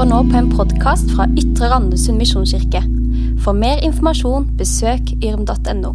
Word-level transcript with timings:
hører 0.00 0.14
nå 0.14 0.18
på 0.32 0.38
en 0.38 0.46
podkast 0.48 1.10
fra 1.12 1.26
Ytre 1.36 1.66
Randesund 1.68 2.16
misjonskirke. 2.16 2.80
For 3.44 3.52
mer 3.52 3.82
informasjon, 3.84 4.46
besøk 4.56 5.10
yrm.no. 5.20 5.90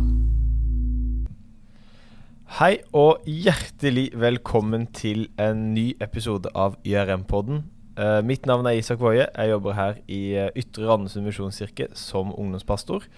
Hei 2.60 2.70
og 2.94 3.26
hjertelig 3.26 4.12
velkommen 4.22 4.86
til 4.94 5.26
en 5.42 5.72
ny 5.74 5.88
episode 6.06 6.54
av 6.54 6.78
YRM-podden. 6.86 7.64
Uh, 7.98 8.22
mitt 8.22 8.46
navn 8.46 8.70
er 8.70 8.78
Isak 8.78 9.02
Woie. 9.02 9.26
Jeg 9.26 9.54
jobber 9.56 9.74
her 9.74 9.98
i 10.06 10.22
eh, 10.38 10.54
Ytre 10.54 10.86
Randesund 10.86 11.26
misjonskirke 11.26 11.90
som 11.98 12.30
ungdomspastor. 12.30 13.10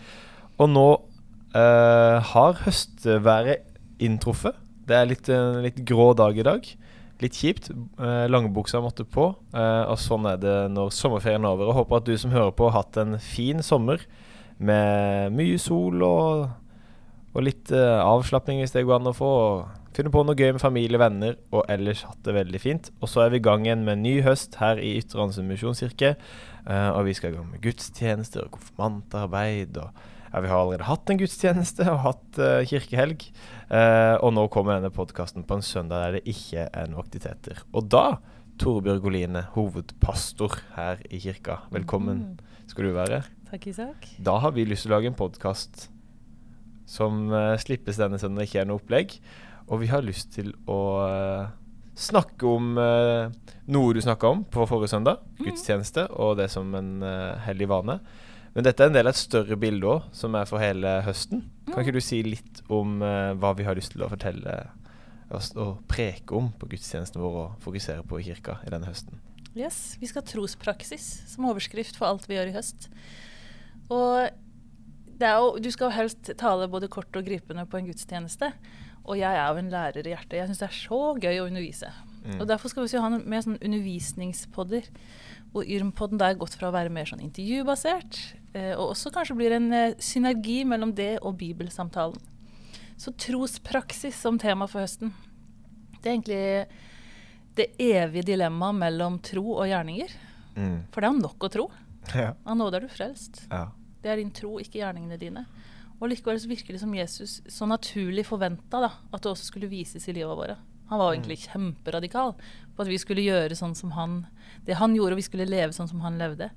Og 0.56 0.72
nå 0.72 0.90
uh, 1.52 2.16
har 2.32 2.62
høstværet 2.64 3.68
inntruffet. 4.00 4.56
Det 4.88 4.96
er 4.96 5.12
litt, 5.12 5.28
en 5.28 5.66
litt 5.68 5.84
grå 5.84 6.14
dag 6.16 6.40
i 6.40 6.48
dag. 6.48 6.76
Litt 7.24 7.38
kjipt. 7.38 7.72
Eh, 7.74 8.26
Langbuksa 8.30 8.82
måtte 8.84 9.06
på. 9.10 9.32
Eh, 9.56 9.84
og 9.89 9.98
sånn 10.02 10.28
er 10.30 10.38
det 10.42 10.56
når 10.74 10.94
sommerferien 10.94 11.46
er 11.46 11.56
over. 11.56 11.71
Og 11.71 11.80
håper 11.82 12.02
at 12.02 12.10
du 12.10 12.14
som 12.20 12.34
hører 12.34 12.54
på, 12.54 12.70
har 12.70 12.84
hatt 12.84 13.00
en 13.02 13.18
fin 13.21 13.64
sommer 13.66 14.04
med 14.58 15.34
mye 15.38 15.58
sol 15.61 16.02
og, 16.06 16.48
og 17.34 17.44
litt 17.46 17.72
eh, 17.74 18.00
avslapning 18.02 18.61
hvis 18.61 18.74
det 18.74 18.86
går 18.86 19.00
an 19.00 19.11
å 19.11 19.18
få. 19.18 19.34
Finne 19.98 20.14
på 20.14 20.22
noe 20.22 20.38
gøy 20.38 20.52
med 20.54 20.61
familie 20.61 21.00
og 21.00 21.02
venner, 21.02 21.38
og 21.50 21.64
ellers 21.74 22.04
hatt 22.06 22.20
det 22.28 22.36
veldig 22.36 22.60
fint. 22.61 22.92
Og 23.02 23.10
så 23.10 23.24
er 23.24 23.32
vi 23.34 23.39
i 23.42 23.46
gang 23.47 23.66
igjen 23.66 23.86
med 23.88 24.04
ny 24.04 24.20
høst 24.22 24.60
her 24.61 24.78
i 24.78 24.94
Ytre 25.00 25.25
misjonskirke. 25.47 26.14
Eh, 26.68 26.89
og 26.92 27.08
vi 27.08 27.16
skal 27.18 27.34
i 27.34 27.39
gang 27.39 27.50
med 27.50 27.64
gudstjenester 27.66 28.46
og 28.46 28.60
konfirmantarbeid. 28.60 29.82
og 29.82 30.17
ja, 30.32 30.42
Vi 30.42 30.50
har 30.50 30.62
allerede 30.62 30.88
hatt 30.88 31.10
en 31.10 31.20
gudstjeneste 31.20 31.88
og 31.92 32.02
hatt 32.04 32.40
uh, 32.42 32.62
kirkehelg. 32.67 33.28
Uh, 33.72 34.16
og 34.23 34.34
nå 34.36 34.48
kommer 34.53 34.78
denne 34.78 34.94
podkasten 34.94 35.45
på 35.48 35.58
en 35.58 35.66
søndag 35.66 36.03
der 36.03 36.17
det 36.17 36.36
ikke 36.36 36.67
er 36.67 36.90
noen 36.92 37.03
aktiviteter. 37.03 37.64
Og 37.73 37.90
da, 37.92 38.20
Torbjørg 38.62 39.08
Oline, 39.08 39.45
hovedpastor 39.56 40.59
her 40.78 41.03
i 41.14 41.22
kirka, 41.23 41.61
velkommen 41.73 42.39
skal 42.67 42.89
du 42.89 42.95
være. 42.95 43.22
Takk, 43.52 43.69
Isak. 43.72 44.09
Da 44.19 44.39
har 44.44 44.56
vi 44.56 44.67
lyst 44.67 44.88
til 44.88 44.92
å 44.92 44.97
lage 44.97 45.11
en 45.11 45.19
podkast 45.19 45.88
som 46.88 47.28
uh, 47.31 47.56
slippes 47.59 48.00
denne 48.00 48.19
søndagen, 48.19 48.47
ikke 48.47 48.64
er 48.64 48.67
noe 48.69 48.81
opplegg. 48.81 49.19
Og 49.67 49.84
vi 49.84 49.91
har 49.91 50.03
lyst 50.03 50.31
til 50.38 50.53
å 50.72 50.80
snakke 51.97 52.47
om 52.47 52.78
noe 52.78 53.95
du 53.95 54.00
snakka 54.00 54.30
om 54.31 54.45
på 54.47 54.64
forrige 54.69 54.94
søndag. 54.94 55.25
Gudstjeneste 55.41 56.06
og 56.16 56.38
det 56.39 56.45
som 56.53 56.72
en 56.78 57.03
hellig 57.44 57.67
vane. 57.67 57.97
Men 58.58 58.66
dette 58.66 58.81
er 58.81 58.89
en 58.89 58.95
del 58.95 59.05
av 59.05 59.13
et 59.13 59.19
større 59.19 59.53
bilde 59.61 59.86
òg, 59.86 60.05
som 60.17 60.33
er 60.33 60.47
for 60.50 60.58
hele 60.58 60.95
høsten. 61.05 61.44
Kan 61.69 61.83
ikke 61.83 61.94
du 61.94 62.02
si 62.02 62.23
litt 62.25 62.63
om 62.73 62.95
uh, 63.05 63.36
hva 63.38 63.52
vi 63.53 63.67
har 63.67 63.77
lyst 63.77 63.94
til 63.94 64.02
å 64.02 64.09
fortelle 64.09 64.55
oss 65.30 65.52
og 65.53 65.83
preke 65.86 66.33
om 66.33 66.47
på 66.58 66.69
gudstjenesten 66.72 67.22
vår 67.22 67.38
og 67.44 67.59
fokusere 67.61 68.02
på 68.08 68.17
i 68.17 68.25
kirka 68.25 68.58
i 68.66 68.73
denne 68.73 68.89
høsten? 68.89 69.22
Yes, 69.53 70.00
Vi 70.02 70.09
skal 70.09 70.23
ha 70.23 70.31
trospraksis 70.31 71.05
som 71.30 71.45
overskrift 71.52 72.02
for 72.02 72.09
alt 72.09 72.25
vi 72.25 72.39
gjør 72.39 72.50
i 72.50 72.58
høst. 72.58 72.89
Og 73.94 74.25
jo, 75.22 75.53
du 75.61 75.69
skal 75.73 75.91
jo 75.91 75.95
helst 76.00 76.33
tale 76.41 76.66
både 76.69 76.89
kort 76.89 77.13
og 77.13 77.30
gripende 77.30 77.66
på 77.69 77.78
en 77.78 77.91
gudstjeneste. 77.91 78.50
Og 79.05 79.22
jeg 79.22 79.38
er 79.38 79.47
jo 79.53 79.61
en 79.61 79.72
lærer 79.72 80.02
i 80.02 80.16
hjertet. 80.16 80.39
Jeg 80.41 80.50
syns 80.50 80.66
det 80.66 80.72
er 80.72 80.81
så 80.81 81.02
gøy 81.13 81.44
å 81.44 81.47
undervise. 81.47 81.94
Mm. 82.25 82.41
Og 82.41 82.47
Derfor 82.50 82.73
skal 82.73 82.89
vi 82.89 83.05
ha 83.05 83.13
noen 83.13 83.30
mer 83.30 83.45
sånn 83.45 83.61
undervisningspodder. 83.61 84.89
Hvor 85.58 85.66
Yrmpodden 85.66 86.22
er 86.22 86.38
gått 86.38 86.55
fra 86.59 86.69
å 86.69 86.75
være 86.75 86.94
mer 86.94 87.09
sånn 87.09 87.23
intervjubasert 87.25 88.19
Eh, 88.58 88.73
og 88.77 88.94
også 88.94 89.11
kanskje 89.13 89.38
blir 89.38 89.55
en 89.58 89.69
eh, 89.75 89.95
synergi 90.02 90.61
mellom 90.67 90.94
det 90.97 91.17
og 91.22 91.38
bibelsamtalen. 91.41 92.19
Så 92.97 93.13
trospraksis 93.19 94.17
som 94.17 94.39
tema 94.41 94.66
for 94.69 94.81
høsten. 94.81 95.11
Det 96.02 96.09
er 96.09 96.16
egentlig 96.16 96.45
det 97.58 97.67
evige 97.81 98.25
dilemmaet 98.31 98.80
mellom 98.80 99.19
tro 99.25 99.44
og 99.59 99.67
gjerninger. 99.69 100.13
Mm. 100.55 100.80
For 100.94 101.03
det 101.03 101.09
er 101.09 101.19
nok 101.19 101.45
å 101.45 101.52
tro. 101.53 101.67
Ja. 102.16 102.31
Av 102.47 102.58
nåde 102.58 102.80
er 102.80 102.88
du 102.88 102.94
frelst. 102.94 103.44
Ja. 103.52 103.67
Det 104.02 104.13
er 104.13 104.22
din 104.22 104.33
tro, 104.33 104.55
ikke 104.62 104.79
gjerningene 104.79 105.19
dine. 105.22 105.45
Og 105.97 106.09
likevel 106.09 106.39
så 106.41 106.50
virker 106.50 106.74
det 106.74 106.81
som 106.81 106.94
Jesus 106.94 107.39
så 107.51 107.68
naturlig 107.69 108.25
forventa 108.25 108.81
at 108.88 109.22
det 109.22 109.29
også 109.29 109.51
skulle 109.51 109.69
vises 109.69 110.06
i 110.09 110.16
livet 110.18 110.38
våre. 110.38 110.57
Han 110.90 111.02
var 111.02 111.14
egentlig 111.14 111.40
mm. 111.40 111.46
kjemperadikal 111.52 112.34
på 112.38 112.84
at 112.84 112.92
vi 112.92 113.00
skulle 113.02 113.25
gjøre 113.25 113.58
sånn 113.58 113.75
som 113.75 113.94
han 113.98 114.22
det 114.68 114.78
han 114.80 114.96
gjorde, 114.96 115.16
og 115.16 115.22
vi 115.22 115.28
skulle 115.28 115.48
leve 115.48 115.75
sånn 115.75 115.90
som 115.90 116.03
han 116.03 116.20
levde. 116.20 116.50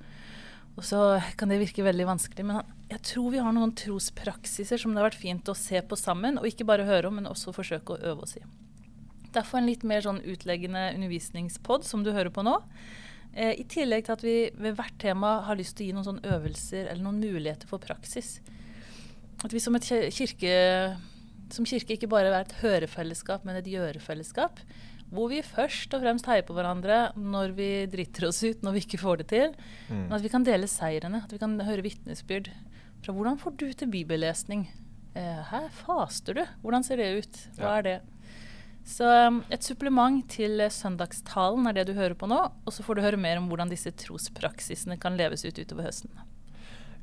Og 0.79 0.87
så 0.87 1.21
kan 1.39 1.51
det 1.51 1.61
virke 1.61 1.85
veldig 1.85 2.07
vanskelig, 2.09 2.47
men 2.47 2.63
jeg 2.91 3.03
tror 3.07 3.35
vi 3.35 3.43
har 3.43 3.55
noen 3.55 3.75
trospraksiser 3.77 4.81
som 4.81 4.95
det 4.95 5.03
har 5.03 5.11
vært 5.11 5.21
fint 5.21 5.51
å 5.51 5.57
se 5.59 5.83
på 5.83 5.99
sammen, 5.99 6.39
og 6.41 6.49
ikke 6.49 6.67
bare 6.67 6.87
høre 6.89 7.11
om, 7.11 7.19
men 7.19 7.29
også 7.31 7.55
forsøke 7.55 7.95
å 7.97 8.13
øve 8.13 8.27
oss 8.27 8.37
i. 8.39 8.45
Derfor 9.35 9.61
en 9.61 9.69
litt 9.69 9.85
mer 9.87 10.03
sånn 10.03 10.23
utleggende 10.27 10.89
undervisningspod 10.97 11.87
som 11.87 12.03
du 12.07 12.11
hører 12.15 12.33
på 12.35 12.43
nå. 12.47 12.57
Eh, 13.35 13.61
I 13.63 13.67
tillegg 13.71 14.07
til 14.07 14.17
at 14.17 14.25
vi 14.27 14.37
ved 14.59 14.79
hvert 14.79 14.97
tema 15.03 15.37
har 15.47 15.59
lyst 15.59 15.77
til 15.79 15.87
å 15.87 15.91
gi 15.91 15.97
noen 15.99 16.09
sånne 16.09 16.33
øvelser 16.35 16.89
eller 16.89 17.05
noen 17.05 17.21
muligheter 17.23 17.71
for 17.71 17.83
praksis. 17.83 18.39
At 19.45 19.55
vi 19.55 19.63
som, 19.63 19.77
et 19.79 19.87
kirke, 19.87 20.55
som 21.57 21.67
kirke 21.69 21.97
ikke 21.97 22.11
bare 22.11 22.31
er 22.31 22.45
et 22.45 22.57
hørefellesskap, 22.61 23.45
men 23.47 23.59
et 23.59 23.69
gjørefellesskap. 23.71 24.63
Hvor 25.11 25.31
vi 25.33 25.41
først 25.43 25.95
og 25.97 26.05
fremst 26.05 26.29
heier 26.31 26.45
på 26.47 26.55
hverandre 26.55 27.11
når 27.19 27.55
vi 27.57 27.71
driter 27.91 28.29
oss 28.29 28.43
ut, 28.45 28.61
når 28.63 28.77
vi 28.77 28.83
ikke 28.85 29.01
får 29.03 29.23
det 29.23 29.27
til. 29.33 29.57
Mm. 29.89 30.05
Men 30.05 30.15
at 30.21 30.23
vi 30.23 30.31
kan 30.31 30.47
dele 30.47 30.69
seirene, 30.71 31.25
at 31.25 31.33
vi 31.35 31.41
kan 31.43 31.57
høre 31.67 31.83
vitnesbyrd 31.87 32.53
fra 33.03 33.15
hvordan 33.17 33.41
får 33.41 33.57
du 33.59 33.67
til 33.75 33.91
bibellesning. 33.91 34.69
Eh, 35.19 35.41
her 35.51 35.67
faster 35.75 36.39
du. 36.39 36.45
Hvordan 36.63 36.87
ser 36.87 37.03
det 37.03 37.11
ut? 37.25 37.41
Hva 37.59 37.79
er 37.81 37.87
det? 37.89 37.97
Så 38.87 39.07
um, 39.29 39.41
et 39.53 39.67
supplement 39.67 40.23
til 40.31 40.63
søndagstalen 40.73 41.67
er 41.69 41.77
det 41.77 41.89
du 41.91 41.97
hører 41.99 42.15
på 42.19 42.29
nå. 42.31 42.39
Og 42.65 42.75
så 42.75 42.87
får 42.87 42.97
du 42.97 43.03
høre 43.05 43.21
mer 43.21 43.41
om 43.41 43.49
hvordan 43.51 43.73
disse 43.73 43.91
trospraksisene 44.05 44.99
kan 45.03 45.19
leves 45.19 45.43
ut 45.45 45.59
utover 45.59 45.91
høsten. 45.91 46.15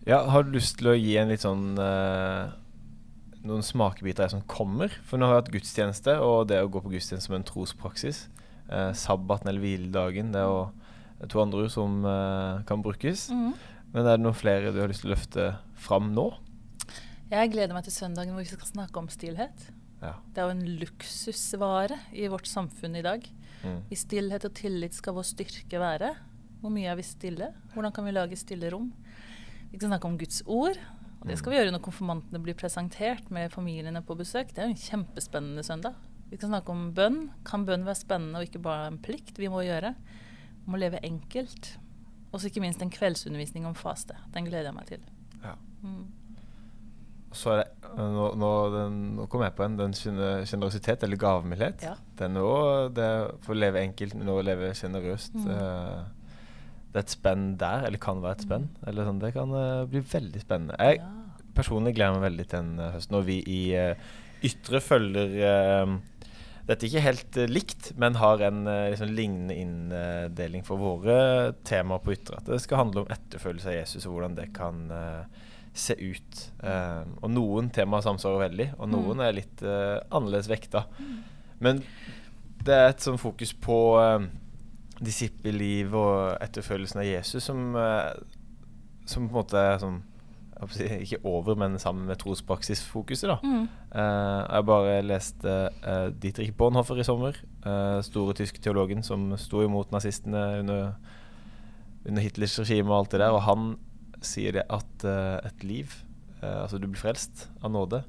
Ja, 0.07 0.23
Har 0.31 0.47
du 0.47 0.55
lyst 0.55 0.79
til 0.79 0.93
å 0.93 0.95
gi 0.95 1.17
en 1.19 1.33
litt 1.33 1.43
sånn 1.43 1.75
uh 1.75 2.55
noen 3.47 3.65
smakebiter 3.65 4.29
som 4.31 4.43
kommer. 4.49 4.93
For 5.07 5.19
nå 5.19 5.27
har 5.27 5.37
vi 5.37 5.41
hatt 5.41 5.53
gudstjeneste, 5.55 6.17
og 6.23 6.49
det 6.51 6.59
å 6.63 6.69
gå 6.71 6.81
på 6.83 6.91
gudstjeneste 6.93 7.29
som 7.29 7.37
en 7.39 7.47
trospraksis. 7.47 8.25
Eh, 8.67 8.91
sabbaten 8.97 9.49
eller 9.51 9.63
hviledagen, 9.63 10.33
det 10.35 10.43
er 10.43 10.49
jo 10.51 11.27
to 11.31 11.41
andre 11.41 11.65
ord 11.65 11.73
som 11.73 12.03
eh, 12.05 12.65
kan 12.69 12.83
brukes. 12.85 13.29
Mm. 13.33 13.55
Men 13.93 14.03
er 14.03 14.17
det 14.17 14.25
noen 14.25 14.37
flere 14.37 14.73
du 14.75 14.81
har 14.83 14.91
lyst 14.91 15.05
til 15.05 15.11
å 15.11 15.15
løfte 15.15 15.47
fram 15.79 16.11
nå? 16.15 16.29
Jeg 17.31 17.51
gleder 17.51 17.75
meg 17.75 17.87
til 17.87 17.95
søndagen 17.95 18.35
hvor 18.35 18.43
vi 18.43 18.51
skal 18.51 18.69
snakke 18.69 19.01
om 19.01 19.09
stillhet. 19.11 19.67
Ja. 20.01 20.13
Det 20.31 20.41
er 20.41 20.49
jo 20.49 20.55
en 20.55 20.79
luksusvare 20.83 21.97
i 22.15 22.27
vårt 22.31 22.47
samfunn 22.47 22.95
i 22.99 23.05
dag. 23.05 23.23
Mm. 23.63 23.79
I 23.89 23.97
stillhet 23.97 24.45
og 24.47 24.53
tillit 24.57 24.95
skal 24.95 25.15
vår 25.17 25.25
styrke 25.27 25.81
være. 25.81 26.13
Hvor 26.61 26.73
mye 26.73 26.91
er 26.91 26.99
vi 26.99 27.05
stille? 27.05 27.51
Hvordan 27.73 27.93
kan 27.95 28.05
vi 28.07 28.13
lage 28.13 28.39
stille 28.39 28.69
rom? 28.73 28.91
Vi 29.71 29.79
skal 29.79 29.91
snakke 29.91 30.09
om 30.09 30.17
Guds 30.19 30.43
ord. 30.45 30.79
Og 31.21 31.31
det 31.31 31.37
skal 31.39 31.53
vi 31.53 31.57
gjøre 31.59 31.73
når 31.73 31.83
konfirmantene 31.85 32.41
blir 32.43 32.57
presentert 32.57 33.31
med 33.33 33.51
familiene 33.53 34.03
på 34.05 34.17
besøk. 34.19 34.53
Det 34.53 34.61
er 34.61 34.69
jo 34.69 34.75
en 34.75 34.83
kjempespennende 34.83 35.65
søndag. 35.65 35.97
Vi 36.29 36.37
skal 36.37 36.51
snakke 36.51 36.73
om 36.73 36.91
bønn. 36.95 37.19
Kan 37.47 37.65
bønn 37.67 37.87
være 37.87 37.99
spennende 37.99 38.41
og 38.41 38.47
ikke 38.49 38.61
bare 38.63 38.91
en 38.91 39.01
plikt 39.01 39.39
vi 39.39 39.49
må 39.51 39.63
gjøre? 39.65 39.93
Vi 40.63 40.71
må 40.73 40.79
leve 40.81 41.01
enkelt. 41.07 41.73
Og 42.31 42.39
så 42.39 42.49
ikke 42.49 42.63
minst 42.63 42.83
en 42.83 42.93
kveldsundervisning 42.93 43.65
om 43.67 43.75
faste. 43.77 44.17
Den 44.35 44.49
gleder 44.49 44.69
jeg 44.69 44.77
meg 44.77 44.89
til. 44.91 45.05
Ja. 45.43 45.55
Mm. 45.81 46.05
Så 47.37 47.57
det, 47.59 47.65
nå, 47.95 48.27
nå, 48.39 48.51
den, 48.73 48.99
nå, 49.17 49.25
kom 49.31 49.43
jeg 49.45 49.55
på 49.55 49.65
en. 49.65 49.77
Den 49.79 49.95
sjenerøsitet, 49.95 51.03
eller 51.03 51.19
gavmildhet. 51.21 51.83
Ja. 51.85 51.95
Er 52.23 52.31
nå 52.31 52.51
det 52.95 53.09
for 53.45 53.55
å 53.55 53.59
leve 53.59 53.83
enkelt, 53.83 54.15
men 54.17 54.31
å 54.31 54.39
leve 54.45 54.73
sjenerøst. 54.77 55.35
Mm. 55.37 55.49
Uh, 55.51 56.16
det 56.93 57.01
er 57.01 57.05
et 57.05 57.13
spenn 57.13 57.47
der, 57.59 57.85
eller 57.87 58.01
kan 58.01 58.21
være 58.23 58.39
et 58.39 58.45
spenn. 58.47 58.67
Mm. 58.71 58.83
Eller 58.89 59.07
sånn, 59.07 59.23
det 59.23 59.33
kan 59.35 59.53
uh, 59.53 59.87
bli 59.89 60.01
veldig 60.13 60.43
spennende. 60.43 60.77
Jeg 60.79 61.01
ja. 61.01 61.47
personlig 61.57 61.95
gleder 61.97 62.15
meg 62.15 62.29
veldig 62.29 62.45
til 62.47 62.61
den 62.61 62.79
uh, 62.79 62.91
høsten. 62.95 63.17
når 63.17 63.25
vi 63.27 63.39
i 63.53 63.61
uh, 63.75 64.13
Ytre 64.47 64.79
følger 64.85 65.31
Dette 66.67 66.85
er 66.85 66.89
ikke 66.91 67.01
helt 67.01 67.37
likt, 67.49 67.87
men 67.97 68.19
har 68.21 68.41
en 68.45 68.67
liksom, 68.67 69.09
lignende 69.17 69.55
inndeling 69.55 70.65
for 70.67 70.77
våre 70.77 71.15
temaer 71.65 72.03
på 72.03 72.11
Ytre. 72.13 72.37
At 72.37 72.51
det 72.51 72.59
skal 72.61 72.83
handle 72.83 73.01
om 73.01 73.13
etterfølgelse 73.15 73.71
av 73.71 73.77
Jesus 73.79 74.05
og 74.05 74.13
hvordan 74.13 74.35
det 74.37 74.45
kan 74.53 74.83
se 75.73 75.95
ut. 75.97 76.43
og 77.23 77.31
noen 77.31 77.71
temaer 77.73 78.05
samsvarer 78.05 78.43
veldig, 78.43 78.67
og 78.77 78.91
noen 78.93 79.17
mm. 79.17 79.23
er 79.25 79.37
litt 79.39 79.63
annerledes 79.65 80.51
vekta. 80.51 80.83
Mm. 80.99 81.17
Men 81.65 81.81
det 82.67 82.77
er 82.77 82.91
et 82.91 83.07
sånn 83.07 83.17
fokus 83.21 83.55
på 83.57 83.79
disippelliv 85.03 85.93
og 85.95 86.37
etterfølgelsen 86.41 87.01
av 87.03 87.07
Jesus 87.07 87.47
som, 87.49 87.75
eh, 87.75 88.13
som 89.05 89.27
på 89.27 89.35
en 89.35 89.41
måte 89.41 89.61
er 89.61 89.81
sånn 89.81 90.01
ikke 90.57 91.19
over, 91.23 91.55
men 91.55 91.77
sammen 91.79 92.07
med 92.07 92.17
trospraksisfokuset. 92.17 93.29
da. 93.29 93.37
Mm. 93.43 93.67
Uh, 93.93 94.55
jeg 94.55 94.65
bare 94.65 95.01
leste 95.05 95.53
uh, 95.85 96.09
Dietrich 96.09 96.55
Bonhoeffer 96.57 96.97
i 96.97 97.05
sommer. 97.05 97.37
Uh, 97.65 98.01
store 98.01 98.33
tyske 98.33 98.59
teologen 98.59 99.03
som 99.03 99.35
sto 99.37 99.61
imot 99.61 99.91
nazistene 99.91 100.59
under, 100.63 100.95
under 102.05 102.21
Hitlers 102.21 102.57
regime 102.59 102.89
og 102.89 102.97
alt 102.97 103.11
det 103.11 103.21
der. 103.21 103.35
Og 103.35 103.45
han 103.45 103.75
sier 104.25 104.57
det 104.57 104.65
at 104.69 105.05
et 105.45 105.63
liv 105.63 106.03
Altså, 106.37 106.77
du 106.77 106.85
blir 106.85 106.99
frelst 107.01 107.47
av 107.65 107.71
nåde, 107.73 108.03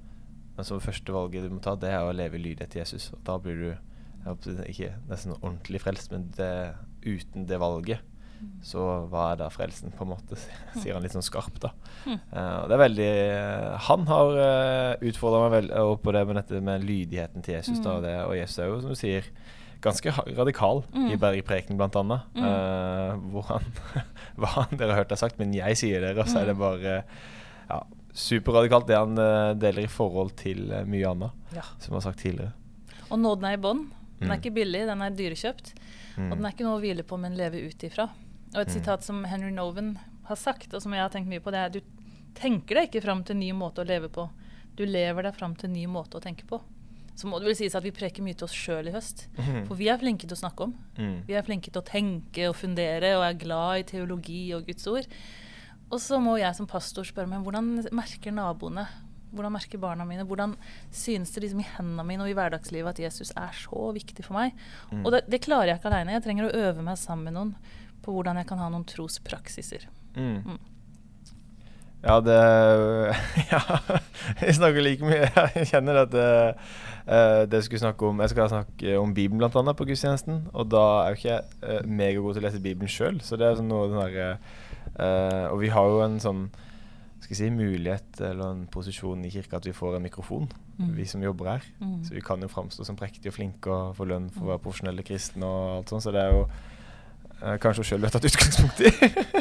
men 0.55 0.67
som 0.67 0.83
første 0.85 1.15
valget 1.15 1.47
du 1.47 1.55
må 1.55 1.63
ta, 1.65 1.73
det 1.81 1.89
er 1.89 2.05
å 2.05 2.13
leve 2.13 2.37
i 2.37 2.43
lydighet 2.43 2.75
til 2.75 2.83
Jesus. 2.83 3.07
Og 3.17 3.23
da 3.25 3.39
blir 3.41 3.57
du 3.57 3.88
ikke 4.37 4.93
nesten 5.09 5.35
ordentlig 5.41 5.81
frelst, 5.83 6.11
men 6.13 6.29
det, 6.37 6.75
uten 7.07 7.47
det 7.49 7.59
valget 7.63 8.01
så 8.63 8.79
hva 9.11 9.33
er 9.33 9.39
da 9.41 9.49
frelsen, 9.51 9.91
på 9.91 10.05
en 10.05 10.13
måte, 10.13 10.37
sier 10.79 10.95
han 10.95 11.03
litt 11.03 11.11
sånn 11.17 11.25
skarpt, 11.27 11.57
da. 11.65 11.73
Mm. 12.07 12.19
Eh, 12.31 12.57
og 12.61 12.69
det 12.71 12.77
er 12.77 12.83
veldig 12.85 13.07
eh, 13.35 13.73
Han 13.89 14.05
har 14.07 14.37
uh, 14.39 14.93
utfordra 15.11 15.41
meg 15.49 15.55
veldig 15.57 15.75
uh, 15.75 15.95
på 16.05 16.15
det 16.15 16.23
med 16.29 16.39
dette 16.39 16.61
med 16.63 16.85
lydigheten 16.87 17.43
til 17.43 17.57
Jesus, 17.57 17.81
da, 17.83 17.97
og, 17.97 18.05
det, 18.07 18.13
og 18.29 18.37
Jesus 18.39 18.61
er 18.63 18.71
jo, 18.71 18.77
som 18.85 18.95
du 18.95 19.01
sier, 19.01 19.27
ganske 19.83 20.15
radikal 20.39 20.85
Mm. 20.95 21.09
i 21.15 21.19
Bergpreken, 21.19 21.77
blant 21.79 21.99
annet. 21.99 22.31
Mm. 22.39 22.47
eh, 22.47 23.27
hvor 23.35 23.51
han 23.51 23.67
Hva 24.39 24.53
han 24.55 24.79
dere 24.79 24.95
har 24.95 25.03
hørt 25.03 25.13
er 25.15 25.21
sagt, 25.25 25.39
men 25.43 25.53
jeg 25.55 25.77
sier 25.83 26.03
dere, 26.07 26.23
og 26.23 26.31
så 26.31 26.41
er 26.45 26.53
det 26.53 26.57
Mm. 26.59 26.63
bare 26.63 26.97
ja, 27.69 27.83
superradikalt 28.15 28.87
det 28.89 28.97
han 29.03 29.19
eh, 29.19 29.53
deler 29.59 29.83
i 29.87 29.91
forhold 29.91 30.37
til 30.39 30.71
eh, 30.75 30.87
mye 30.87 31.11
annet 31.11 31.55
Ja. 31.59 31.67
som 31.83 31.95
var 31.99 32.07
sagt 32.07 32.23
tidligere. 32.23 32.55
Og 33.11 33.19
nåden 33.19 33.45
er 33.51 33.59
i 33.59 33.63
bånn. 33.67 33.89
Den 34.21 34.31
er 34.31 34.37
Mm. 34.37 34.41
ikke 34.43 34.55
billig, 34.55 34.87
den 34.87 35.03
er 35.03 35.11
dyrekjøpt. 35.11 35.75
Mm. 36.17 36.31
Og 36.33 36.37
den 36.39 36.47
er 36.47 36.51
ikke 36.53 36.65
noe 36.67 36.79
å 36.79 36.83
hvile 36.83 37.03
på, 37.05 37.19
men 37.19 37.37
leve 37.37 37.61
ut 37.69 37.79
ifra. 37.87 38.09
Og 38.55 38.61
et 38.61 38.69
Mm. 38.69 38.75
sitat 38.75 39.03
som 39.05 39.25
Henry 39.25 39.51
Noven 39.51 39.99
har 40.25 40.37
sagt, 40.37 40.73
og 40.75 40.83
som 40.83 40.93
jeg 40.93 41.01
har 41.01 41.11
tenkt 41.11 41.29
mye 41.29 41.41
på, 41.41 41.51
det 41.53 41.55
er 41.55 41.69
du 41.71 41.81
tenker 42.35 42.75
deg 42.75 42.91
ikke 42.91 43.03
fram 43.03 43.23
til 43.25 43.35
en 43.37 43.41
ny 43.41 43.53
måte 43.53 43.79
å 43.83 43.87
leve 43.87 44.09
på. 44.09 44.29
Du 44.77 44.85
lever 44.87 45.23
deg 45.23 45.35
fram 45.35 45.55
til 45.57 45.69
en 45.71 45.75
ny 45.75 45.87
måte 45.87 46.19
å 46.19 46.23
tenke 46.23 46.45
på. 46.47 46.61
Så 47.17 47.25
må 47.27 47.39
det 47.41 47.47
vel 47.47 47.55
sies 47.57 47.75
at 47.75 47.83
vi 47.83 47.91
preker 47.91 48.23
mye 48.23 48.35
til 48.37 48.45
oss 48.45 48.53
sjøl 48.55 48.87
i 48.89 48.93
høst. 48.93 49.27
Mhm. 49.37 49.67
For 49.67 49.75
vi 49.75 49.89
er 49.89 49.99
flinke 49.99 50.21
til 50.27 50.37
å 50.37 50.41
snakke 50.51 50.61
om. 50.63 50.75
Mm. 50.97 51.27
Vi 51.27 51.35
er 51.35 51.43
flinke 51.43 51.71
til 51.73 51.83
å 51.83 51.85
tenke 51.85 52.49
og 52.49 52.55
fundere 52.55 53.17
og 53.17 53.25
er 53.25 53.35
glad 53.39 53.79
i 53.79 53.83
teologi 53.83 54.53
og 54.55 54.67
Guds 54.67 54.87
ord. 54.87 55.07
Og 55.91 55.99
så 55.99 56.21
må 56.23 56.39
jeg 56.39 56.55
som 56.55 56.67
pastor 56.67 57.03
spørre 57.03 57.27
meg 57.29 57.43
hvordan 57.43 57.91
merker 57.93 58.31
naboene? 58.31 58.87
Hvordan 59.33 59.55
merker 59.55 59.81
barna 59.83 60.07
mine? 60.09 60.25
Hvordan 60.29 60.55
synes 60.95 61.35
det 61.35 61.45
liksom 61.45 61.61
i 61.61 61.69
hendene 61.77 62.07
mine 62.09 62.25
og 62.25 62.33
i 62.33 62.37
hverdagslivet 62.39 62.97
at 62.97 63.03
Jesus 63.09 63.33
er 63.37 63.53
så 63.57 63.91
viktig 63.97 64.25
for 64.25 64.39
meg? 64.39 64.57
Mm. 64.93 65.05
Og 65.05 65.13
det, 65.15 65.27
det 65.29 65.43
klarer 65.45 65.73
jeg 65.73 65.81
ikke 65.81 65.93
aleine. 65.93 66.17
Jeg 66.17 66.25
trenger 66.25 66.49
å 66.49 66.65
øve 66.69 66.85
meg 66.87 67.01
sammen 67.01 67.29
med 67.29 67.39
noen 67.39 67.55
på 68.05 68.15
hvordan 68.15 68.41
jeg 68.41 68.49
kan 68.49 68.61
ha 68.63 68.71
noen 68.73 68.87
trospraksiser. 68.89 69.89
Mm. 70.17 70.43
Mm. 70.47 70.59
Ja, 72.03 72.21
det 72.23 72.39
Ja, 73.53 73.61
jeg 74.41 74.55
snakker 74.55 74.85
like 74.85 75.05
mye. 75.05 75.27
Jeg 75.57 75.67
kjenner 75.73 76.05
at 76.05 76.13
det, 76.15 76.29
eh, 77.11 77.43
det 77.51 77.59
jeg 77.59 77.67
skulle 77.67 77.83
snakke 77.83 78.07
om 78.07 78.23
Jeg 78.23 78.33
skal 78.33 78.53
snakke 78.53 78.95
om 79.01 79.15
Bibelen 79.15 79.43
blant 79.43 79.59
annet 79.59 79.77
på 79.77 79.89
gudstjenesten. 79.89 80.47
Og 80.55 80.71
da 80.71 80.85
er 81.03 81.11
jo 81.11 81.19
ikke 81.19 81.33
jeg 81.33 81.43
eh, 81.63 81.83
megagod 81.85 82.37
til 82.37 82.45
å 82.45 82.47
lese 82.47 82.63
Bibelen 82.63 82.93
sjøl, 82.93 83.21
så 83.25 83.37
det 83.37 83.49
er 83.49 83.59
sånn 83.59 83.71
noe 83.73 83.91
den 83.91 84.01
derre 84.01 84.31
eh, 84.95 85.45
Og 85.51 85.61
vi 85.65 85.73
har 85.75 85.91
jo 85.91 86.01
en 86.07 86.19
sånn 86.23 86.47
skal 87.29 87.37
jeg 87.37 87.41
si, 87.43 87.49
mulighet 87.53 88.21
eller 88.25 88.55
en 88.55 88.61
posisjon 88.73 89.21
i 89.27 89.31
kirka 89.35 89.59
at 89.59 89.67
vi 89.69 89.75
får 89.77 89.99
en 89.99 90.07
mikrofon, 90.09 90.49
Mm. 90.79 90.93
vi 90.95 91.05
som 91.11 91.21
jobber 91.23 91.45
her. 91.51 91.65
Mm. 91.81 92.05
Så 92.07 92.15
vi 92.15 92.21
kan 92.23 92.41
jo 92.41 92.47
framstå 92.49 92.85
som 92.87 92.97
prektige 92.97 93.29
og 93.29 93.35
flinke 93.35 93.67
og 93.69 93.97
få 93.99 94.07
lønn 94.07 94.29
for 94.31 94.45
å 94.47 94.51
være 94.53 94.63
profesjonelle 94.63 95.03
kristne 95.03 95.43
og 95.45 95.73
alt 95.77 95.91
sånt. 95.91 96.05
Så 96.07 96.13
det 96.15 96.23
er 96.23 96.31
jo 96.37 96.45
eh, 97.43 97.57
kanskje 97.59 97.83
hun 97.83 97.89
sjøl 97.89 97.99
vi 97.99 98.07
har 98.07 98.15
tatt 98.15 98.29
utgangspunkt 98.31 98.81
i. 98.87 98.93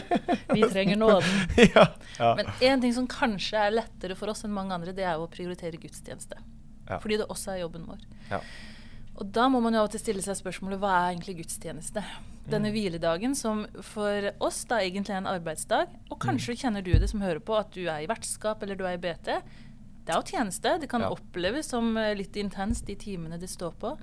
Vi 0.58 0.64
trenger 0.72 0.98
nåden. 0.98 1.30
ja. 1.76 1.84
ja. 2.18 2.32
Men 2.40 2.48
én 2.66 2.82
ting 2.82 2.94
som 2.96 3.06
kanskje 3.08 3.60
er 3.68 3.76
lettere 3.76 4.16
for 4.18 4.32
oss 4.34 4.42
enn 4.48 4.52
mange 4.56 4.74
andre, 4.74 4.96
det 4.98 5.06
er 5.06 5.14
jo 5.20 5.28
å 5.28 5.30
prioritere 5.30 5.78
gudstjeneste. 5.78 6.40
Ja. 6.90 6.98
Fordi 6.98 7.20
det 7.22 7.28
også 7.30 7.54
er 7.54 7.62
jobben 7.62 7.86
vår. 7.86 8.02
Ja. 8.32 8.40
Og 9.22 9.30
da 9.32 9.46
må 9.48 9.62
man 9.62 9.78
jo 9.78 9.84
av 9.84 9.92
og 9.92 9.94
til 9.94 10.02
stille 10.02 10.26
seg 10.26 10.40
spørsmålet 10.40 10.82
hva 10.82 10.96
er 11.04 11.14
egentlig 11.14 11.38
gudstjeneste? 11.44 12.02
Denne 12.48 12.70
Mm. 12.72 12.74
hviledagen 12.74 13.36
som 13.36 13.66
for 13.82 14.32
oss 14.40 14.64
da 14.66 14.78
egentlig 14.80 15.10
er 15.10 15.18
en 15.18 15.26
arbeidsdag, 15.40 15.88
og 16.10 16.20
kanskje 16.20 16.54
Mm. 16.54 16.58
kjenner 16.58 16.84
du 16.84 16.94
det 17.00 17.10
som 17.10 17.20
hører 17.22 17.40
på, 17.42 17.58
at 17.60 17.72
du 17.72 17.88
er 17.88 18.00
i 18.04 18.08
vertskap 18.08 18.64
eller 18.64 18.76
du 18.76 18.86
er 18.86 18.94
i 18.94 18.98
BT. 18.98 19.42
Det 20.06 20.16
er 20.16 20.22
jo 20.22 20.38
tjeneste. 20.38 20.80
Det 20.80 20.90
kan 20.90 21.02
Ja. 21.02 21.10
oppleves 21.10 21.66
som 21.66 21.98
eh, 21.98 22.14
litt 22.16 22.34
intenst 22.36 22.86
de 22.86 22.96
timene 22.96 23.38
det 23.40 23.50
står 23.50 23.74
på. 23.74 23.98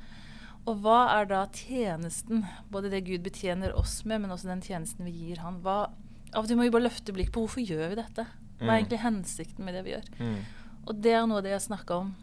Og 0.66 0.82
hva 0.82 1.20
er 1.20 1.24
da 1.26 1.46
tjenesten? 1.46 2.46
Både 2.70 2.90
det 2.90 3.04
Gud 3.06 3.22
betjener 3.22 3.72
oss 3.76 4.04
med, 4.04 4.20
men 4.20 4.30
også 4.30 4.44
den 4.44 4.60
tjenesten 4.60 5.04
vi 5.04 5.10
gir 5.12 5.38
Han. 5.38 5.60
Hva, 5.62 5.90
av 6.34 6.44
og 6.44 6.46
til 6.48 6.56
må 6.56 6.62
vi 6.62 6.70
bare 6.70 6.88
løfte 6.88 7.12
blikk 7.12 7.30
på 7.32 7.46
hvorfor 7.46 7.66
gjør 7.66 7.88
vi 7.90 7.94
dette? 7.96 8.26
Hva 8.60 8.68
er 8.68 8.82
Mm. 8.82 8.86
egentlig 8.88 9.00
hensikten 9.00 9.64
med 9.64 9.74
det 9.74 9.84
vi 9.84 9.90
gjør? 9.92 10.04
Mm. 10.20 10.36
Og 10.86 11.00
det 11.02 11.12
er 11.12 11.26
noe 11.26 11.38
av 11.38 11.42
det 11.44 11.52
jeg 11.52 11.68
snakka 11.78 11.90
om. 12.00 12.14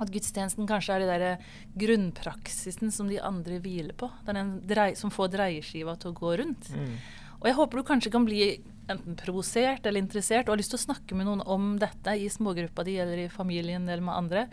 At 0.00 0.10
gudstjenesten 0.10 0.66
kanskje 0.66 0.94
er 0.96 1.02
det 1.04 1.08
der 1.20 1.38
grunnpraksisen 1.80 2.90
som 2.94 3.08
de 3.10 3.18
andre 3.20 3.58
hviler 3.62 3.94
på. 3.98 4.08
Det 4.24 4.32
er 4.32 4.38
den 4.40 4.52
drei, 4.68 4.90
som 4.98 5.12
får 5.12 5.32
dreieskiva 5.34 5.96
til 6.00 6.12
å 6.12 6.18
gå 6.18 6.34
rundt. 6.40 6.70
Mm. 6.74 6.94
Og 7.40 7.48
jeg 7.48 7.56
håper 7.56 7.80
du 7.80 7.86
kanskje 7.88 8.12
kan 8.12 8.26
bli 8.28 8.42
enten 8.90 9.14
provosert 9.16 9.84
eller 9.86 10.02
interessert 10.02 10.48
og 10.48 10.54
har 10.56 10.60
lyst 10.60 10.72
til 10.74 10.80
å 10.80 10.86
snakke 10.88 11.16
med 11.16 11.28
noen 11.28 11.42
om 11.46 11.74
dette 11.80 12.16
i 12.18 12.26
smågruppa 12.32 12.84
di 12.84 12.96
eller 13.00 13.26
i 13.26 13.28
familien 13.32 13.86
eller 13.88 14.02
med 14.04 14.16
andre. 14.16 14.46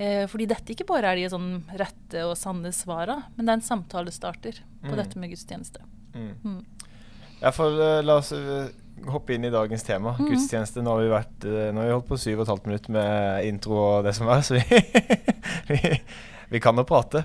Eh, 0.00 0.26
fordi 0.30 0.46
dette 0.50 0.74
ikke 0.74 0.86
bare 0.88 1.10
er 1.12 1.16
de 1.20 1.30
sånn 1.32 1.62
rette 1.76 2.22
og 2.28 2.36
sanne 2.38 2.70
svara, 2.76 3.18
men 3.36 3.46
det 3.46 3.52
er 3.54 3.58
en 3.60 3.66
samtalestarter 3.70 4.60
på 4.82 4.92
Mm. 4.92 4.96
dette 4.96 5.18
med 5.18 5.30
gudstjeneste. 5.32 5.80
Mm. 6.14 6.34
Mm. 6.44 6.64
Ja, 7.40 7.50
for 7.52 7.72
eh, 7.80 8.02
la 8.02 8.16
oss 8.20 8.32
eh, 8.32 8.68
hoppe 9.08 9.34
inn 9.34 9.44
i 9.44 9.52
dagens 9.52 9.84
tema. 9.86 10.14
Mm. 10.18 10.30
Gudstjeneste. 10.32 10.82
Nå 10.84 10.94
har 10.94 11.04
vi 11.04 11.12
vært 11.12 11.46
eh, 11.48 11.68
Nå 11.72 11.82
har 11.82 11.88
vi 11.88 11.94
holdt 11.94 12.10
på 12.10 12.18
syv 12.20 12.40
og 12.40 12.44
et 12.44 12.52
halvt 12.54 12.68
minutt 12.70 12.88
med 12.92 13.46
intro 13.48 13.78
og 13.78 14.08
det 14.08 14.14
som 14.16 14.30
er, 14.32 14.44
så 14.44 14.58
vi, 14.58 14.80
vi, 15.70 15.94
vi 16.52 16.62
kan 16.62 16.78
jo 16.78 16.86
prate. 16.88 17.24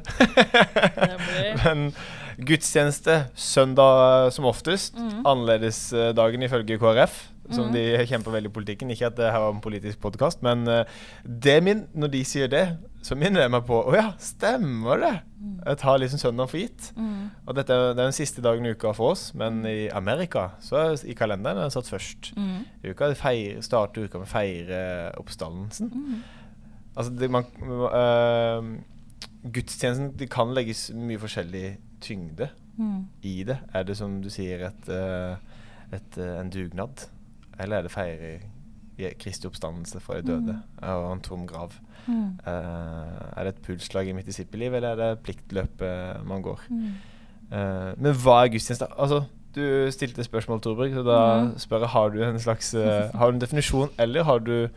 Men 1.63 1.89
gudstjeneste 2.37 3.25
søndag 3.35 4.31
som 4.35 4.47
oftest. 4.49 4.97
Mm. 4.99 5.23
Annerledesdagen 5.23 6.45
ifølge 6.47 6.79
KrF, 6.81 7.21
som 7.51 7.67
Mhm. 7.67 7.73
de 7.73 8.05
kjemper 8.07 8.31
veldig 8.31 8.49
i 8.49 8.53
politikken. 8.53 8.91
Ikke 8.91 9.05
at 9.07 9.15
det 9.15 9.31
her 9.31 9.39
var 9.39 9.53
en 9.53 9.61
politisk 9.61 9.99
podkast, 10.01 10.41
men 10.43 10.67
eh, 10.67 10.83
det 11.25 11.63
min, 11.63 11.87
når 11.93 12.07
de 12.11 12.23
sier 12.25 12.47
det, 12.47 12.77
så 13.05 13.15
minner 13.15 13.41
det 13.43 13.51
meg 13.51 13.65
på 13.67 13.83
Å 13.85 13.93
ja, 13.93 14.13
stemmer 14.17 14.97
det! 14.99 15.21
Jeg 15.65 15.77
tar 15.77 15.97
liksom 15.99 16.19
søndag 16.19 16.49
for 16.49 16.57
gitt. 16.57 16.91
Mm. 16.97 17.29
Og 17.47 17.55
dette 17.55 17.69
er 17.73 17.93
det 17.93 17.99
er 17.99 18.07
den 18.09 18.11
siste 18.17 18.41
dagen 18.41 18.65
i 18.65 18.71
uka 18.73 18.93
for 18.93 19.11
oss, 19.11 19.33
men 19.35 19.63
i 19.65 19.89
Amerika 19.89 20.51
så 20.59 20.75
er 20.93 21.05
i 21.09 21.13
kalenderen 21.13 21.57
er 21.57 21.61
den 21.67 21.71
satt 21.71 21.85
først. 21.89 22.33
Mm. 22.35 22.65
I 22.83 22.89
uka 22.89 23.13
feir, 23.13 23.61
starter 23.61 24.05
uka 24.07 24.17
med 24.19 24.27
å 24.27 24.31
feire 24.31 25.11
oppstandelsen. 25.19 25.91
Mm. 25.93 26.23
Altså 26.97 27.11
det, 27.19 27.29
man, 27.29 27.45
uh, 27.61 28.63
gudstjenesten 29.51 30.13
det 30.17 30.29
kan 30.33 30.53
legges 30.55 30.87
mye 30.95 31.19
forskjellig 31.21 31.77
tyngde 32.01 32.49
Mm. 32.77 33.05
i 33.23 33.43
det. 33.43 33.57
Er 33.73 33.83
det 33.83 33.95
som 33.97 34.21
du 34.21 34.29
sier 34.29 34.65
et, 34.67 34.89
øh, 34.89 35.37
et, 35.93 36.17
øh, 36.17 36.39
en 36.41 36.49
dugnad? 36.49 37.05
Eller 37.59 37.77
er 37.77 37.81
det 37.87 37.91
feire 37.91 38.35
i- 38.97 39.13
Kristi 39.19 39.47
oppstandelse 39.47 39.99
fra 39.99 40.21
de 40.21 40.27
døde 40.27 40.53
og 40.81 41.11
en 41.13 41.19
tom 41.21 41.45
grav? 41.47 41.73
Mm. 42.07 42.39
Uh, 42.47 43.37
er 43.37 43.43
det 43.43 43.47
et 43.55 43.61
pulsslag 43.65 44.07
i 44.07 44.13
mitt 44.13 44.25
disippelliv, 44.25 44.73
eller 44.73 44.89
er 44.89 44.95
det 44.95 45.19
pliktløpet 45.25 46.23
man 46.27 46.41
går? 46.45 46.59
Mm. 46.69 46.93
Uh, 47.51 47.91
men 47.97 48.13
hva 48.23 48.37
er 48.45 48.51
gudstjeneste? 48.53 48.87
Altså, 48.97 49.23
du 49.55 49.91
stilte 49.91 50.23
spørsmål, 50.23 50.61
Torbrug, 50.61 50.93
så 50.93 51.03
da 51.03 51.19
Mhm. 51.43 51.57
spør 51.59 51.79
jeg 51.79 51.89
har 51.89 52.09
du 52.09 52.23
en 52.23 52.39
slags 52.39 52.73
uh, 52.75 53.11
Har 53.17 53.31
du 53.31 53.35
en 53.35 53.41
definisjon, 53.41 53.89
eller 53.99 54.23
har 54.23 54.39
du 54.39 54.67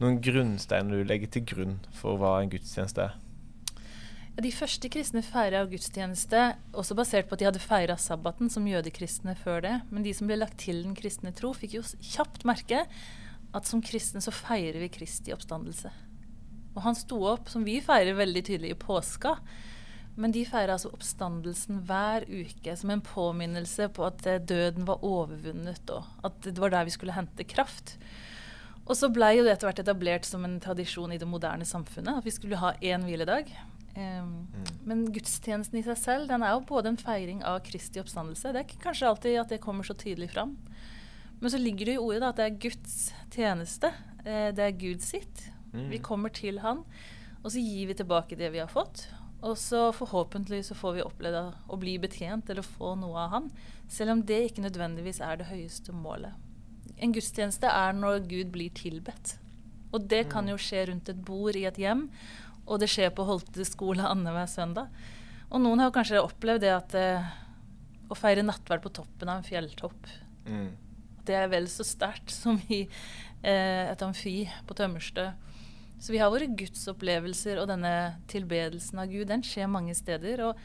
noen 0.00 0.20
grunnsteiner 0.20 0.90
du 0.90 1.04
legger 1.04 1.26
til 1.30 1.44
grunn 1.46 1.78
for 1.92 2.16
hva 2.18 2.42
en 2.42 2.50
gudstjeneste 2.50 3.00
er? 3.02 3.14
De 4.34 4.50
første 4.50 4.88
kristne 4.90 5.20
feira 5.22 5.60
gudstjeneste, 5.70 6.40
også 6.74 6.96
basert 6.98 7.28
på 7.30 7.36
at 7.36 7.42
de 7.42 7.46
hadde 7.46 7.62
feira 7.62 7.94
sabbaten 8.00 8.48
som 8.50 8.66
jødekristne 8.66 9.36
før 9.38 9.60
det. 9.62 9.74
Men 9.94 10.02
de 10.02 10.14
som 10.16 10.26
ble 10.26 10.40
lagt 10.40 10.58
til 10.64 10.80
den 10.82 10.96
kristne 10.98 11.30
tro, 11.36 11.52
fikk 11.54 11.76
jo 11.76 11.84
kjapt 12.02 12.42
merke 12.48 12.82
at 13.54 13.68
som 13.70 13.82
kristne 13.84 14.18
så 14.24 14.34
feirer 14.34 14.80
vi 14.82 14.90
Kristi 14.90 15.30
oppstandelse. 15.34 15.92
Og 16.74 16.80
han 16.82 16.98
sto 16.98 17.20
opp, 17.30 17.46
som 17.52 17.62
vi 17.62 17.78
feirer 17.84 18.18
veldig 18.18 18.42
tydelig 18.48 18.72
i 18.74 18.78
påska. 18.80 19.36
Men 20.18 20.34
de 20.34 20.42
feira 20.46 20.74
altså 20.74 20.90
oppstandelsen 20.94 21.84
hver 21.86 22.26
uke 22.26 22.74
som 22.78 22.90
en 22.90 23.02
påminnelse 23.06 23.86
på 23.94 24.06
at 24.06 24.26
eh, 24.30 24.42
døden 24.42 24.86
var 24.88 25.06
overvunnet, 25.06 25.90
og 25.94 26.26
at 26.26 26.40
det 26.46 26.58
var 26.58 26.74
der 26.74 26.86
vi 26.86 26.94
skulle 26.94 27.14
hente 27.14 27.46
kraft. 27.46 27.94
Og 28.84 28.98
så 28.98 29.08
blei 29.14 29.36
jo 29.38 29.46
det 29.46 29.54
etter 29.54 29.70
hvert 29.70 29.82
etablert 29.82 30.26
som 30.28 30.42
en 30.46 30.58
tradisjon 30.62 31.14
i 31.14 31.20
det 31.22 31.30
moderne 31.30 31.66
samfunnet, 31.66 32.18
at 32.18 32.26
vi 32.26 32.34
skulle 32.34 32.58
ha 32.58 32.74
én 32.82 33.06
hviledag. 33.06 33.54
Em, 33.94 34.46
Men 34.84 35.04
gudstjenesten 35.14 35.78
i 35.78 35.84
seg 35.86 35.98
selv 36.00 36.28
den 36.28 36.42
er 36.42 36.54
jo 36.56 36.64
både 36.66 36.90
en 36.90 36.98
feiring 37.00 37.42
av 37.46 37.60
Kristi 37.66 38.00
oppstandelse. 38.02 38.52
Det 38.52 38.60
er 38.60 38.66
ikke 38.66 38.82
kanskje 38.88 39.08
alltid 39.08 39.40
at 39.40 39.48
det 39.54 39.60
kommer 39.62 39.86
så 39.86 39.94
tydelig 39.94 40.30
fram. 40.34 40.56
Men 41.40 41.50
så 41.50 41.58
ligger 41.60 41.86
det 41.86 41.94
i 41.94 42.02
ordet 42.02 42.20
da, 42.22 42.28
at 42.32 42.36
det 42.40 42.46
er 42.46 42.58
Guds 42.68 43.12
tjeneste. 43.30 43.92
Eh, 44.24 44.50
Det 44.52 44.64
er 44.64 44.78
Gud 44.78 45.00
sitt. 45.02 45.50
Mm. 45.72 45.90
Vi 45.90 45.98
kommer 45.98 46.28
til 46.32 46.58
Han, 46.60 46.84
og 47.42 47.50
så 47.50 47.58
gir 47.60 47.86
vi 47.86 47.94
tilbake 47.94 48.36
det 48.38 48.52
vi 48.52 48.58
har 48.62 48.68
fått. 48.70 49.06
Og 49.42 49.56
så 49.58 49.92
forhåpentlig 49.92 50.62
så 50.64 50.74
får 50.74 50.94
vi 50.94 51.02
oppleve 51.04 51.52
å 51.68 51.76
bli 51.78 51.98
betjent 51.98 52.48
eller 52.48 52.62
få 52.62 52.94
noe 52.96 53.26
av 53.26 53.30
Han. 53.30 53.50
Selv 53.88 54.10
om 54.14 54.22
det 54.22 54.50
ikke 54.50 54.64
nødvendigvis 54.64 55.20
er 55.20 55.36
det 55.36 55.50
høyeste 55.50 55.92
målet. 55.92 56.32
En 56.98 57.12
gudstjeneste 57.12 57.66
er 57.68 57.92
når 57.92 58.24
Gud 58.30 58.52
blir 58.54 58.70
tilbedt. 58.70 59.36
Og 59.92 60.08
det 60.08 60.28
kan 60.30 60.48
jo 60.48 60.56
skje 60.56 60.86
rundt 60.88 61.08
et 61.08 61.20
bord 61.24 61.54
i 61.56 61.66
et 61.68 61.76
hjem, 61.78 62.08
og 62.66 62.80
det 62.80 62.88
skjer 62.92 63.12
på 63.14 63.26
Holte 63.28 63.66
skole 63.68 64.04
annenhver 64.08 64.48
søndag. 64.50 64.92
Og 65.50 65.60
noen 65.62 65.82
har 65.84 65.92
kanskje 65.94 66.22
opplevd 66.22 66.64
det 66.64 66.72
at 66.74 66.94
eh, 66.98 67.32
å 68.10 68.16
feire 68.18 68.44
nattverd 68.44 68.82
på 68.84 68.92
toppen 69.00 69.30
av 69.30 69.42
en 69.42 69.48
fjelltopp, 69.48 70.12
Mm. 70.44 70.74
det 71.24 71.34
er 71.38 71.46
vel 71.48 71.64
så 71.72 71.80
sterkt 71.88 72.28
som 72.28 72.58
i 72.68 72.82
eh, 72.84 73.84
et 73.88 74.02
amfi 74.04 74.42
på 74.68 74.74
Tømmerstø. 74.76 75.30
Så 75.96 76.12
vi 76.12 76.18
har 76.20 76.28
våre 76.28 76.50
gudsopplevelser, 76.52 77.56
og 77.62 77.70
denne 77.70 78.18
tilbedelsen 78.28 79.00
av 79.00 79.08
Gud 79.08 79.30
den 79.30 79.40
skjer 79.46 79.70
mange 79.72 79.94
steder. 79.96 80.42
Og 80.44 80.60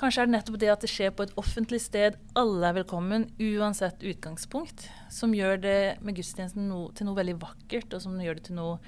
Kanskje 0.00 0.22
er 0.22 0.28
det 0.30 0.32
nettopp 0.32 0.56
det 0.62 0.68
at 0.72 0.80
det 0.80 0.88
skjer 0.88 1.10
på 1.12 1.26
et 1.26 1.32
offentlig 1.36 1.80
sted, 1.84 2.14
alle 2.38 2.70
er 2.70 2.78
velkommen, 2.78 3.26
uansett 3.36 4.00
utgangspunkt, 4.00 4.86
som 5.12 5.34
gjør 5.36 5.58
det 5.60 5.80
med 6.00 6.16
gudstjenesten 6.16 6.70
no, 6.70 6.86
til 6.96 7.04
noe 7.04 7.18
veldig 7.18 7.34
vakkert, 7.42 7.92
og 7.92 8.00
som 8.00 8.14
gjør 8.16 8.38
det 8.38 8.46
til 8.46 8.56
noe 8.56 8.78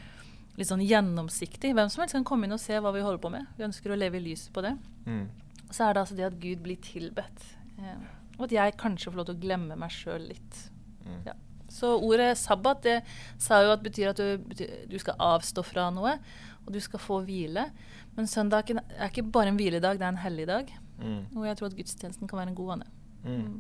litt 0.59 0.69
sånn 0.69 0.85
gjennomsiktig. 0.85 1.73
Hvem 1.77 1.91
som 1.93 2.03
helst 2.03 2.17
kan 2.19 2.27
komme 2.29 2.49
inn 2.49 2.57
og 2.57 2.61
se 2.63 2.77
hva 2.77 2.93
vi 2.95 3.05
holder 3.05 3.23
på 3.23 3.33
med. 3.33 3.49
Vi 3.57 3.67
ønsker 3.67 3.93
å 3.93 3.99
leve 3.99 4.21
i 4.21 4.25
lyset 4.27 4.53
på 4.55 4.65
det. 4.65 4.75
Mm. 5.07 5.25
Så 5.71 5.87
er 5.87 5.95
det 5.95 6.03
altså 6.03 6.19
det 6.19 6.29
at 6.29 6.41
Gud 6.43 6.61
blir 6.65 6.81
tilbedt. 6.85 7.49
Ja. 7.83 7.97
og 8.37 8.45
at 8.47 8.53
jeg 8.55 8.75
kanskje 8.79 9.11
får 9.11 9.19
lov 9.19 9.27
til 9.29 9.37
å 9.37 9.43
glemme 9.43 9.77
meg 9.79 9.91
sjøl 9.95 10.29
litt. 10.29 10.59
Mm. 11.07 11.23
Ja. 11.27 11.35
Så 11.73 11.95
ordet 12.05 12.35
sabbat 12.39 12.83
det 12.85 12.99
sa 13.41 13.63
jo 13.65 13.73
at 13.73 13.83
betyr 13.85 14.11
at 14.11 14.21
du, 14.21 14.65
du 14.91 14.97
skal 15.01 15.17
avstå 15.33 15.65
fra 15.65 15.89
noe, 15.95 16.19
og 16.63 16.73
du 16.75 16.79
skal 16.85 17.01
få 17.03 17.23
hvile. 17.27 17.71
Men 18.17 18.29
søndagen 18.29 18.83
er 18.93 19.09
ikke 19.09 19.25
bare 19.35 19.53
en 19.53 19.59
hviledag, 19.61 19.99
det 19.99 20.07
er 20.07 20.13
en 20.13 20.21
helligdag. 20.21 20.73
Mm. 21.01 21.23
Og 21.33 21.47
jeg 21.49 21.59
tror 21.59 21.71
at 21.71 21.79
gudstjenesten 21.79 22.31
kan 22.31 22.43
være 22.43 22.53
en 22.53 22.59
god 22.59 22.75
vane. 22.75 22.91
Mm. 23.25 23.55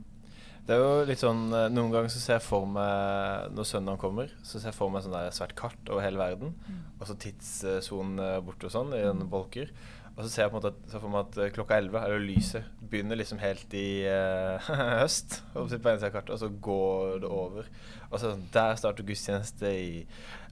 Det 0.66 0.76
er 0.76 0.78
jo 0.78 1.06
litt 1.08 1.18
sånn 1.18 1.48
eh, 1.50 1.70
Noen 1.74 1.90
ganger 1.90 2.12
så 2.12 2.20
ser 2.22 2.36
jeg 2.36 2.44
for 2.46 2.68
meg 2.70 3.48
Når 3.56 3.66
søndagen 3.66 3.98
kommer, 3.98 4.30
så 4.46 4.60
ser 4.60 4.70
jeg 4.70 4.78
for 4.78 4.92
meg 4.94 5.02
sånn 5.02 5.16
der 5.16 5.32
svært 5.34 5.56
kart 5.58 5.90
over 5.90 6.04
hele 6.04 6.20
verden. 6.22 6.54
Og 7.00 7.08
så 7.08 7.18
tidssonen 7.18 8.20
borte 8.46 8.68
og 8.68 8.74
sånn, 8.76 8.94
i 8.94 9.02
en 9.08 9.26
bolker. 9.30 9.72
Og 10.12 10.26
så 10.26 10.28
ser 10.28 10.42
jeg 10.44 10.52
på 10.52 10.58
en 10.58 10.60
måte 10.60 10.72
at, 10.74 10.80
så 10.92 10.98
for 11.00 11.12
meg 11.12 11.22
at 11.24 11.36
eh, 11.40 11.52
klokka 11.54 11.78
11, 11.80 12.02
det 12.12 12.16
lyset, 12.26 12.66
begynner 12.90 13.16
liksom 13.16 13.40
helt 13.40 13.76
i 13.76 14.04
uh, 14.04 14.68
høst. 15.00 15.38
Og 15.56 15.70
så 15.70 15.78
på 15.80 15.88
en 15.88 16.00
side 16.00 16.10
av 16.10 16.16
kartet, 16.18 16.34
og 16.34 16.42
så 16.42 16.50
går 16.66 17.22
det 17.22 17.30
over. 17.32 17.70
Og 18.10 18.18
så 18.18 18.26
sånn, 18.26 18.44
Der 18.52 18.76
starter 18.76 19.08
gudstjeneste 19.08 19.72
i 19.72 20.02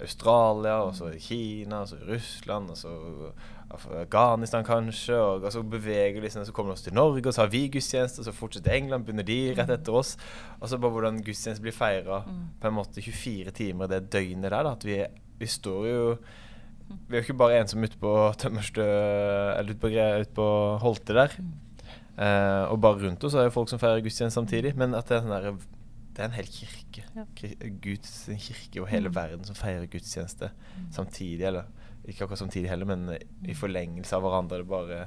Australia, 0.00 0.78
og 0.86 0.94
så 0.96 1.10
i 1.12 1.20
Kina, 1.20 1.82
og 1.82 1.90
så 1.92 2.00
i 2.00 2.08
Russland, 2.08 2.72
og 2.72 2.80
så 2.80 2.94
Afghanistan 3.70 4.64
kanskje. 4.66 5.14
Og, 5.16 5.44
og 5.46 5.52
så 5.54 5.62
beveger 5.62 6.20
liksom, 6.24 6.44
så 6.48 6.52
kommer 6.56 6.72
de 6.74 6.78
oss 6.78 6.84
til 6.86 6.94
Norge, 6.96 7.26
og 7.28 7.34
så 7.36 7.44
har 7.44 7.52
vi 7.52 7.64
gudstjeneste, 7.72 8.20
og 8.22 8.28
så 8.28 8.34
fortsetter 8.36 8.74
England, 8.76 9.06
begynner 9.06 9.26
de 9.28 9.38
rett 9.58 9.70
etter 9.76 9.96
oss. 10.00 10.16
Og 10.60 10.68
så 10.70 10.78
bare 10.82 10.94
hvordan 10.96 11.22
gudstjeneste 11.26 11.62
blir 11.64 11.76
feira 11.76 12.22
på 12.26 12.68
en 12.70 12.76
måte 12.76 13.02
24 13.04 13.50
timer 13.56 13.90
det 13.90 14.04
døgnet 14.12 14.50
der. 14.50 14.62
da, 14.62 14.72
at 14.76 14.84
vi, 14.86 15.00
vi 15.40 15.46
står 15.50 15.86
jo 15.90 16.04
vi 16.90 17.14
er 17.14 17.20
jo 17.20 17.26
ikke 17.28 17.38
bare 17.38 17.60
en 17.60 17.68
som 17.70 17.84
ute 17.86 17.98
på 18.02 18.12
Tømmerstø 18.42 18.82
eller 18.82 19.76
ute 19.76 19.78
på, 19.78 19.90
ut 19.94 20.32
på 20.34 20.46
Holte 20.82 21.14
der. 21.14 21.36
Eh, 22.18 22.64
og 22.72 22.80
bare 22.82 22.98
rundt 23.04 23.22
oss 23.24 23.36
er 23.38 23.46
jo 23.46 23.52
folk 23.54 23.70
som 23.70 23.78
feirer 23.78 24.02
gudstjeneste 24.02 24.34
samtidig. 24.40 24.72
Men 24.76 24.96
at 24.98 25.06
det 25.06 25.20
er, 25.20 25.22
sånn 25.22 25.30
der, 25.36 25.54
det 26.16 26.24
er 26.24 26.26
en 26.26 26.34
hel 26.34 26.50
kirke. 26.50 27.04
Ja. 27.14 27.28
Guds 27.84 28.16
kirke 28.42 28.82
og 28.82 28.90
hele 28.90 29.06
Mm. 29.08 29.14
verden 29.20 29.46
som 29.46 29.54
feirer 29.54 29.86
gudstjeneste 29.86 30.50
samtidig. 30.92 31.46
Eller 31.46 31.70
ikke 32.08 32.24
akkurat 32.24 32.40
samtidig 32.40 32.70
heller, 32.70 32.88
men 32.88 33.10
i 33.46 33.56
forlengelse 33.56 34.16
av 34.16 34.24
hverandre. 34.24 34.60
Det 34.60 34.66
er 34.66 34.70
bare 34.70 35.00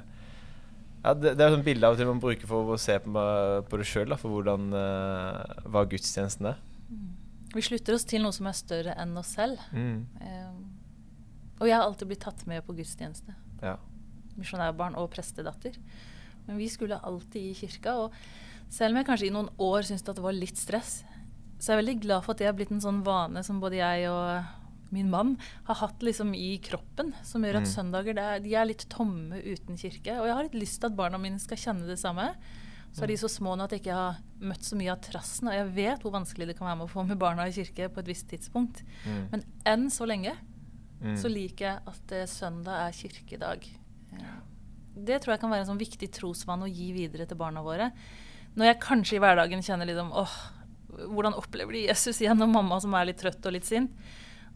ja, 1.04 1.12
det, 1.12 1.34
det 1.36 1.44
er 1.44 1.54
et 1.58 1.66
bilde 1.66 1.84
av 1.84 1.96
og 1.96 2.00
til 2.00 2.08
man 2.08 2.20
bruker 2.22 2.48
for 2.48 2.70
å 2.72 2.78
se 2.80 2.94
på, 3.04 3.24
på 3.68 3.80
det 3.80 3.88
sjøl, 3.88 4.14
for 4.16 4.32
hvordan 4.32 4.70
uh, 4.72 5.66
hva 5.68 5.84
gudstjenesten 5.90 6.48
er. 6.54 6.62
Vi 7.54 7.62
slutter 7.62 7.98
oss 7.98 8.06
til 8.08 8.24
noe 8.24 8.32
som 8.34 8.48
er 8.48 8.56
større 8.56 8.94
enn 9.02 9.12
oss 9.20 9.34
selv. 9.36 9.60
Mm. 9.76 10.06
Um, 10.24 10.62
og 11.60 11.68
jeg 11.68 11.76
har 11.76 11.84
alltid 11.84 12.08
blitt 12.10 12.24
tatt 12.24 12.46
med 12.48 12.64
på 12.64 12.74
gudstjeneste. 12.78 13.36
Ja. 13.60 13.76
Misjonærbarn 14.40 14.96
og 14.98 15.12
prestedatter. 15.12 15.76
Men 16.48 16.58
vi 16.58 16.70
skulle 16.72 16.98
alltid 16.98 17.50
i 17.52 17.54
kirka. 17.58 17.98
Og 18.06 18.72
selv 18.72 18.94
om 18.94 19.02
jeg 19.02 19.08
kanskje 19.10 19.28
i 19.28 19.34
noen 19.34 19.52
år 19.60 19.84
syntes 19.84 20.08
det 20.08 20.24
var 20.24 20.34
litt 20.36 20.58
stress, 20.58 21.02
så 21.60 21.70
er 21.70 21.76
jeg 21.76 21.84
veldig 21.84 22.00
glad 22.02 22.24
for 22.24 22.34
at 22.34 22.40
det 22.40 22.48
har 22.48 22.56
blitt 22.56 22.72
en 22.74 22.82
sånn 22.82 23.04
vane 23.06 23.44
som 23.46 23.60
både 23.62 23.78
jeg 23.78 24.08
og 24.10 24.63
min 24.92 25.08
mann 25.10 25.36
har 25.64 25.74
hatt 25.74 26.00
liksom 26.00 26.34
i 26.34 26.58
kroppen, 26.62 27.12
som 27.24 27.42
gjør 27.42 27.56
at 27.62 27.66
Mm. 27.66 27.72
søndager 27.74 28.18
er, 28.18 28.38
de 28.40 28.54
er 28.54 28.64
litt 28.66 28.88
tomme 28.88 29.40
uten 29.42 29.76
kirke. 29.76 30.20
Og 30.20 30.26
jeg 30.26 30.34
har 30.34 30.42
litt 30.42 30.54
lyst 30.60 30.80
til 30.80 30.86
at 30.90 30.96
barna 30.96 31.18
mine 31.18 31.38
skal 31.38 31.56
kjenne 31.56 31.86
det 31.86 31.98
samme. 31.98 32.34
Så 32.92 33.02
er 33.02 33.06
de 33.08 33.16
så 33.16 33.26
små 33.28 33.56
nå 33.56 33.64
at 33.64 33.70
jeg 33.70 33.80
ikke 33.82 33.94
har 33.94 34.18
møtt 34.40 34.62
så 34.62 34.76
mye 34.76 34.92
av 34.92 35.00
trassen. 35.02 35.48
Og 35.48 35.54
jeg 35.54 35.74
vet 35.74 36.00
hvor 36.02 36.12
vanskelig 36.12 36.46
det 36.46 36.56
kan 36.58 36.68
være 36.68 36.78
med 36.78 36.86
å 36.86 36.92
få 36.92 37.06
med 37.08 37.18
barna 37.18 37.46
i 37.48 37.50
kirke 37.50 37.88
på 37.92 37.98
et 37.98 38.06
visst 38.06 38.28
tidspunkt. 38.28 38.84
Mm. 39.04 39.28
Men 39.32 39.44
enn 39.66 39.86
så 39.90 40.06
lenge 40.06 40.36
Mm. 41.02 41.16
så 41.16 41.28
liker 41.28 41.58
jeg 41.66 41.80
at 41.86 42.12
eh, 42.12 42.24
søndag 42.26 42.86
er 42.86 42.92
kirkedag. 42.92 43.66
Ja. 44.12 44.38
Det 44.96 45.20
tror 45.22 45.32
jeg 45.34 45.40
kan 45.40 45.50
være 45.50 45.60
en 45.66 45.76
sånn 45.76 45.78
viktig 45.82 46.08
trosvann 46.12 46.62
å 46.62 46.72
gi 46.72 46.92
videre 46.92 47.26
til 47.26 47.36
barna 47.36 47.60
våre. 47.62 47.90
Når 48.56 48.64
jeg 48.66 48.80
kanskje 48.80 49.16
i 49.16 49.18
hverdagen 49.18 49.60
kjenner 49.60 49.86
litt 49.86 49.98
om 49.98 50.12
åh, 50.12 50.30
hvordan 51.10 51.34
opplever 51.34 51.72
de 51.72 51.86
Jesus 51.88 52.20
igjen, 52.22 52.40
og 52.40 52.48
mamma 52.48 52.80
som 52.80 52.94
er 52.94 53.06
litt 53.06 53.18
trøtt 53.18 53.44
og 53.44 53.52
litt 53.52 53.64
sint. 53.66 53.90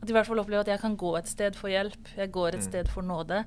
At 0.01 0.07
de 0.07 0.13
i 0.13 0.17
hvert 0.17 0.29
fall 0.29 0.39
opplever 0.39 0.61
at 0.61 0.71
jeg 0.75 0.81
kan 0.81 0.97
gå 0.97 1.17
et 1.19 1.29
sted 1.29 1.57
for 1.59 1.69
hjelp, 1.73 2.13
jeg 2.17 2.31
går 2.33 2.49
et 2.49 2.63
Mm. 2.63 2.69
sted 2.71 2.89
for 2.89 3.03
nåde. 3.03 3.45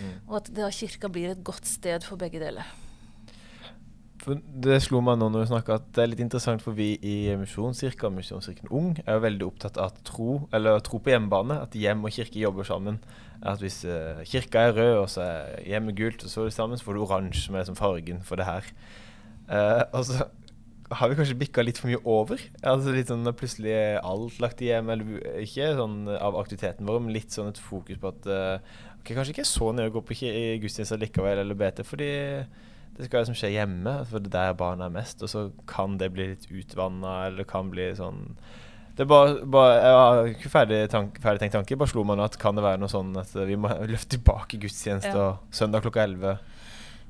Mm. 0.00 0.12
Og 0.28 0.36
at 0.36 0.54
det, 0.54 0.72
kirka 0.74 1.08
blir 1.08 1.30
et 1.30 1.44
godt 1.44 1.66
sted 1.66 2.04
for 2.06 2.16
begge 2.16 2.40
deler. 2.40 2.64
For 4.20 4.36
det 4.36 4.82
slo 4.84 5.00
meg 5.00 5.16
nå 5.16 5.30
når 5.32 5.46
du 5.46 5.48
snakka 5.48 5.78
at 5.78 5.86
det 5.96 6.02
er 6.02 6.10
litt 6.12 6.20
interessant, 6.20 6.60
for 6.60 6.76
vi 6.76 6.98
i 7.00 7.34
Misjonskirka 7.40 8.10
og 8.10 8.18
Misjonskirken 8.18 8.68
Ung 8.70 8.98
er 9.06 9.16
jo 9.16 9.22
veldig 9.24 9.46
opptatt 9.46 9.78
av 9.80 9.94
tro, 10.04 10.42
eller 10.52 10.82
tro 10.84 11.00
på 11.00 11.08
hjemmebane. 11.14 11.56
At 11.64 11.72
hjem 11.72 12.04
og 12.04 12.12
kirke 12.12 12.42
jobber 12.42 12.68
sammen. 12.68 12.98
At 13.40 13.62
hvis 13.64 13.78
uh, 13.88 14.20
kirka 14.28 14.66
er 14.68 14.76
rød, 14.76 14.96
og 14.98 15.08
så 15.08 15.24
er 15.24 15.62
hjemmet 15.64 15.96
gult, 15.96 16.24
og 16.24 16.28
så 16.32 16.42
er 16.44 16.50
det 16.50 16.52
sammen, 16.58 16.76
så 16.76 16.84
får 16.84 16.98
du 16.98 17.04
oransje, 17.06 17.46
som 17.46 17.56
er 17.56 17.64
liksom 17.64 17.80
fargen 17.80 18.20
for 18.22 18.36
det 18.36 18.44
her. 18.44 18.68
Uh, 19.48 19.82
og 19.96 20.04
så 20.04 20.28
har 20.90 21.10
vi 21.10 21.16
kanskje 21.18 21.38
bikka 21.38 21.62
litt 21.62 21.78
for 21.78 21.90
mye 21.90 22.00
over. 22.08 22.40
Altså 22.66 22.92
litt 22.94 23.10
sånn 23.10 23.28
plutselig 23.38 23.72
er 23.76 24.00
alt 24.06 24.40
lagt 24.42 24.62
i 24.64 24.70
hjem, 24.72 24.88
eller 24.90 25.40
ikke 25.44 25.68
sånn 25.78 26.00
av 26.16 26.38
aktiviteten 26.40 26.88
vår, 26.88 26.98
men 27.04 27.14
litt 27.14 27.30
sånn 27.34 27.52
et 27.52 27.60
fokus 27.62 28.00
på 28.02 28.10
at 28.10 28.26
eh, 28.26 28.80
ok, 29.00 29.12
kanskje 29.14 29.34
ikke 29.36 29.44
er 29.46 29.50
så 29.52 29.70
nøye 29.76 29.90
å 29.92 29.94
gå 29.98 30.02
på 30.08 30.16
gudstjeneste 30.64 30.98
likevel, 31.00 31.42
eller 31.44 31.58
BT, 31.58 31.84
fordi 31.86 32.10
det 32.96 33.06
skal 33.06 33.22
liksom 33.22 33.38
skje 33.38 33.52
hjemme, 33.54 33.94
for 34.10 34.18
det 34.20 34.32
er 34.32 34.50
der 34.50 34.58
barna 34.58 34.88
er 34.90 34.96
mest. 34.98 35.22
Og 35.24 35.30
så 35.32 35.46
kan 35.70 35.94
det 36.00 36.10
bli 36.12 36.32
litt 36.32 36.48
utvanna, 36.50 37.20
eller 37.30 37.46
kan 37.48 37.70
bli 37.72 37.92
sånn 37.98 38.26
det 38.98 39.06
bare, 39.08 39.38
bare 39.48 39.76
Jeg 39.78 39.92
har 39.96 40.26
ikke 40.34 40.50
ferdig, 40.52 40.78
tank, 40.92 41.14
ferdig 41.22 41.40
tenkt 41.40 41.54
tanke, 41.56 41.76
bare 41.78 41.88
slo 41.88 42.02
meg 42.04 42.18
nå 42.18 42.24
at 42.26 42.34
kan 42.42 42.58
det 42.58 42.64
være 42.66 42.80
noe 42.82 42.90
sånn 42.92 43.14
at 43.16 43.30
vi 43.48 43.56
må 43.56 43.70
løfte 43.92 44.16
tilbake 44.18 44.58
gudstjeneste 44.60 45.14
Ja. 45.14 45.28
og 45.30 45.54
søndag 45.56 45.86
klokka 45.86 46.02
11. 46.04 46.34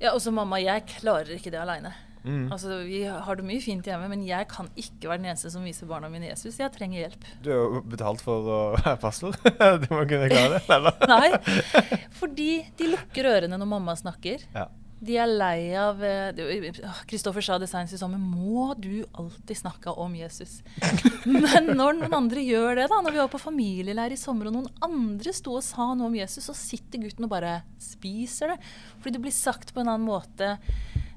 Ja, 0.04 0.12
og 0.12 0.20
så 0.22 0.30
mamma, 0.30 0.60
jeg 0.62 0.84
klarer 1.00 1.32
ikke 1.34 1.50
det 1.50 1.58
aleine. 1.58 1.90
Mm. 2.24 2.50
Altså, 2.52 2.80
vi 2.84 3.04
har 3.08 3.38
det 3.38 3.46
mye 3.48 3.62
fint 3.64 3.86
hjemme, 3.86 4.08
men 4.12 4.24
jeg 4.26 4.48
kan 4.50 4.68
ikke 4.78 5.08
være 5.08 5.22
den 5.22 5.30
eneste 5.32 5.52
som 5.52 5.64
viser 5.64 5.88
barna 5.90 6.10
mine 6.12 6.28
Jesus. 6.28 6.58
Jeg 6.60 6.72
trenger 6.74 7.06
hjelp. 7.06 7.30
Du 7.44 7.50
er 7.52 7.62
jo 7.62 7.84
betalt 7.86 8.24
for 8.24 8.44
å 8.44 8.60
være 8.76 8.98
pastor. 9.00 9.38
du 9.84 9.88
må 9.94 10.04
kunne 10.04 10.28
klare 10.32 10.58
det. 10.58 10.66
Eller? 10.76 11.08
Nei, 11.08 11.30
fordi 12.20 12.52
de 12.78 12.92
lukker 12.92 13.30
ørene 13.32 13.60
når 13.60 13.72
mamma 13.72 13.96
snakker. 13.98 14.44
Ja. 14.54 14.68
De 15.00 15.14
er 15.16 15.30
lei 15.32 15.72
av 15.80 16.02
eh, 16.04 16.74
Kristoffer 17.08 17.44
sa 17.44 17.56
det 17.60 17.70
senest 17.70 17.96
i 17.96 18.00
sommer. 18.00 18.20
Må 18.20 18.74
du 18.76 19.00
alltid 19.16 19.56
snakke 19.56 19.94
om 19.96 20.12
Jesus? 20.18 20.58
Men 21.24 21.72
når 21.72 22.02
noen 22.02 22.16
andre 22.18 22.44
gjør 22.44 22.82
det, 22.82 22.90
da, 22.92 22.98
når 23.00 23.16
vi 23.16 23.22
var 23.22 23.30
på 23.32 23.40
familieleir 23.40 24.12
i 24.12 24.20
sommer 24.20 24.50
og 24.50 24.58
noen 24.58 24.68
andre 24.84 25.32
sto 25.32 25.56
og 25.56 25.64
sa 25.64 25.94
noe 25.94 26.10
om 26.10 26.18
Jesus, 26.20 26.50
så 26.50 26.56
sitter 26.56 27.00
gutten 27.00 27.24
og 27.24 27.32
bare 27.32 27.62
spiser 27.80 28.52
det. 28.52 28.58
Fordi 29.00 29.16
det 29.16 29.24
blir 29.24 29.36
sagt 29.36 29.72
på 29.72 29.80
en 29.80 29.88
annen 29.94 30.04
måte. 30.04 30.58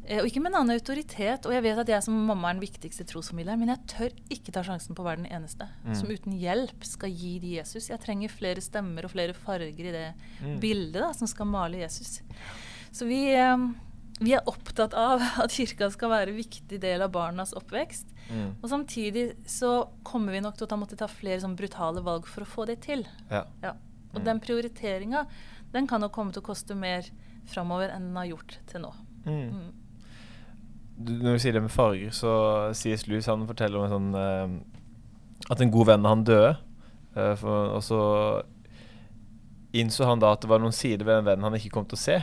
Eh, 0.06 0.20
Og 0.22 0.26
ikke 0.28 0.42
med 0.42 0.52
en 0.54 0.60
annen 0.62 0.76
autoritet. 0.78 1.46
Og 1.46 1.54
jeg 1.54 1.64
vet 1.64 1.78
at 1.78 1.88
jeg 1.88 2.04
som 2.04 2.14
mamma 2.28 2.50
er 2.50 2.54
den 2.60 2.62
viktigste 2.68 3.06
trosformidleren, 3.06 3.60
men 3.60 3.70
jeg 3.70 3.86
tør 3.88 4.10
ikke 4.30 4.52
ta 4.52 4.64
sjansen 4.64 4.96
på 4.96 5.04
å 5.04 5.08
være 5.10 5.24
den 5.24 5.32
eneste 5.32 5.68
Mm. 5.86 5.96
som 5.96 6.10
uten 6.10 6.34
hjelp 6.40 6.84
skal 6.84 7.10
gi 7.10 7.40
de 7.40 7.56
Jesus. 7.60 7.90
Jeg 7.90 8.00
trenger 8.00 8.30
flere 8.30 8.62
stemmer 8.62 9.06
og 9.06 9.12
flere 9.12 9.34
farger 9.34 9.80
i 9.80 9.92
det 9.92 10.14
Mm. 10.42 10.60
bildet 10.60 11.02
da, 11.02 11.12
som 11.14 11.28
skal 11.28 11.46
male 11.46 11.78
Jesus. 11.78 12.22
Så 12.92 13.06
vi, 13.08 13.34
eh, 13.34 13.58
vi 14.20 14.34
er 14.34 14.42
opptatt 14.46 14.94
av 14.94 15.20
at 15.44 15.50
kirka 15.52 15.90
skal 15.92 16.10
være 16.10 16.30
en 16.30 16.38
viktig 16.38 16.80
del 16.80 17.02
av 17.02 17.12
barnas 17.12 17.54
oppvekst. 17.54 18.06
Mm. 18.32 18.56
Og 18.64 18.70
samtidig 18.70 19.36
så 19.46 19.90
kommer 20.04 20.32
vi 20.32 20.40
nok 20.42 20.56
til 20.58 20.66
å 20.66 20.70
ta, 20.70 20.76
måtte 20.78 20.96
ta 20.98 21.08
flere 21.08 21.42
sånn 21.42 21.56
brutale 21.58 22.02
valg 22.04 22.26
for 22.26 22.42
å 22.44 22.48
få 22.48 22.66
det 22.68 22.82
til. 22.82 23.06
Ja. 23.32 23.46
Ja. 23.62 23.72
Og 24.14 24.22
Mm. 24.22 24.26
den 24.26 24.40
prioriteringa 24.40 25.28
den 25.74 25.88
kan 25.88 26.00
nok 26.02 26.12
komme 26.14 26.32
til 26.32 26.42
å 26.42 26.46
koste 26.46 26.76
mer 26.76 27.02
framover 27.48 27.90
enn 27.92 28.14
den 28.14 28.16
har 28.16 28.28
gjort 28.28 28.58
til 28.68 28.82
nå. 28.82 28.94
Mm. 29.26 29.74
Mm. 31.04 31.08
Du, 31.08 31.14
når 31.26 31.36
du 31.36 31.44
sier 31.44 31.56
det 31.56 31.64
med 31.66 31.74
farger, 31.74 32.14
så 32.16 32.34
C.S. 32.74 33.08
Lewis 33.08 33.28
han 33.32 33.48
forteller 33.50 33.80
om 33.80 33.88
en 33.88 33.94
sånn 33.94 34.16
uh, 34.16 35.52
At 35.52 35.62
en 35.62 35.74
god 35.74 35.92
venn 35.92 36.06
av 36.08 36.16
han 36.16 36.28
døde. 36.28 36.54
uh, 37.18 37.34
for, 37.40 37.76
og 37.78 37.84
så 37.84 38.02
innså 39.74 40.06
han 40.06 40.22
da 40.22 40.36
at 40.36 40.44
det 40.44 40.50
var 40.52 40.62
noen 40.62 40.76
sider 40.76 41.06
ved 41.06 41.18
den 41.18 41.28
vennen 41.32 41.48
han 41.48 41.58
ikke 41.58 41.74
kom 41.74 41.86
til 41.90 41.98
å 41.98 42.04
se. 42.04 42.22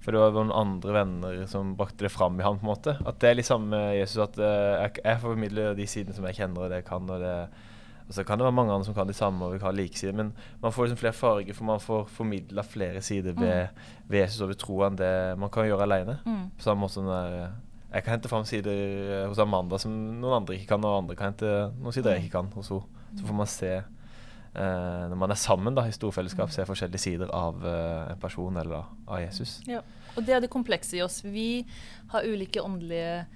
For 0.00 0.16
det 0.16 0.20
var 0.20 0.36
noen 0.36 0.54
andre 0.56 0.94
venner 0.96 1.40
som 1.48 1.74
brakte 1.76 2.06
det 2.06 2.12
fram 2.12 2.38
i 2.40 2.44
han 2.44 2.60
på 2.60 2.64
en 2.64 2.70
måte. 2.70 2.94
At 3.04 3.18
det 3.20 3.30
er 3.30 3.36
litt 3.36 3.48
samme 3.48 3.72
med 3.74 3.98
Jesus 3.98 4.22
at 4.24 4.38
uh, 4.40 4.86
jeg, 4.86 5.02
jeg 5.04 5.20
formidler 5.24 5.76
de 5.76 5.88
sidene 5.88 6.16
som 6.16 6.28
jeg 6.28 6.40
kjenner, 6.40 6.64
og 6.64 6.72
det 6.72 6.80
jeg 6.80 6.88
kan. 6.88 7.08
Og, 7.08 7.20
det, 7.20 7.34
og 8.06 8.16
så 8.16 8.24
kan 8.26 8.40
det 8.40 8.46
være 8.46 8.56
mange 8.56 8.74
andre 8.74 8.88
som 8.88 8.96
kan 8.96 9.08
de 9.08 9.16
samme, 9.16 9.44
og 9.44 9.54
vi 9.54 9.60
kan 9.60 9.68
ha 9.68 9.74
like 9.76 10.00
sider. 10.00 10.16
Men 10.16 10.32
man 10.62 10.72
får 10.74 10.88
liksom 10.88 11.02
flere 11.02 11.16
farger, 11.16 11.56
for 11.56 11.68
man 11.68 11.82
får 11.84 12.06
formidla 12.16 12.64
flere 12.66 13.02
sider 13.04 13.36
ved, 13.36 13.84
ved 14.08 14.24
Jesus 14.24 14.40
og 14.44 14.50
ved 14.50 14.60
troa 14.60 14.88
enn 14.88 15.00
det 15.00 15.12
man 15.40 15.52
kan 15.52 15.68
gjøre 15.68 15.84
aleine. 15.88 16.16
Mm. 16.24 16.46
På 16.56 16.68
samme 16.68 16.84
måte 16.84 16.96
som 16.96 17.06
den 17.06 17.14
der, 17.14 17.52
jeg 17.92 18.04
kan 18.04 18.12
hente 18.16 18.28
fram 18.30 18.44
sider 18.46 18.70
eh, 18.72 19.28
hos 19.28 19.38
Amanda 19.42 19.78
som 19.78 19.90
noen 20.20 20.36
andre 20.42 20.54
ikke 20.58 20.68
kan, 20.74 20.84
og 20.84 21.02
andre 21.04 21.16
kan 21.18 21.32
hente 21.32 21.50
noen 21.80 21.92
sider 21.96 22.14
jeg 22.16 22.26
ikke 22.28 22.36
kan 22.38 22.50
hos 22.54 22.70
henne. 22.70 22.86
Så 23.18 23.26
får 23.26 23.34
man 23.34 23.46
se, 23.50 23.70
eh, 24.54 25.04
når 25.10 25.16
man 25.18 25.30
er 25.34 25.40
sammen 25.40 25.74
da, 25.74 25.82
i 25.90 25.94
storfellesskap, 25.96 26.50
se 26.54 26.62
forskjellige 26.68 27.02
sider 27.02 27.32
av 27.34 27.64
eh, 27.66 28.12
en 28.12 28.20
person 28.22 28.56
eller 28.56 28.84
av 29.08 29.20
Jesus. 29.24 29.60
Ja. 29.66 29.82
Og 30.16 30.24
det 30.26 30.34
er 30.34 30.40
det 30.44 30.50
komplekse 30.50 30.96
i 30.98 31.02
oss. 31.02 31.20
Vi 31.24 31.64
har 32.10 32.26
ulike 32.26 32.62
åndelige 32.62 33.26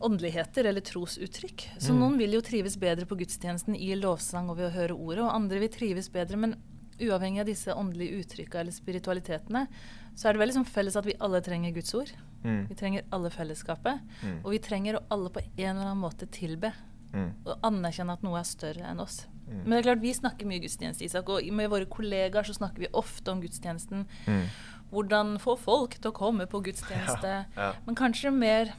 åndeligheter 0.00 0.64
eller 0.70 0.80
trosuttrykk. 0.80 1.64
Så 1.82 1.90
Mm. 1.90 1.98
noen 1.98 2.18
vil 2.18 2.32
jo 2.36 2.40
trives 2.40 2.76
bedre 2.78 3.04
på 3.04 3.16
gudstjenesten 3.18 3.74
i 3.74 3.96
lovsang 3.98 4.48
og 4.48 4.56
ved 4.56 4.70
å 4.70 4.74
høre 4.76 4.94
ordet, 4.94 5.24
og 5.24 5.34
andre 5.34 5.58
vil 5.58 5.68
trives 5.68 6.08
bedre. 6.08 6.36
Men 6.38 6.54
uavhengig 7.00 7.40
av 7.40 7.46
disse 7.46 7.74
åndelige 7.74 8.20
uttrykka 8.22 8.60
eller 8.60 8.70
spiritualitetene, 8.70 9.66
så 10.14 10.28
er 10.28 10.32
det 10.32 10.38
vel 10.38 10.48
liksom 10.52 10.66
felles 10.66 10.94
at 10.96 11.04
vi 11.04 11.16
alle 11.20 11.40
trenger 11.40 11.74
Guds 11.74 11.94
ord. 11.94 12.12
Mm. 12.44 12.66
Vi 12.68 12.74
trenger 12.78 13.02
alle 13.12 13.30
fellesskapet. 13.30 14.00
Mm. 14.22 14.38
Og 14.44 14.52
vi 14.54 14.58
trenger 14.62 14.98
å 14.98 15.04
alle 15.10 15.30
på 15.34 15.40
en 15.42 15.64
eller 15.76 15.88
annen 15.90 16.04
måte 16.04 16.26
tilbe 16.30 16.72
Mm. 17.08 17.30
og 17.46 17.62
anerkjenne 17.64 18.12
at 18.12 18.22
noe 18.22 18.36
er 18.36 18.44
større 18.44 18.84
enn 18.84 18.98
oss. 19.00 19.22
Mm. 19.48 19.62
Men 19.64 19.70
det 19.70 19.78
er 19.78 19.86
klart, 19.86 20.02
vi 20.02 20.10
snakker 20.12 20.46
mye 20.46 20.60
gudstjeneste, 20.60 21.06
Isak, 21.06 21.30
og 21.32 21.46
med 21.56 21.70
våre 21.72 21.86
kollegaer 21.88 22.44
så 22.44 22.52
snakker 22.52 22.84
vi 22.84 22.90
ofte 22.92 23.32
om 23.32 23.40
gudstjenesten. 23.40 24.02
Mm. 24.26 24.42
Hvordan 24.90 25.38
få 25.40 25.54
folk 25.58 25.96
til 25.96 26.10
å 26.10 26.14
komme 26.16 26.44
på 26.46 26.60
gudstjeneste. 26.64 27.32
Ja. 27.56 27.70
Men 27.86 27.96
kanskje 27.96 28.30
mer 28.32 28.74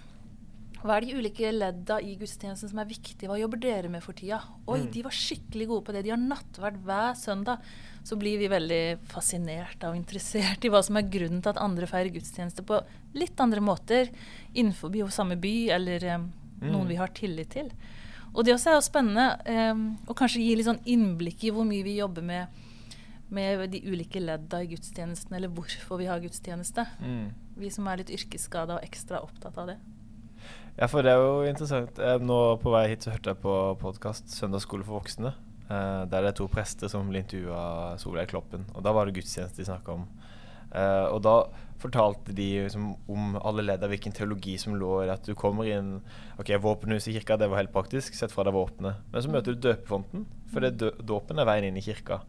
Hva 0.79 0.95
er 0.95 1.03
de 1.03 1.15
ulike 1.19 1.50
ledda 1.51 1.98
i 2.00 2.13
gudstjenesten 2.15 2.69
som 2.71 2.79
er 2.79 2.88
viktige? 2.88 3.27
Hva 3.27 3.36
jobber 3.39 3.59
dere 3.59 3.89
med 3.91 4.01
for 4.01 4.13
tida? 4.15 4.38
Oi, 4.65 4.79
Mm. 4.79 4.91
de 4.93 5.01
var 5.03 5.12
skikkelig 5.12 5.67
gode 5.67 5.83
på 5.86 5.91
det. 5.93 6.03
De 6.05 6.09
har 6.12 6.17
nattverd 6.17 6.77
hver 6.86 7.15
søndag. 7.19 7.59
Så 8.03 8.15
blir 8.17 8.39
vi 8.39 8.48
veldig 8.48 9.00
fascinert 9.12 9.83
og 9.83 9.95
interessert 9.98 10.63
i 10.63 10.69
hva 10.69 10.81
som 10.81 10.95
er 10.95 11.01
grunnen 11.09 11.41
til 11.43 11.50
at 11.50 11.57
andre 11.57 11.86
feirer 11.86 12.13
gudstjeneste 12.13 12.63
på 12.65 12.79
litt 13.13 13.38
andre 13.39 13.59
måter 13.59 14.09
innenfor 14.55 14.89
samme 15.12 15.36
by, 15.36 15.69
eller 15.69 16.00
noen 16.62 16.86
Mm. 16.86 16.88
vi 16.88 16.95
har 16.95 17.07
tillit 17.09 17.50
til. 17.50 17.71
Og 18.33 18.45
det 18.45 18.53
også 18.53 18.69
er 18.69 18.75
jo 18.75 18.81
spennende 18.81 19.71
um, 19.71 19.98
å 20.07 20.13
kanskje 20.15 20.39
gi 20.41 20.55
litt 20.55 20.65
sånn 20.65 20.83
innblikk 20.86 21.43
i 21.43 21.51
hvor 21.51 21.65
mye 21.65 21.83
vi 21.83 21.98
jobber 21.98 22.21
med 22.24 22.48
med 23.31 23.69
de 23.69 23.79
ulike 23.81 24.19
ledda 24.19 24.63
i 24.63 24.67
gudstjenesten, 24.67 25.31
eller 25.36 25.50
hvorfor 25.50 26.00
vi 26.00 26.05
har 26.05 26.19
gudstjeneste. 26.19 26.88
Mm. 27.00 27.31
Vi 27.57 27.69
som 27.69 27.88
er 27.88 27.98
litt 27.98 28.09
yrkesskada 28.09 28.77
og 28.77 28.81
ekstra 28.83 29.21
opptatt 29.21 29.55
av 29.55 29.67
det. 29.67 29.77
Ja, 30.79 30.88
for 30.88 31.03
det 31.03 31.12
er 31.12 31.19
jo 31.19 31.43
interessant. 31.50 31.98
Eh, 32.00 32.17
Nå 32.24 32.38
på 32.62 32.71
vei 32.71 32.86
hit 32.93 33.03
så 33.03 33.12
hørte 33.13 33.33
jeg 33.33 33.41
på 33.43 33.53
podkast 33.81 34.31
'Søndagsskole 34.31 34.86
for 34.88 35.01
voksne'. 35.01 35.33
eh, 35.69 36.05
Der 36.05 36.21
det 36.21 36.27
er 36.29 36.38
to 36.39 36.48
prester 36.48 36.88
som 36.88 37.09
ble 37.09 37.19
intervjua 37.24 37.98
Solveig 38.00 38.27
Kloppen. 38.29 38.65
Og 38.74 38.83
da 38.83 38.91
var 38.93 39.05
det 39.05 39.15
gudstjeneste 39.15 39.57
de 39.57 39.65
snakka 39.65 39.93
om. 39.93 40.07
Uh, 40.71 41.09
og 41.15 41.24
da 41.24 41.43
fortalte 41.79 42.31
de 42.31 42.62
liksom 42.69 42.95
om 43.09 43.36
alle 43.43 43.63
ledd 43.65 43.81
av 43.83 43.89
hvilken 43.89 44.13
teologi 44.13 44.55
som 44.59 44.75
lå 44.75 45.03
i 45.03 45.09
at 45.09 45.24
du 45.25 45.33
kommer 45.33 45.65
inn 45.65 46.00
Ok, 46.39 46.45
våpenhuset 46.62 47.07
i 47.07 47.13
kirka, 47.19 47.38
det 47.39 47.50
var 47.50 47.57
helt 47.57 47.74
praktisk, 47.74 48.13
sett 48.13 48.31
fra 48.31 48.43
deg 48.43 48.53
våpenet. 48.53 48.95
Men 49.12 49.21
så 49.21 49.29
møter 49.31 49.55
du 49.55 49.74
døpefonten, 49.74 50.25
for 50.53 50.59
dø- 50.62 50.93
dåpen 51.03 51.39
er 51.39 51.45
veien 51.45 51.63
inn 51.63 51.77
i 51.77 51.81
kirka. 51.81 52.21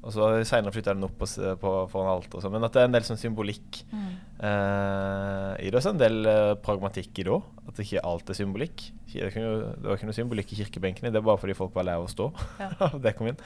Og 0.00 0.14
så 0.14 0.28
seinere 0.48 0.72
flytter 0.72 0.96
den 0.96 1.04
opp 1.04 1.18
på, 1.20 1.26
på, 1.60 1.70
foran 1.92 2.14
alt 2.14 2.32
og 2.32 2.40
sånn. 2.40 2.54
Men 2.54 2.64
at 2.64 2.72
det 2.72 2.80
er 2.80 2.88
en 2.88 2.94
del 2.94 3.04
sånn 3.04 3.20
symbolikk 3.20 3.82
eh, 3.92 5.52
i 5.60 5.68
det. 5.68 5.76
Og 5.76 5.84
så 5.84 5.92
en 5.92 6.00
del 6.00 6.22
eh, 6.30 6.52
pragmatikk 6.64 7.20
i 7.20 7.26
det 7.26 7.34
òg. 7.34 7.48
At 7.68 7.82
ikke 7.84 8.02
alt 8.08 8.32
er 8.32 8.38
symbolikk. 8.38 8.86
Det, 9.12 9.28
det 9.34 9.84
var 9.84 9.98
ikke 9.98 10.08
noe 10.08 10.16
symbolikk 10.16 10.54
i 10.54 10.60
kirkebenkene, 10.62 11.10
det 11.12 11.20
er 11.20 11.26
bare 11.26 11.40
fordi 11.42 11.56
folk 11.58 11.74
var 11.76 11.86
lei 11.88 11.96
av 11.98 12.06
å 12.06 12.10
stå. 12.10 12.30
Ja. 12.62 12.70
det 13.04 13.12
kom 13.18 13.28
inn. 13.30 13.40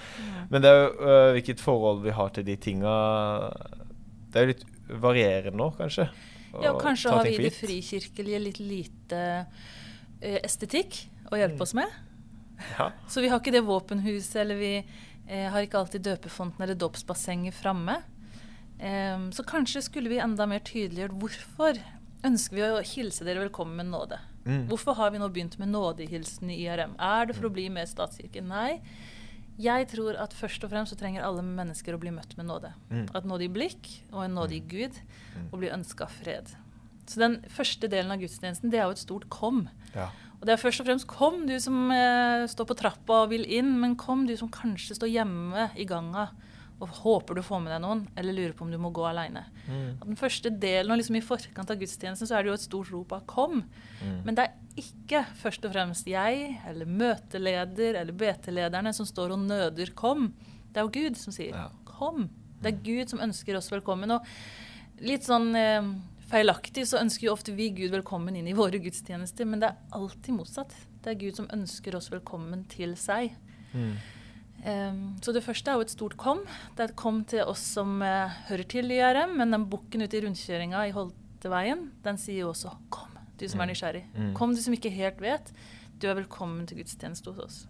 Men 0.52 0.64
det 0.64 0.70
er 0.70 0.78
jo 0.78 0.92
øh, 0.92 1.30
hvilket 1.38 1.64
forhold 1.64 2.04
vi 2.04 2.14
har 2.14 2.30
til 2.36 2.46
de 2.46 2.56
tinga 2.60 2.94
Det 4.30 4.38
er 4.38 4.46
jo 4.46 4.52
litt 4.52 4.64
varierende 5.02 5.58
nå, 5.58 5.70
kanskje. 5.78 6.06
Ja, 6.54 6.70
og 6.70 6.78
kanskje 6.84 7.10
har 7.10 7.26
vi 7.26 7.34
i 7.34 7.46
det 7.48 7.54
frikirkelige 7.56 8.40
litt 8.44 8.60
lite 8.62 9.22
eh, 10.20 10.38
estetikk 10.44 11.00
å 11.32 11.40
hjelpe 11.40 11.58
Mm. 11.58 11.64
oss 11.66 11.74
med. 11.74 11.98
Ja. 12.78 12.92
Så 13.10 13.24
vi 13.24 13.32
har 13.32 13.40
ikke 13.42 13.54
det 13.54 13.64
våpenhuset, 13.66 14.36
eller 14.44 14.60
vi 14.60 14.72
eh, 15.28 15.50
har 15.50 15.62
ikke 15.64 15.78
alltid 15.80 16.04
døpefonten 16.06 16.62
eller 16.62 16.74
dåpsbassenget 16.74 17.54
framme. 17.54 18.02
Så 19.32 19.44
kanskje 19.46 19.80
skulle 19.86 20.10
vi 20.10 20.18
enda 20.18 20.44
mer 20.50 20.58
tydeliggjort 20.66 21.14
hvorfor 21.22 21.78
ønsker 22.26 22.56
vi 22.58 22.64
å 22.66 22.80
hilse 22.84 23.24
dere 23.24 23.44
velkommen 23.44 23.76
med 23.78 23.86
nåde. 23.92 24.18
Mm. 24.44 24.66
Hvorfor 24.68 24.96
har 24.98 25.12
vi 25.14 25.20
nå 25.22 25.28
begynt 25.32 25.54
med 25.62 25.70
nådehilsen 25.72 26.50
i 26.52 26.58
IRM? 26.66 26.96
Er 27.00 27.26
det 27.30 27.36
for 27.38 27.48
å 27.48 27.52
bli 27.54 27.68
med 27.72 27.88
statskirke? 27.88 28.42
Nei. 28.44 28.80
Jeg 29.62 29.86
tror 29.92 30.18
at 30.20 30.34
først 30.34 30.66
og 30.66 30.72
fremst 30.74 30.92
så 30.92 30.98
trenger 30.98 31.22
alle 31.24 31.44
mennesker 31.46 31.94
å 31.94 32.00
bli 32.02 32.10
møtt 32.12 32.34
med 32.36 32.48
nåde. 32.50 32.72
Mm. 32.90 33.06
Et 33.14 33.28
nådig 33.30 33.48
blikk 33.54 33.90
og 34.10 34.24
en 34.26 34.34
nådig 34.40 34.64
Gud, 34.68 34.98
Mm. 35.34 35.48
og 35.52 35.58
bli 35.60 35.70
ønska 35.70 36.06
fred. 36.10 36.50
Så 37.06 37.18
den 37.18 37.40
første 37.48 37.88
delen 37.88 38.10
av 38.12 38.18
gudstjenesten, 38.18 38.70
det 38.70 38.78
er 38.80 38.84
jo 38.84 38.90
et 38.98 38.98
stort 38.98 39.28
kom. 39.30 39.68
Ja. 39.94 40.10
Og 40.44 40.48
det 40.50 40.58
er 40.58 40.60
først 40.60 40.82
og 40.82 40.84
fremst 40.84 41.06
kom, 41.08 41.46
du 41.48 41.54
som 41.56 41.88
eh, 41.88 42.42
står 42.52 42.66
på 42.68 42.74
trappa 42.76 43.22
og 43.22 43.30
vil 43.30 43.46
inn, 43.48 43.78
men 43.80 43.94
kom, 43.96 44.26
du 44.28 44.34
som 44.36 44.50
kanskje 44.52 44.92
står 44.98 45.08
hjemme 45.08 45.70
i 45.80 45.86
ganga 45.88 46.26
og 46.84 46.90
håper 47.00 47.38
du 47.38 47.40
får 47.46 47.62
med 47.64 47.72
deg 47.72 47.80
noen, 47.80 48.02
eller 48.12 48.36
lurer 48.36 48.52
på 48.52 48.66
om 48.66 48.72
du 48.74 48.76
må 48.76 48.90
gå 48.92 49.06
aleine. 49.08 49.46
Mm. 49.64 50.02
Den 50.02 50.18
første 50.20 50.50
delen, 50.52 50.92
og 50.92 51.00
liksom 51.00 51.16
i 51.16 51.24
forkant 51.24 51.72
av 51.72 51.80
gudstjenesten, 51.80 52.28
så 52.28 52.36
er 52.36 52.44
det 52.44 52.52
jo 52.52 52.58
et 52.58 52.66
stort 52.66 52.92
rop 52.92 53.14
av 53.16 53.24
'kom'. 53.24 53.62
Mm. 54.02 54.20
Men 54.26 54.34
det 54.34 54.44
er 54.44 54.52
ikke 54.76 55.24
først 55.40 55.64
og 55.64 55.72
fremst 55.72 56.06
jeg 56.12 56.60
eller 56.68 56.84
møteleder 56.84 58.02
eller 58.02 58.12
BT-lederne 58.12 58.92
som 58.92 59.06
står 59.06 59.32
og 59.32 59.38
nøder 59.48 59.94
'kom'. 59.96 60.32
Det 60.72 60.76
er 60.76 60.84
jo 60.84 60.92
Gud 61.00 61.16
som 61.16 61.32
sier 61.32 61.56
Ja. 61.56 61.70
'kom'. 61.86 62.28
Det 62.60 62.74
er 62.74 62.84
Gud 62.84 63.08
som 63.08 63.20
ønsker 63.20 63.56
oss 63.56 63.70
velkommen. 63.70 64.10
Og 64.10 64.20
litt 65.00 65.22
sånn 65.22 65.56
eh, 65.56 65.82
feilaktig 66.30 66.86
så 66.88 67.00
ønsker 67.02 67.26
jo 67.28 67.34
ofte 67.34 67.52
vi 67.56 67.70
Gud 67.76 67.90
velkommen 67.94 68.36
inn 68.36 68.48
i 68.50 68.56
våre 68.56 68.78
gudstjenester, 68.82 69.46
men 69.48 69.60
det 69.62 69.70
er 69.70 69.96
alltid 69.96 70.34
motsatt. 70.38 70.74
Det 71.04 71.12
er 71.12 71.20
Gud 71.20 71.36
som 71.36 71.48
ønsker 71.52 71.96
oss 71.98 72.10
velkommen 72.12 72.64
til 72.72 72.94
seg. 73.00 73.34
Mm. 73.74 73.94
Um, 74.64 75.00
så 75.20 75.34
det 75.36 75.42
første 75.44 75.68
er 75.70 75.76
jo 75.76 75.84
et 75.84 75.92
stort 75.92 76.16
kom. 76.16 76.40
Det 76.76 76.80
er 76.86 76.88
et 76.92 76.96
kom 76.96 77.18
til 77.28 77.44
oss 77.44 77.60
som 77.76 77.98
uh, 78.00 78.32
hører 78.48 78.64
til 78.72 78.90
i 78.94 79.00
IRM, 79.02 79.36
men 79.36 79.52
den 79.52 79.66
bukken 79.68 80.06
ute 80.06 80.16
i 80.16 80.22
rundkjøringa 80.24 80.86
i 80.88 80.94
Holteveien, 80.96 81.90
den 82.06 82.16
sier 82.20 82.46
jo 82.46 82.52
også 82.54 82.72
'kom, 82.88 83.10
du 83.36 83.46
som 83.48 83.60
er 83.60 83.66
Mm. 83.66 83.70
nysgjerrig'. 83.74 84.08
Mm. 84.16 84.34
Kom, 84.34 84.54
du 84.54 84.62
som 84.62 84.72
ikke 84.72 84.90
helt 84.90 85.20
vet. 85.20 85.52
Du 86.00 86.06
er 86.08 86.14
velkommen 86.14 86.66
til 86.66 86.78
gudstjeneste 86.78 87.30
hos 87.32 87.38
oss. 87.44 87.66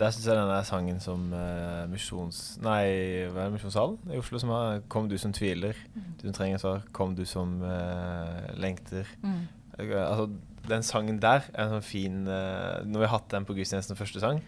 Der 0.00 0.10
syns 0.10 0.26
jeg 0.26 0.36
den 0.36 0.48
der 0.48 0.62
sangen 0.64 1.00
som 1.00 1.26
uh, 1.36 1.84
misjons... 1.92 2.56
Nei, 2.64 3.26
hva 3.28 3.42
er 3.42 3.50
det, 3.50 3.52
Misjonssalen 3.58 3.98
i 4.14 4.16
Oslo 4.20 4.38
som 4.40 4.48
har 4.54 4.80
'Kom 4.88 5.08
du 5.10 5.18
som 5.20 5.32
tviler'. 5.32 5.76
Du 6.16 6.24
som 6.24 6.32
trenger 6.32 6.58
svar. 6.58 6.82
'Kom 6.92 7.14
du 7.16 7.24
som 7.28 7.60
uh, 7.62 8.48
lengter'. 8.56 9.06
Mm. 9.22 9.42
Eh, 9.78 9.92
Altså, 10.10 10.30
den 10.68 10.82
sangen 10.82 11.18
der 11.20 11.40
er 11.54 11.64
en 11.64 11.70
sånn 11.70 11.82
fin 11.82 12.26
uh, 12.28 12.80
Når 12.84 12.98
vi 12.98 13.06
har 13.06 13.18
hatt 13.18 13.30
den 13.30 13.44
på 13.44 13.54
gudstjenesten 13.54 13.96
første 13.96 14.20
sang, 14.20 14.40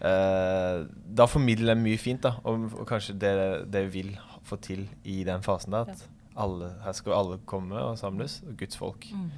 uh, 0.00 0.86
da 1.16 1.26
formidler 1.26 1.74
den 1.74 1.82
mye 1.82 1.98
fint, 1.98 2.22
da. 2.22 2.32
Og, 2.44 2.70
og 2.78 2.86
kanskje 2.86 3.18
det, 3.18 3.72
det 3.72 3.84
vi 3.92 4.02
vil 4.02 4.18
få 4.44 4.56
til 4.56 4.88
i 5.04 5.24
den 5.24 5.42
fasen 5.42 5.72
der, 5.72 5.90
at 5.90 6.08
alle, 6.36 6.72
her 6.84 6.92
skal 6.92 7.12
alle 7.12 7.38
komme 7.46 7.74
og 7.78 7.98
samles, 7.98 8.42
og 8.46 8.56
Guds 8.58 8.76
folk. 8.76 9.06
Mm. 9.12 9.30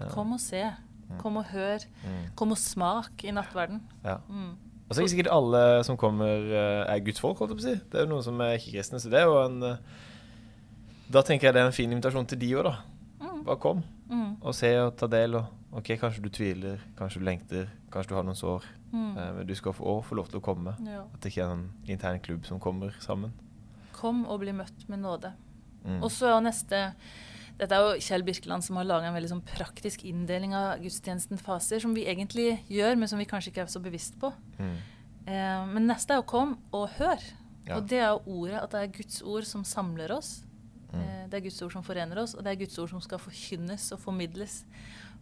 Eh, 0.00 0.08
Kom 0.10 0.32
og 0.32 0.40
se. 0.40 0.62
Kom 1.18 1.36
og 1.36 1.44
hør. 1.44 1.78
mm, 2.04 2.34
Kom 2.36 2.50
og 2.50 2.58
smak 2.58 3.24
i 3.24 3.30
nattverden. 3.30 3.82
ja. 4.04 4.16
Og 4.92 4.96
så 4.96 5.00
er 5.00 5.06
ikke 5.08 5.14
sikkert 5.16 5.32
alle 5.32 5.60
som 5.88 5.96
kommer, 5.96 6.44
eh, 6.52 6.92
er 6.92 7.00
Guds 7.06 7.20
folk, 7.24 7.38
holdt 7.40 7.54
jeg 7.54 7.58
på 7.58 7.64
å 7.64 7.68
si. 7.70 7.74
Det 7.90 7.98
er 7.98 8.04
jo 8.04 8.10
noen 8.12 8.24
som 8.26 8.40
er 8.44 8.58
ikke-kristne, 8.58 9.00
så 9.00 9.08
det 9.12 9.22
er 9.22 9.30
jo 9.30 9.38
en 9.46 9.62
eh, 9.70 9.76
Da 11.12 11.22
tenker 11.24 11.48
jeg 11.48 11.54
det 11.56 11.62
er 11.62 11.66
en 11.70 11.74
fin 11.76 11.90
invitasjon 11.92 12.28
til 12.28 12.38
de 12.40 12.50
òg, 12.56 12.64
da. 12.68 12.76
Mm. 13.24 13.42
Bare 13.48 13.60
kom 13.60 13.82
Mm. 14.12 14.36
og 14.44 14.52
se 14.54 14.68
og 14.76 14.90
ta 15.00 15.06
del. 15.08 15.34
Og 15.38 15.78
OK, 15.78 15.88
kanskje 15.96 16.20
du 16.22 16.28
tviler, 16.28 16.78
kanskje 16.98 17.18
du 17.20 17.24
lengter, 17.24 17.68
kanskje 17.90 18.10
du 18.10 18.14
har 18.18 18.24
noen 18.24 18.36
sår. 18.36 18.64
Mm. 18.92 19.16
Eh, 19.16 19.32
men 19.38 19.46
du 19.48 19.54
skal 19.56 19.72
få, 19.72 20.02
få 20.04 20.14
lov 20.18 20.28
til 20.28 20.40
å 20.40 20.44
komme. 20.44 20.74
Ja. 20.84 21.02
At 21.14 21.20
det 21.24 21.32
ikke 21.32 21.46
er 21.46 21.52
en 21.54 21.70
intern 21.88 22.20
klubb 22.20 22.44
som 22.44 22.60
kommer 22.60 22.92
sammen. 23.00 23.32
Kom 23.96 24.26
og 24.26 24.40
bli 24.40 24.52
møtt 24.52 24.84
med 24.88 25.00
nåde. 25.00 25.32
Mm. 25.86 26.02
Og 26.02 26.10
så 26.12 26.28
er 26.36 26.44
neste 26.44 26.82
Dette 27.60 27.76
er 27.76 27.84
jo 27.84 28.00
Kjell 28.02 28.24
Birkeland 28.26 28.64
som 28.64 28.78
har 28.78 28.88
laga 28.88 29.10
en 29.10 29.16
veldig 29.16 29.30
sånn 29.34 29.44
praktisk 29.46 30.06
inndeling 30.08 30.54
av 30.56 30.80
gudstjenesten-faser, 30.82 31.82
som 31.84 31.92
vi 31.94 32.06
egentlig 32.10 32.56
gjør, 32.72 32.96
men 32.98 33.10
som 33.10 33.20
vi 33.20 33.28
kanskje 33.28 33.52
ikke 33.52 33.66
er 33.66 33.70
så 33.72 33.82
bevisst 33.82 34.16
på. 34.22 34.32
Mm. 34.58 34.74
Eh, 35.26 35.66
men 35.70 35.86
neste 35.90 36.16
er 36.16 36.22
jo 36.22 36.30
kom 36.32 36.56
og 36.74 36.88
hør. 36.98 37.22
Ja. 37.68 37.76
Og 37.76 37.86
det 37.90 38.00
er 38.00 38.08
jo 38.10 38.40
ordet, 38.40 38.58
at 38.62 38.72
det 38.74 38.80
er 38.80 38.96
Guds 38.96 39.20
ord 39.22 39.46
som 39.46 39.66
samler 39.68 40.14
oss. 40.16 40.40
Mm. 40.90 41.00
Eh, 41.00 41.24
det 41.30 41.38
er 41.38 41.44
Guds 41.46 41.60
ord 41.62 41.76
som 41.76 41.86
forener 41.86 42.22
oss, 42.22 42.34
og 42.34 42.44
det 42.44 42.52
er 42.52 42.62
Guds 42.64 42.78
ord 42.82 42.90
som 42.90 43.04
skal 43.04 43.22
forkynnes 43.22 43.86
og 43.94 44.02
formidles. 44.02 44.62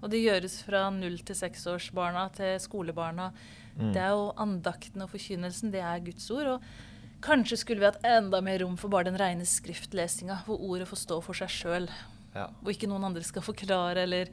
Og 0.00 0.08
det 0.12 0.22
gjøres 0.22 0.60
fra 0.64 0.86
null 0.94 1.18
til 1.26 1.36
seksårsbarna 1.36 2.28
til 2.36 2.54
skolebarna. 2.62 3.30
Mm. 3.76 3.90
Det 3.92 4.00
er 4.00 4.14
jo 4.16 4.30
andakten 4.40 5.04
og 5.04 5.12
forkynnelsen, 5.12 5.72
det 5.74 5.82
er 5.84 6.06
Guds 6.06 6.30
ord. 6.32 6.54
Og 6.56 7.20
kanskje 7.24 7.60
skulle 7.60 7.84
vi 7.84 7.90
hatt 7.90 8.06
enda 8.06 8.40
mer 8.44 8.62
rom 8.64 8.78
for 8.80 8.92
bare 8.92 9.10
den 9.10 9.20
rene 9.20 9.44
skriftlesinga, 9.44 10.40
hvor 10.46 10.62
ordet 10.70 10.88
får 10.88 11.04
stå 11.04 11.20
for 11.26 11.36
seg 11.36 11.52
sjøl. 11.52 11.90
Ja. 12.34 12.48
Hvor 12.60 12.74
ikke 12.74 12.88
noen 12.90 13.08
andre 13.08 13.24
skal 13.26 13.44
forklare 13.44 14.04
eller 14.06 14.30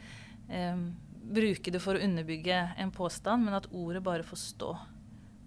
eh, 0.49 0.81
bruke 1.27 1.73
det 1.73 1.81
for 1.83 1.97
å 1.97 2.03
underbygge 2.03 2.59
en 2.77 2.93
påstand, 2.93 3.45
men 3.45 3.57
at 3.57 3.69
ordet 3.75 4.03
bare 4.05 4.25
får 4.25 4.41
stå. 4.43 4.73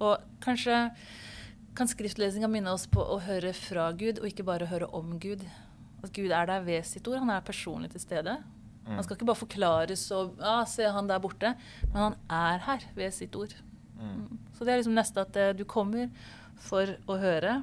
Og 0.01 0.31
kanskje 0.45 0.83
kan 1.79 1.89
skriftlesinga 1.89 2.49
minne 2.51 2.73
oss 2.75 2.87
på 2.91 3.03
å 3.03 3.21
høre 3.23 3.53
fra 3.57 3.91
Gud, 3.97 4.21
og 4.21 4.29
ikke 4.31 4.47
bare 4.47 4.69
høre 4.71 4.91
om 4.97 5.15
Gud. 5.23 5.45
At 6.03 6.13
Gud 6.17 6.33
er 6.33 6.49
der 6.49 6.65
ved 6.67 6.87
sitt 6.89 7.07
ord. 7.09 7.21
Han 7.23 7.33
er 7.33 7.45
personlig 7.47 7.93
til 7.95 8.03
stede. 8.03 8.39
Mm. 8.87 8.97
Han 8.97 9.05
skal 9.05 9.17
ikke 9.17 9.29
bare 9.29 9.43
forklares 9.43 10.05
og 10.17 10.39
ja, 10.41 10.65
'Se 10.65 10.89
han 10.89 11.09
der 11.09 11.21
borte', 11.21 11.55
men 11.93 12.03
han 12.03 12.17
er 12.31 12.59
her 12.65 12.87
ved 12.97 13.13
sitt 13.13 13.37
ord. 13.37 13.55
Mm. 14.01 14.25
Mm. 14.25 14.39
Så 14.55 14.65
det 14.65 14.73
er 14.73 14.81
liksom 14.81 14.97
neste 14.97 15.21
at 15.21 15.37
eh, 15.37 15.53
du 15.53 15.65
kommer 15.65 16.09
for 16.57 16.97
å 17.07 17.17
høre. 17.21 17.63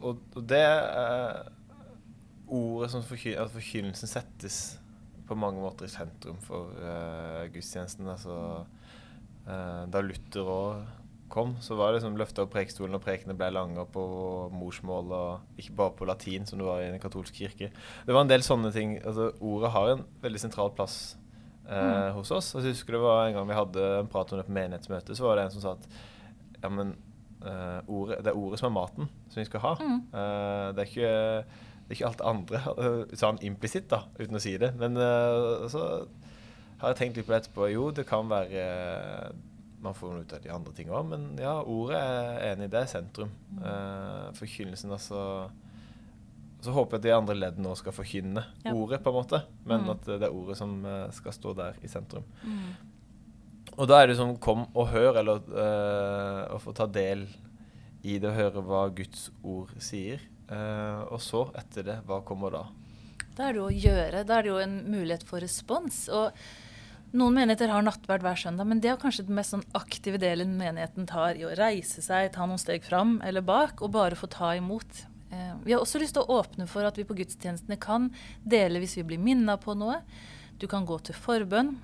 Og, 0.00 0.22
og 0.34 0.48
det 0.48 0.62
eh, 0.62 1.42
ordet 2.48 2.90
som 2.92 3.04
forky 3.06 3.34
at 3.38 3.52
forkynnelsen 3.52 4.10
settes 4.10 4.62
på 5.28 5.38
mange 5.38 5.62
måter 5.62 5.88
i 5.88 5.92
sentrum 5.92 6.40
for 6.44 6.72
uh, 6.76 7.44
gudstjenesten. 7.52 8.08
Altså, 8.10 8.34
uh, 9.46 9.84
da 9.92 10.02
Luther 10.04 10.50
òg 10.50 10.82
kom, 11.32 11.54
så 11.64 11.78
var 11.78 11.90
det 11.90 12.00
liksom 12.00 12.18
løfta 12.20 12.44
opp 12.44 12.52
prekestolen, 12.52 12.98
og 12.98 13.04
prekene 13.04 13.36
ble 13.38 13.48
lange 13.54 13.86
på 13.94 14.02
morsmål, 14.52 15.14
og 15.16 15.60
ikke 15.62 15.76
bare 15.78 15.94
på 15.96 16.08
latin, 16.08 16.44
som 16.48 16.60
det 16.60 16.68
var 16.68 16.82
i 16.82 16.90
den 16.92 17.00
katolske 17.00 17.38
kirke. 17.38 17.70
Det 17.72 18.12
var 18.12 18.26
en 18.26 18.32
del 18.32 18.44
sånne 18.44 18.72
ting. 18.74 18.98
Altså, 19.00 19.30
ordet 19.40 19.72
har 19.72 19.94
en 19.94 20.04
veldig 20.24 20.42
sentral 20.42 20.74
plass 20.76 20.98
uh, 21.70 21.72
mm. 21.72 22.10
hos 22.18 22.34
oss. 22.36 22.52
Jeg 22.58 22.74
husker 22.74 22.98
det 22.98 23.06
var 23.06 23.24
en 23.24 23.38
gang 23.38 23.48
vi 23.48 23.60
hadde 23.62 23.88
en 24.02 24.12
prat 24.12 24.34
om 24.34 24.42
det 24.42 24.48
på 24.50 24.58
menighetsmøte, 24.58 25.16
så 25.16 25.28
var 25.28 25.40
det 25.40 25.48
en 25.48 25.56
som 25.56 25.64
sa 25.64 25.74
at 25.78 25.88
ja, 26.62 26.70
men 26.70 26.94
ordet, 27.90 28.20
det 28.22 28.30
er 28.30 28.36
ordet 28.38 28.60
som 28.60 28.68
er 28.68 28.74
maten 28.76 29.08
som 29.32 29.40
vi 29.40 29.44
skal 29.48 29.62
ha. 29.64 29.70
Mm. 29.82 29.96
det 30.76 30.82
er 30.84 30.90
ikke 30.92 31.14
det 31.92 31.98
er 31.98 32.06
ikke 32.06 32.08
alt 32.08 32.22
andre, 32.24 32.58
sånn 33.12 33.18
sa 33.20 33.28
han 33.28 33.38
implisitt, 33.44 33.90
da, 33.90 34.06
uten 34.16 34.38
å 34.38 34.40
si 34.40 34.54
det. 34.56 34.70
Men 34.80 34.94
uh, 34.96 35.66
så 35.68 35.82
har 36.80 36.94
jeg 36.94 36.98
tenkt 37.02 37.18
litt 37.18 37.26
på 37.28 37.34
det 37.34 37.40
etterpå. 37.42 37.66
Jo, 37.68 37.90
det 37.92 38.06
kan 38.08 38.30
være 38.30 38.62
uh, 38.64 39.34
Man 39.84 39.96
får 39.98 40.14
noe 40.14 40.24
ut 40.24 40.32
av 40.32 40.40
de 40.40 40.52
andre 40.54 40.72
tingene 40.72 40.96
òg, 40.96 41.10
men 41.10 41.26
ja, 41.42 41.52
ordet 41.60 42.00
er 42.00 42.46
enig 42.54 42.70
i 42.70 42.72
det. 42.72 42.80
er 42.80 42.88
Sentrum. 42.94 43.34
Uh, 43.58 44.32
forkynnelsen, 44.38 44.94
altså 44.96 45.50
så 46.62 46.72
håper 46.72 46.96
jeg 46.96 47.02
at 47.02 47.06
de 47.08 47.14
andre 47.16 47.34
leddene 47.34 47.66
nå 47.66 47.76
skal 47.76 47.92
forkynne 47.92 48.46
ja. 48.62 48.72
ordet, 48.72 49.02
på 49.02 49.10
en 49.10 49.18
måte. 49.18 49.42
Men 49.66 49.84
mm. 49.84 49.92
at 49.96 50.08
det 50.08 50.28
er 50.30 50.36
ordet 50.38 50.56
som 50.62 50.76
skal 51.12 51.34
stå 51.34 51.56
der 51.58 51.80
i 51.82 51.90
sentrum. 51.90 52.24
Mm. 52.46 52.68
Og 53.74 53.88
da 53.90 53.98
er 53.98 54.08
det 54.08 54.20
sånn 54.20 54.38
kom 54.40 54.68
og 54.70 54.92
hør, 54.94 55.18
eller 55.18 55.42
uh, 55.50 56.54
å 56.54 56.62
få 56.62 56.72
ta 56.78 56.86
del 56.86 57.26
i 58.06 58.16
det, 58.16 58.30
å 58.30 58.36
høre 58.36 58.62
hva 58.64 58.86
Guds 58.94 59.32
ord 59.42 59.74
sier. 59.82 60.22
Uh, 60.52 61.08
og 61.14 61.20
så, 61.24 61.46
etter 61.56 61.86
det, 61.86 61.98
hva 62.08 62.20
kommer 62.26 62.52
da? 62.52 62.66
Da 63.32 63.46
er 63.46 63.54
det 63.54 63.62
jo 63.62 63.68
å 63.70 63.80
gjøre. 63.84 64.24
Da 64.28 64.38
er 64.38 64.44
det 64.44 64.50
jo 64.52 64.60
en 64.60 64.74
mulighet 64.92 65.24
for 65.24 65.40
respons. 65.40 66.04
Og 66.12 66.36
noen 67.16 67.38
menigheter 67.38 67.72
har 67.72 67.84
nattverd 67.84 68.24
hver 68.24 68.40
søndag, 68.40 68.68
men 68.68 68.82
det 68.84 68.92
er 68.92 69.00
kanskje 69.00 69.24
den 69.28 69.38
mest 69.38 69.54
sånn 69.54 69.64
aktive 69.76 70.20
delen 70.20 70.58
menigheten 70.58 71.08
tar 71.08 71.40
i 71.40 71.46
å 71.48 71.54
reise 71.56 72.04
seg, 72.04 72.30
ta 72.34 72.44
noen 72.48 72.60
steg 72.60 72.84
fram 72.84 73.18
eller 73.24 73.44
bak, 73.44 73.80
og 73.80 73.94
bare 73.96 74.18
få 74.18 74.28
ta 74.32 74.52
imot. 74.58 75.06
Uh, 75.32 75.56
vi 75.64 75.72
har 75.72 75.80
også 75.80 76.02
lyst 76.02 76.18
til 76.18 76.26
å 76.26 76.42
åpne 76.42 76.68
for 76.68 76.84
at 76.88 77.00
vi 77.00 77.08
på 77.08 77.16
gudstjenestene 77.16 77.80
kan 77.80 78.10
dele 78.44 78.82
hvis 78.82 78.98
vi 79.00 79.06
blir 79.14 79.22
minna 79.22 79.56
på 79.60 79.76
noe. 79.78 80.02
Du 80.60 80.68
kan 80.68 80.84
gå 80.88 81.00
til 81.00 81.16
forbønn. 81.16 81.74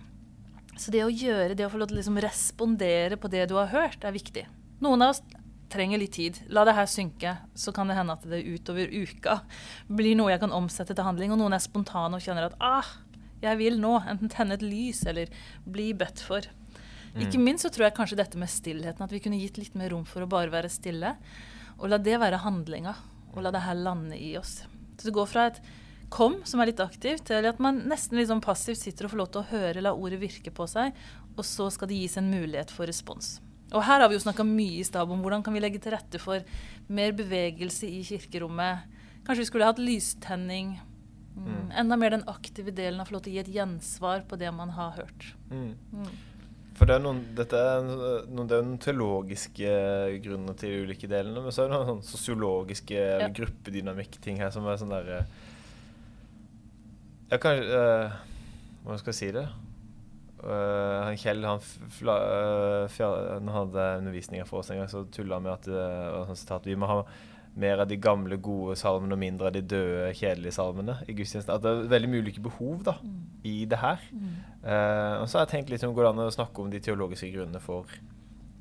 Så 0.79 0.93
det 0.95 1.01
å 1.03 1.11
gjøre, 1.11 1.57
det 1.59 1.65
å 1.67 1.73
få 1.73 1.81
lov 1.81 1.89
til 1.91 1.97
å 1.97 2.03
liksom 2.03 2.21
respondere 2.23 3.17
på 3.19 3.31
det 3.33 3.49
du 3.51 3.57
har 3.59 3.73
hørt, 3.73 4.05
er 4.05 4.15
viktig. 4.15 4.45
Noen 4.85 5.03
av 5.03 5.17
oss 5.17 5.25
trenger 5.73 6.01
litt 6.01 6.15
tid. 6.17 6.39
La 6.53 6.65
det 6.67 6.77
her 6.77 6.89
synke. 6.91 7.35
Så 7.59 7.73
kan 7.77 7.91
det 7.91 7.99
hende 7.99 8.17
at 8.17 8.25
det 8.29 8.45
utover 8.47 8.91
uka 8.93 9.41
blir 9.89 10.17
noe 10.19 10.33
jeg 10.33 10.43
kan 10.43 10.55
omsette 10.55 10.97
til 10.97 11.07
handling. 11.07 11.35
Og 11.35 11.41
noen 11.41 11.57
er 11.57 11.65
spontane 11.65 12.19
og 12.19 12.25
kjenner 12.25 12.49
at 12.49 12.57
ah, 12.65 12.95
jeg 13.43 13.61
vil 13.61 13.79
nå 13.83 13.97
enten 14.01 14.33
tenne 14.33 14.59
et 14.59 14.65
lys 14.65 15.05
eller 15.09 15.31
bli 15.69 15.91
bedt 15.97 16.23
for. 16.25 16.49
Mm. 17.15 17.23
Ikke 17.27 17.43
minst 17.43 17.67
så 17.67 17.73
tror 17.73 17.89
jeg 17.89 17.97
kanskje 17.99 18.21
dette 18.21 18.41
med 18.41 18.51
stillheten, 18.53 19.05
at 19.05 19.15
vi 19.15 19.21
kunne 19.25 19.41
gitt 19.41 19.59
litt 19.61 19.77
mer 19.79 19.93
rom 19.95 20.05
for 20.09 20.25
å 20.25 20.31
bare 20.31 20.53
være 20.53 20.73
stille. 20.73 21.15
Og 21.79 21.89
la 21.93 22.01
det 22.03 22.19
være 22.21 22.43
handlinga. 22.45 22.95
Og 23.35 23.45
la 23.45 23.53
det 23.55 23.65
her 23.67 23.79
lande 23.79 24.19
i 24.19 24.33
oss. 24.41 24.63
Så 24.99 25.07
det 25.07 25.15
går 25.15 25.29
fra 25.31 25.51
et 25.53 25.61
kom, 26.11 26.41
som 26.49 26.61
er 26.61 26.71
litt 26.71 26.81
aktivt, 26.83 27.27
til 27.29 27.47
at 27.47 27.61
man 27.63 27.83
nesten 27.89 28.19
sånn 28.27 28.43
passivt 28.45 28.81
sitter 28.81 29.07
og 29.07 29.13
får 29.13 29.21
lov 29.21 29.29
til 29.35 29.43
å 29.43 29.51
høre, 29.51 29.85
la 29.85 29.93
ordet 29.93 30.21
virke 30.23 30.53
på 30.55 30.67
seg, 30.71 30.97
og 31.37 31.45
så 31.47 31.69
skal 31.71 31.91
det 31.91 32.01
gis 32.01 32.17
en 32.19 32.31
mulighet 32.33 32.73
for 32.75 32.89
respons. 32.89 33.37
Og 33.75 33.85
her 33.85 34.01
har 34.01 34.09
vi 34.09 34.17
jo 34.17 34.25
snakka 34.25 34.47
mye 34.49 34.79
i 34.81 34.87
stab 34.87 35.11
om 35.13 35.21
hvordan 35.25 35.43
kan 35.45 35.55
vi 35.57 35.61
legge 35.61 35.81
til 35.83 35.93
rette 35.93 36.21
for 36.23 36.45
mer 36.89 37.13
bevegelse 37.17 37.89
i 37.89 38.01
kirkerommet. 38.07 38.87
Kanskje 39.27 39.43
vi 39.43 39.49
skulle 39.51 39.69
hatt 39.69 39.83
lystenning. 39.83 40.79
Mm. 41.37 41.51
Mm. 41.51 41.67
Enda 41.83 41.99
mer 42.01 42.17
den 42.17 42.25
aktive 42.31 42.73
delen 42.75 43.01
av 43.01 43.07
å 43.07 43.11
få 43.11 43.19
lov 43.19 43.27
til 43.27 43.35
å 43.35 43.37
gi 43.37 43.43
et 43.45 43.53
gjensvar 43.59 44.25
på 44.31 44.39
det 44.41 44.51
man 44.57 44.73
har 44.79 44.97
hørt. 45.03 45.31
Mm. 45.53 45.77
mm. 45.93 46.17
For 46.79 46.87
det 46.87 46.95
er 46.95 47.03
noen, 47.03 47.21
dette 47.35 47.59
er 47.59 47.81
noen, 47.83 48.47
det 48.47 48.55
er 48.55 48.63
noen 48.63 48.79
teologiske 48.79 49.71
grunner 50.23 50.55
til 50.59 50.71
de 50.71 50.83
ulike 50.87 51.09
delene, 51.11 51.43
men 51.43 51.55
så 51.55 51.65
er 51.65 51.73
det 51.73 51.75
noen 51.75 51.89
sånn 51.89 52.05
sosiologiske 52.07 53.01
ja. 53.25 53.27
gruppedynamikk-ting 53.35 54.39
her 54.39 54.53
som 54.55 54.69
er 54.71 54.79
sånn 54.79 54.95
derre 54.95 55.17
eh, 55.25 55.33
Ja, 57.33 57.41
kanskje 57.43 57.81
uh, 57.83 58.15
Hvordan 58.85 59.03
skal 59.03 59.11
jeg 59.11 59.19
si 59.19 59.31
det? 59.35 59.43
Uh, 60.39 61.11
Kjell 61.19 61.43
han, 61.43 61.63
fla, 61.91 62.15
uh, 62.87 63.01
han 63.35 63.51
hadde 63.51 63.89
undervisninger 64.03 64.47
for 64.47 64.63
oss 64.63 64.71
en 64.71 64.79
gang, 64.83 64.91
så 64.91 65.03
tulla 65.13 65.39
han 65.39 65.47
med 65.49 65.57
at 65.57 65.69
uh, 65.73 66.35
citat, 66.39 66.69
vi 66.69 66.79
må 66.79 66.91
ha 66.91 67.01
mer 67.59 67.83
av 67.83 67.89
de 67.91 67.97
gamle, 67.99 68.39
gode 68.43 68.77
salmene 68.79 69.17
og 69.17 69.21
mindre 69.21 69.49
av 69.49 69.57
de 69.57 69.63
døde, 69.67 70.13
kjedelige 70.17 70.55
salmene 70.55 70.99
i 71.09 71.15
gudstjenesten. 71.17 71.55
At 71.57 71.65
det 71.65 71.73
er 71.73 71.91
veldig 71.91 72.11
mye 72.13 72.27
ulike 72.27 72.45
behov 72.45 72.85
da, 72.87 72.95
mm. 73.03 73.17
i 73.51 73.57
det 73.71 73.81
her. 73.83 74.05
Mm. 74.13 74.37
Uh, 74.63 75.15
og 75.23 75.27
så 75.27 75.41
har 75.41 75.47
jeg 75.47 75.55
tenkt 75.57 75.73
litt 75.73 75.87
om 75.87 75.97
går 75.97 76.07
det 76.07 76.13
an 76.13 76.23
å 76.29 76.37
snakke 76.39 76.63
om 76.63 76.71
de 76.71 76.83
teologiske 76.85 77.33
grunnene 77.35 77.63
for 77.63 77.91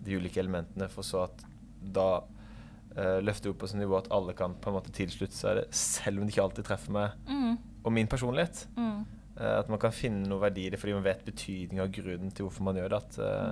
de 0.07 0.17
ulike 0.17 0.41
elementene, 0.41 0.89
for 0.89 1.05
så 1.05 1.27
at 1.27 1.45
da 1.93 2.07
uh, 2.23 3.19
løfte 3.21 3.51
opp 3.51 3.61
på 3.61 3.69
sånn 3.69 3.83
nivå 3.83 3.99
at 3.99 4.09
alle 4.15 4.33
kan 4.37 4.55
på 4.57 4.71
en 4.71 4.79
måte 4.79 4.93
tilslutte 4.95 5.37
seg 5.37 5.61
det, 5.61 5.67
selv 5.77 6.17
om 6.17 6.25
det 6.25 6.33
ikke 6.33 6.47
alltid 6.47 6.69
treffer 6.71 6.97
meg 6.97 7.29
mm. 7.29 7.53
og 7.83 7.93
min 7.93 8.09
personlighet. 8.09 8.65
Mm. 8.79 9.05
Uh, 9.37 9.59
at 9.59 9.67
man 9.69 9.81
kan 9.81 9.93
finne 9.93 10.25
noe 10.25 10.41
verdi 10.41 10.65
i 10.65 10.71
det 10.73 10.79
fordi 10.81 10.95
man 10.97 11.05
vet 11.05 11.25
betydning 11.25 11.81
av 11.83 11.91
grunnen 11.93 12.31
til 12.33 12.47
hvorfor 12.47 12.65
man 12.65 12.79
gjør 12.79 12.93
det. 12.93 13.01
At, 13.03 13.19
uh, 13.21 13.51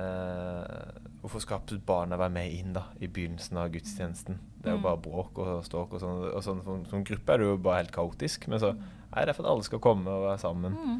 uh, 0.00 1.10
hvorfor 1.20 1.44
skal 1.44 1.82
barna 1.86 2.16
være 2.20 2.34
med 2.38 2.54
inn 2.56 2.72
da, 2.76 2.86
i 3.00 3.10
begynnelsen 3.10 3.60
av 3.60 3.68
gudstjenesten? 3.74 4.40
Det 4.60 4.70
er 4.70 4.78
jo 4.78 4.80
mm. 4.80 4.88
bare 4.88 5.02
bråk 5.04 5.42
og 5.44 5.52
ståk. 5.68 5.98
og 5.98 6.02
sånn. 6.02 6.24
Og 6.30 6.42
sånn 6.46 6.64
som, 6.64 6.82
som, 6.88 7.04
gruppe 7.04 7.36
er 7.36 7.42
det 7.42 7.50
jo 7.50 7.60
bare 7.60 7.82
helt 7.82 7.94
kaotisk. 7.94 8.48
Men 8.52 8.64
så 8.64 8.74
er 9.10 9.28
det 9.28 9.36
for 9.36 9.44
at 9.46 9.52
alle 9.52 9.68
skal 9.68 9.84
komme 9.84 10.16
og 10.16 10.26
være 10.30 10.42
sammen. 10.42 10.80
Mm. 10.80 10.98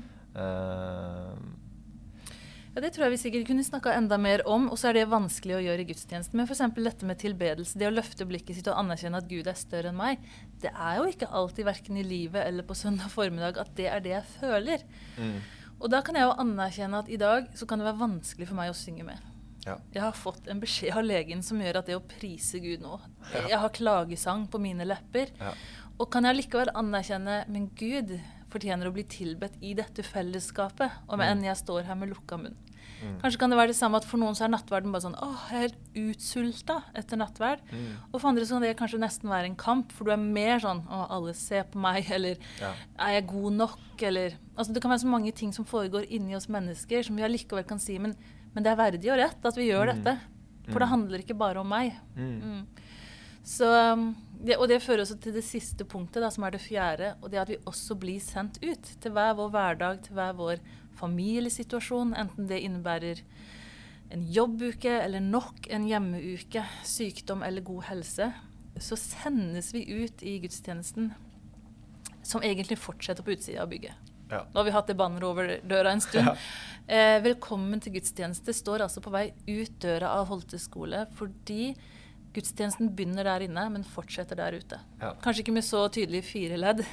Ja, 2.74 2.80
Det 2.80 2.92
tror 2.94 3.08
jeg 3.08 3.16
vi 3.16 3.22
sikkert 3.24 3.48
kunne 3.48 3.66
snakka 3.66 3.96
enda 3.96 4.18
mer 4.20 4.44
om. 4.48 4.68
Og 4.70 4.78
så 4.78 4.90
er 4.90 5.00
det 5.00 5.10
vanskelig 5.10 5.56
å 5.58 5.64
gjøre 5.64 5.82
i 5.82 5.88
gudstjenesten. 5.88 6.38
Men 6.38 6.46
f.eks. 6.46 6.62
dette 6.76 7.08
med 7.08 7.18
tilbedelse, 7.18 7.78
det 7.78 7.88
å 7.88 7.94
løfte 7.94 8.28
blikket 8.28 8.58
sitt 8.58 8.70
og 8.70 8.78
anerkjenne 8.78 9.18
at 9.18 9.30
Gud 9.30 9.50
er 9.50 9.58
større 9.58 9.90
enn 9.90 9.98
meg, 9.98 10.22
det 10.62 10.70
er 10.74 10.98
jo 11.00 11.08
ikke 11.08 11.30
alltid 11.40 11.66
verken 11.68 11.98
i 12.00 12.04
livet 12.06 12.44
eller 12.44 12.66
på 12.66 12.76
søndag 12.78 13.10
formiddag 13.12 13.58
at 13.60 13.72
det 13.78 13.88
er 13.90 14.04
det 14.04 14.14
jeg 14.14 14.28
føler. 14.36 14.84
Mm. 15.16 15.40
Og 15.80 15.88
da 15.92 16.02
kan 16.04 16.18
jeg 16.18 16.28
jo 16.28 16.36
anerkjenne 16.42 17.00
at 17.00 17.08
i 17.08 17.18
dag 17.20 17.48
så 17.56 17.66
kan 17.68 17.80
det 17.80 17.88
være 17.88 18.02
vanskelig 18.02 18.48
for 18.50 18.58
meg 18.58 18.72
å 18.72 18.76
synge 18.76 19.06
med. 19.06 19.28
Ja. 19.66 19.76
Jeg 19.92 20.02
har 20.04 20.16
fått 20.16 20.48
en 20.48 20.60
beskjed 20.60 20.96
av 20.96 21.04
legen 21.04 21.42
som 21.44 21.60
gjør 21.60 21.80
at 21.80 21.88
det 21.90 21.98
å 21.98 22.04
prise 22.08 22.62
Gud 22.64 22.80
nå 22.80 22.94
ja. 23.34 23.42
Jeg 23.44 23.58
har 23.60 23.74
klagesang 23.76 24.46
på 24.48 24.60
mine 24.62 24.86
lepper. 24.88 25.32
Ja. 25.40 25.52
Og 26.00 26.08
kan 26.12 26.24
jeg 26.24 26.38
likevel 26.38 26.72
anerkjenne 26.72 27.42
Men 27.52 27.68
Gud, 27.76 28.14
fortjener 28.52 28.88
å 28.88 28.94
bli 28.94 29.04
tilbedt 29.04 29.60
i 29.60 29.74
dette 29.78 30.02
fellesskapet, 30.02 31.04
om 31.12 31.20
enn 31.22 31.44
jeg 31.44 31.60
står 31.60 31.84
her 31.90 31.98
med 32.00 32.10
lukka 32.14 32.40
munn. 32.40 32.56
Mm. 33.00 33.16
Kanskje 33.22 33.40
kan 33.40 33.52
det 33.52 33.58
være 33.58 33.72
det 33.72 33.78
samme 33.78 34.00
at 34.00 34.06
for 34.08 34.20
noen 34.20 34.36
så 34.36 34.46
er 34.46 34.52
nattverden 34.52 34.92
bare 34.92 35.04
sånn 35.06 35.16
åh, 35.24 35.44
jeg 35.50 35.56
er 35.56 35.64
helt 35.66 36.00
utsulta 36.02 36.76
etter 36.96 37.20
nattverd. 37.20 37.62
Mm. 37.70 37.86
Og 38.10 38.16
for 38.18 38.30
andre 38.30 38.46
så 38.46 38.56
kan 38.56 38.66
det 38.66 38.74
kanskje 38.78 39.02
nesten 39.02 39.32
være 39.32 39.50
en 39.50 39.58
kamp, 39.60 39.94
for 39.96 40.08
du 40.08 40.14
er 40.14 40.20
mer 40.20 40.60
sånn 40.62 40.82
å, 40.88 41.04
alle 41.16 41.34
ser 41.38 41.64
på 41.72 41.80
meg, 41.82 42.10
eller 42.16 42.40
ja. 42.60 42.74
er 43.06 43.16
jeg 43.18 43.30
god 43.32 43.58
nok, 43.62 43.86
eller 44.10 44.38
Altså 44.60 44.74
det 44.76 44.82
kan 44.84 44.92
være 44.92 45.00
så 45.00 45.08
mange 45.08 45.30
ting 45.32 45.54
som 45.56 45.64
foregår 45.64 46.04
inni 46.12 46.34
oss 46.36 46.50
mennesker 46.52 47.06
som 47.06 47.16
vi 47.16 47.24
allikevel 47.24 47.64
kan 47.64 47.78
si, 47.80 47.94
men, 48.02 48.12
men 48.52 48.64
det 48.66 48.74
er 48.74 48.76
verdig 48.76 49.08
og 49.08 49.16
rett 49.16 49.46
at 49.48 49.56
vi 49.56 49.70
gjør 49.70 49.88
mm. 49.88 49.92
dette. 49.94 50.40
For 50.68 50.82
det 50.82 50.88
mm. 50.88 50.92
handler 50.92 51.22
ikke 51.22 51.38
bare 51.40 51.62
om 51.62 51.70
meg. 51.70 51.94
Mm. 52.12 52.34
Mm. 52.44 52.90
Så 53.46 53.64
um, 53.64 54.10
det, 54.40 54.56
og 54.56 54.68
det 54.70 54.82
fører 54.84 55.02
også 55.04 55.16
til 55.20 55.34
det 55.36 55.44
siste 55.44 55.84
punktet, 55.88 56.20
da, 56.22 56.30
som 56.32 56.44
er 56.46 56.54
det 56.54 56.62
fjerde. 56.62 57.14
Og 57.20 57.32
det 57.32 57.40
at 57.42 57.50
vi 57.50 57.58
også 57.68 57.96
blir 58.00 58.20
sendt 58.22 58.60
ut 58.62 58.92
til 59.02 59.14
hver 59.16 59.34
vår 59.38 59.50
hverdag, 59.54 60.02
til 60.04 60.16
hver 60.16 60.36
vår 60.38 60.62
familiesituasjon. 61.00 62.14
Enten 62.18 62.50
det 62.50 62.60
innebærer 62.64 63.24
en 64.10 64.26
jobbuke 64.34 64.92
eller 65.00 65.22
nok 65.22 65.68
en 65.70 65.88
hjemmeuke, 65.88 66.64
sykdom 66.86 67.44
eller 67.46 67.64
god 67.66 67.88
helse. 67.90 68.30
Så 68.80 68.98
sendes 68.98 69.72
vi 69.74 69.84
ut 70.04 70.22
i 70.22 70.38
gudstjenesten 70.42 71.12
som 72.22 72.42
egentlig 72.44 72.78
fortsetter 72.78 73.24
på 73.26 73.34
utsida 73.34 73.64
av 73.64 73.70
bygget. 73.72 74.10
Ja. 74.30 74.44
Nå 74.52 74.60
har 74.60 74.66
vi 74.66 74.74
hatt 74.74 74.90
det 74.90 74.98
banneret 74.98 75.26
over 75.26 75.48
døra 75.66 75.94
en 75.94 76.02
stund. 76.04 76.28
Ja. 76.28 76.36
Eh, 76.90 77.16
velkommen 77.22 77.82
til 77.82 77.96
gudstjeneste 77.98 78.54
står 78.54 78.84
altså 78.86 79.02
på 79.02 79.12
vei 79.14 79.28
ut 79.46 79.76
døra 79.82 80.14
av 80.18 80.28
Holte 80.30 80.58
skole 80.58 81.04
fordi 81.18 81.72
Gudstjenesten 82.30 82.92
begynner 82.94 83.26
der 83.26 83.42
inne, 83.42 83.64
men 83.74 83.82
fortsetter 83.86 84.38
der 84.38 84.54
ute. 84.54 84.76
Ja. 85.00 85.10
Kanskje 85.22 85.42
ikke 85.42 85.54
med 85.56 85.66
så 85.66 85.80
tydelig 85.90 86.22
fire 86.28 86.58
ledd, 86.60 86.84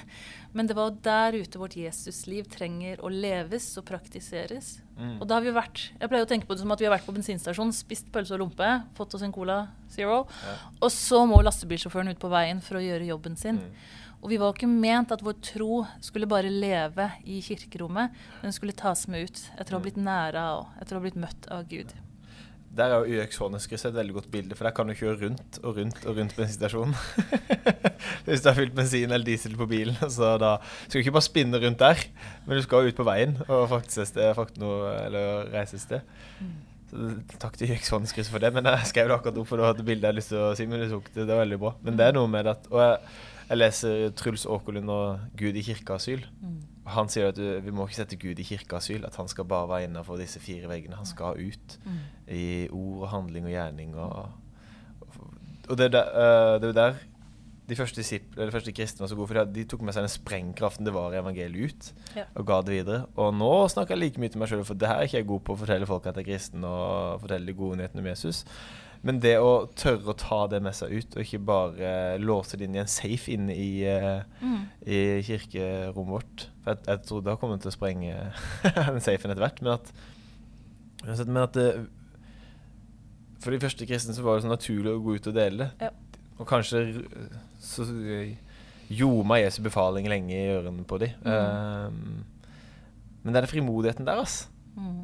men 0.57 0.69
det 0.69 0.77
var 0.77 0.95
der 1.05 1.37
ute 1.37 1.61
vårt 1.61 1.75
Jesusliv 1.77 2.47
trenger 2.49 3.03
å 3.05 3.11
leves 3.13 3.67
og 3.77 3.85
praktiseres. 3.85 4.79
Mm. 4.97 5.19
Og 5.19 5.27
da 5.29 5.37
har 5.37 5.45
vi 5.45 5.53
vært 5.53 5.83
Jeg 5.91 6.09
pleier 6.09 6.25
å 6.25 6.29
tenke 6.29 6.49
på 6.49 6.55
det 6.57 6.63
som 6.63 6.73
at 6.73 6.81
vi 6.81 6.87
har 6.87 6.95
vært 6.95 7.05
på 7.05 7.13
bensinstasjonen, 7.13 7.75
spist 7.75 8.09
pølse 8.13 8.33
og 8.33 8.41
lompe, 8.41 8.71
fått 8.97 9.13
oss 9.13 9.27
en 9.27 9.35
Cola 9.35 9.59
Zero, 9.93 10.23
ja. 10.25 10.57
og 10.81 10.89
så 10.95 11.21
må 11.29 11.43
lastebilsjåføren 11.45 12.09
ut 12.15 12.21
på 12.23 12.33
veien 12.33 12.63
for 12.65 12.79
å 12.79 12.83
gjøre 12.83 13.11
jobben 13.11 13.37
sin. 13.37 13.61
Mm. 13.61 13.93
Og 14.17 14.31
vi 14.33 14.41
var 14.41 14.57
ikke 14.57 14.71
ment 14.71 15.13
at 15.13 15.21
vår 15.21 15.37
tro 15.45 15.83
skulle 16.01 16.25
bare 16.29 16.49
leve 16.49 17.11
i 17.29 17.37
kirkerommet, 17.45 18.17
men 18.41 18.55
skulle 18.55 18.73
tas 18.73 19.05
med 19.05 19.29
ut 19.29 19.45
etter 19.53 19.75
å 19.75 19.77
ha 19.77 19.83
mm. 19.83 19.85
blitt 19.85 20.01
næra 20.01 20.49
og 20.57 20.81
etter 20.81 20.97
å 20.97 21.01
ha 21.03 21.05
blitt 21.05 21.21
møtt 21.21 21.49
av 21.53 21.69
Gud 21.69 21.93
Der 22.77 22.93
er 22.93 23.01
jo 23.01 23.21
UX 23.23 23.39
Håneskrysset 23.41 23.89
et 23.89 23.97
veldig 23.97 24.13
godt 24.19 24.27
bilde, 24.31 24.55
for 24.55 24.67
der 24.67 24.73
kan 24.77 24.89
du 24.89 24.93
kjøre 24.93 25.17
rundt 25.23 25.57
og 25.63 25.79
rundt 25.79 26.03
og 26.05 26.19
rundt 26.19 26.35
bensinstasjonen. 26.37 26.93
Hvis 28.27 28.43
du 28.43 28.49
har 28.51 28.57
fylt 28.59 28.75
bensin 28.77 29.09
eller 29.09 29.25
diesel 29.25 29.57
på 29.57 29.65
bilen, 29.69 29.97
så 30.17 30.35
da 30.41 30.51
skal 30.61 30.99
du 30.99 31.01
ikke 31.01 31.15
bare 31.17 31.25
spinne 31.25 31.61
rundt 31.63 31.81
der, 31.81 32.03
men 32.45 32.59
du 32.59 32.65
skal 32.65 32.91
ut 32.91 32.99
på 32.99 33.07
veien 33.07 33.33
og 33.47 33.65
faktisk 33.73 34.03
et 34.03 34.11
sted, 34.11 34.29
frakte 34.37 34.61
noe, 34.61 34.93
eller 35.07 35.49
reise 35.55 35.79
et 35.79 35.85
sted. 35.87 36.13
Så 36.91 37.09
takk 37.41 37.57
til 37.57 37.73
UX 37.73 37.89
Håneskrysset 37.95 38.35
for 38.35 38.45
det, 38.45 38.53
men 38.53 38.69
jeg 38.69 38.91
skrev 38.93 39.09
det 39.09 39.17
akkurat 39.17 39.41
opp, 39.41 39.49
for 39.49 39.59
du 39.59 39.65
hadde 39.65 39.87
bildet 39.87 40.05
jeg 40.05 40.13
hadde 40.13 40.21
lyst 40.21 40.33
til 40.35 40.43
å 40.43 40.53
si, 40.59 40.69
men 40.69 40.85
du 40.85 40.89
tok 40.93 41.09
det, 41.15 41.25
det 41.25 41.33
var 41.33 41.43
veldig 41.47 41.59
bra. 41.65 41.73
Men 41.81 41.97
det 41.97 42.07
er 42.07 42.15
noe 42.19 42.29
med 42.31 42.53
at, 42.53 42.69
og 42.69 42.83
jeg, 42.83 43.17
jeg 43.49 43.63
leser 43.63 44.07
Truls 44.21 44.45
Åkerlund 44.45 44.93
og 44.93 45.25
Gud 45.39 45.57
i 45.57 45.65
kirkeasyl. 45.65 46.29
Og 46.45 46.76
Han 46.87 47.09
sier 47.11 47.27
at 47.33 47.37
vi 47.37 47.71
må 47.75 47.85
ikke 47.87 47.95
sette 47.99 48.15
Gud 48.21 48.39
i 48.39 48.43
kirkeasyl, 48.47 49.03
at 49.05 49.15
han 49.19 49.27
skal 49.27 49.43
bare 49.49 49.67
være 49.67 49.87
innenfor 49.89 50.17
disse 50.21 50.39
fire 50.39 50.69
veggene. 50.71 50.95
Han 50.95 51.05
skal 51.09 51.35
ut 51.39 51.77
Mm. 51.85 51.99
i 52.31 52.67
ord 52.71 53.01
og 53.03 53.09
handling 53.11 53.45
og 53.45 53.51
gjerning. 53.51 53.95
Og, 53.95 54.29
og 55.69 55.77
det, 55.77 55.85
er 55.89 55.89
der, 55.97 56.07
eh, 56.15 56.59
det 56.61 56.63
er 56.63 56.67
jo 56.67 56.73
der 56.81 56.93
de 57.67 57.75
første, 57.75 58.01
de 58.01 58.51
første 58.51 58.71
kristne 58.71 59.03
var 59.03 59.07
så 59.11 59.15
gode, 59.15 59.27
for 59.27 59.43
de- 59.43 59.53
de 59.53 59.63
tok 59.67 59.81
med 59.83 59.91
seg 59.93 60.05
den 60.05 60.09
sprengkraften 60.13 60.85
det 60.85 60.93
var 60.95 61.11
i 61.11 61.17
evangeliet 61.19 61.65
ut, 61.73 61.93
Ja. 62.15 62.23
og 62.35 62.45
ga 62.47 62.61
det 62.61 62.77
videre. 62.85 63.05
Og 63.17 63.33
nå 63.33 63.67
snakker 63.67 63.95
jeg 63.95 63.99
like 63.99 64.19
mye 64.19 64.29
til 64.29 64.39
meg 64.39 64.47
sjøl, 64.47 64.63
for 64.63 64.73
det 64.73 64.87
her 64.87 64.95
er 64.95 65.01
ikke 65.03 65.17
jeg 65.17 65.27
god 65.27 65.41
på 65.43 65.53
å 65.53 65.57
fortelle 65.59 65.85
folk 65.85 66.05
at 66.07 66.15
jeg 66.15 66.27
er 66.27 66.31
kristen 66.31 66.63
og 66.63 67.19
fortelle 67.21 67.45
de 67.45 67.53
gode 67.53 67.75
nyhetene 67.77 67.99
om 67.99 68.05
Jesus. 68.07 68.45
Men 69.05 69.19
det 69.21 69.35
å 69.39 69.67
tørre 69.77 70.09
å 70.11 70.17
ta 70.17 70.39
det 70.51 70.59
med 70.65 70.73
seg 70.75 70.91
ut, 70.97 71.15
og 71.15 71.21
ikke 71.23 71.39
bare 71.45 71.91
låse 72.19 72.57
det 72.57 72.65
inn 72.67 72.75
i 72.75 72.81
en 72.81 72.89
safe 72.89 73.31
inne 73.35 73.53
i, 73.53 73.83
eh, 73.85 74.23
Mm. 74.41 74.63
i 74.85 74.97
kirkerommet 75.23 76.11
vårt 76.15 76.47
For 76.63 76.71
jeg, 76.73 76.83
jeg 76.87 77.01
tror 77.05 77.21
det 77.21 77.31
har 77.31 77.37
kommet 77.41 77.61
til 77.61 77.69
å 77.71 77.75
sprenge 77.75 78.15
den 78.63 79.01
safen 79.01 79.31
etter 79.31 79.43
hvert. 79.45 79.61
Men 79.61 79.73
at, 79.77 81.27
men 81.27 81.43
at 81.43 81.53
det, 81.53 81.67
For 83.39 83.51
de 83.53 83.59
første 83.61 83.85
kristne 83.87 84.15
så 84.17 84.23
var 84.25 84.35
det 84.37 84.43
så 84.47 84.51
naturlig 84.51 84.91
å 84.95 85.01
gå 85.03 85.15
ut 85.15 85.27
og 85.29 85.35
dele 85.37 85.57
det. 85.57 85.69
Ja. 85.87 85.89
Og 86.39 86.47
kanskje 86.49 86.81
så 87.61 87.85
eh, 87.85 88.33
gjorde 88.89 89.37
Jesu 89.43 89.61
befaling 89.65 90.07
lenge 90.09 90.33
i 90.33 90.49
ørene 90.55 90.83
på 90.87 90.97
dem. 91.01 91.13
Mm. 91.23 92.23
men 93.23 93.33
det 93.33 93.41
er 93.41 93.45
den 93.45 93.51
frimodigheten 93.51 94.05
der, 94.07 94.21
altså. 94.21 94.47
Mm. 94.77 95.01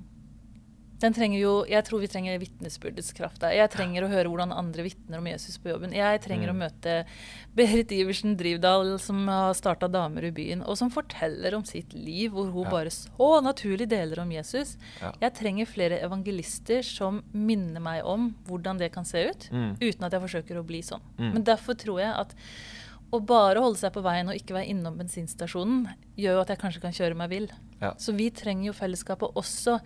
Den 1.03 1.11
trenger 1.13 1.39
jo, 1.41 1.53
Jeg 1.67 1.83
tror 1.83 1.99
vi 1.99 2.07
trenger 2.07 2.39
vitnesbyrdets 2.39 3.11
kraft 3.17 3.41
der. 3.43 3.51
Jeg 3.57 3.69
trenger 3.73 4.05
å 4.05 4.09
høre 4.11 4.29
hvordan 4.31 4.53
andre 4.55 4.85
vitner 4.85 5.19
om 5.19 5.27
Jesus 5.27 5.57
på 5.59 5.73
jobben. 5.73 5.91
Jeg 5.91 6.21
trenger 6.23 6.47
Mm. 6.47 6.55
å 6.55 6.61
møte 6.63 7.05
Berit 7.53 7.91
Iversen 7.91 8.37
Drivdal, 8.39 8.97
som 8.99 9.27
har 9.27 9.53
starta 9.53 9.89
Damer 9.91 10.23
i 10.23 10.31
byen, 10.31 10.63
og 10.65 10.77
som 10.79 10.89
forteller 10.89 11.53
om 11.57 11.65
sitt 11.65 11.93
liv, 11.93 12.31
hvor 12.31 12.49
hun 12.51 12.63
Ja. 12.63 12.69
bare 12.71 12.89
så 12.89 13.41
naturlig 13.43 13.89
deler 13.89 14.19
om 14.21 14.29
Jesus. 14.31 14.77
Ja. 15.01 15.11
Jeg 15.21 15.33
trenger 15.35 15.65
flere 15.67 15.99
evangelister 16.01 16.81
som 16.83 17.21
minner 17.33 17.81
meg 17.81 18.05
om 18.05 18.35
hvordan 18.47 18.77
det 18.79 18.93
kan 18.93 19.03
se 19.03 19.27
ut, 19.29 19.49
Mm. 19.51 19.75
uten 19.81 20.03
at 20.05 20.11
jeg 20.13 20.21
forsøker 20.21 20.55
å 20.55 20.65
bli 20.65 20.81
sånn. 20.81 21.01
Mm. 21.19 21.33
Men 21.33 21.43
derfor 21.43 21.75
tror 21.75 21.99
jeg 21.99 22.15
at 22.15 22.33
å 23.11 23.19
bare 23.23 23.59
holde 23.59 23.77
seg 23.77 23.91
på 23.93 24.01
veien 24.01 24.27
og 24.29 24.35
ikke 24.35 24.55
være 24.55 24.69
innom 24.69 24.97
bensinstasjonen, 24.97 25.85
gjør 26.17 26.33
jo 26.35 26.39
at 26.41 26.47
jeg 26.47 26.59
kanskje 26.59 26.81
kan 26.81 26.91
kjøre 26.93 27.15
meg 27.15 27.29
vill. 27.29 27.49
Ja. 27.81 27.91
Så 27.95 28.15
vi 28.15 28.29
trenger 28.31 28.65
jo 28.67 28.71
fellesskapet 28.73 29.33
også. 29.35 29.81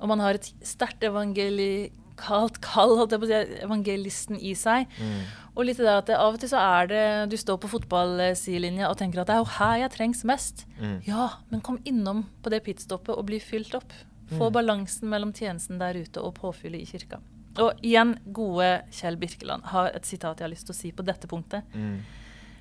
Om 0.00 0.08
man 0.12 0.20
har 0.20 0.34
et 0.36 0.48
sterkt 0.62 1.02
evangelikalt 1.06 2.60
kall, 2.64 2.96
holdt 2.98 3.12
jeg 3.14 3.20
på 3.22 3.26
å 3.28 3.30
si, 3.30 3.60
evangelisten 3.66 4.40
i 4.40 4.54
seg. 4.58 4.88
Mm. 5.00 5.20
Og 5.56 5.64
litt 5.64 5.78
det 5.80 5.88
at 5.88 6.06
det, 6.10 6.16
av 6.20 6.34
og 6.36 6.40
til 6.42 6.50
så 6.52 6.60
er 6.60 6.90
det 6.90 7.04
Du 7.32 7.36
står 7.40 7.56
på 7.62 7.70
fotballsidelinja 7.72 8.90
og 8.90 8.98
tenker 9.00 9.22
at 9.22 9.30
det 9.30 9.36
er 9.38 9.40
jo 9.44 9.52
her 9.56 9.78
jeg 9.86 9.94
trengs 9.96 10.24
mest. 10.28 10.66
Mm. 10.80 10.98
Ja, 11.08 11.30
men 11.50 11.62
kom 11.64 11.78
innom 11.88 12.26
på 12.44 12.52
det 12.52 12.62
pitstoppet 12.66 13.16
og 13.16 13.24
bli 13.30 13.40
fylt 13.40 13.74
opp. 13.78 13.92
Få 14.26 14.48
Mm. 14.50 14.52
balansen 14.52 15.08
mellom 15.08 15.32
tjenesten 15.32 15.78
der 15.78 15.94
ute 15.94 16.20
og 16.20 16.34
påfyllet 16.34 16.82
i 16.82 16.86
kirka. 16.98 17.20
Og 17.58 17.72
igjen, 17.80 18.18
gode 18.34 18.82
Kjell 18.92 19.16
Birkeland 19.16 19.62
har 19.72 19.86
et 19.94 20.04
sitat 20.04 20.36
jeg 20.36 20.44
har 20.44 20.50
lyst 20.52 20.66
til 20.66 20.74
å 20.74 20.76
si 20.76 20.90
på 20.92 21.04
dette 21.06 21.26
punktet. 21.26 21.62
Mm. 21.72 22.00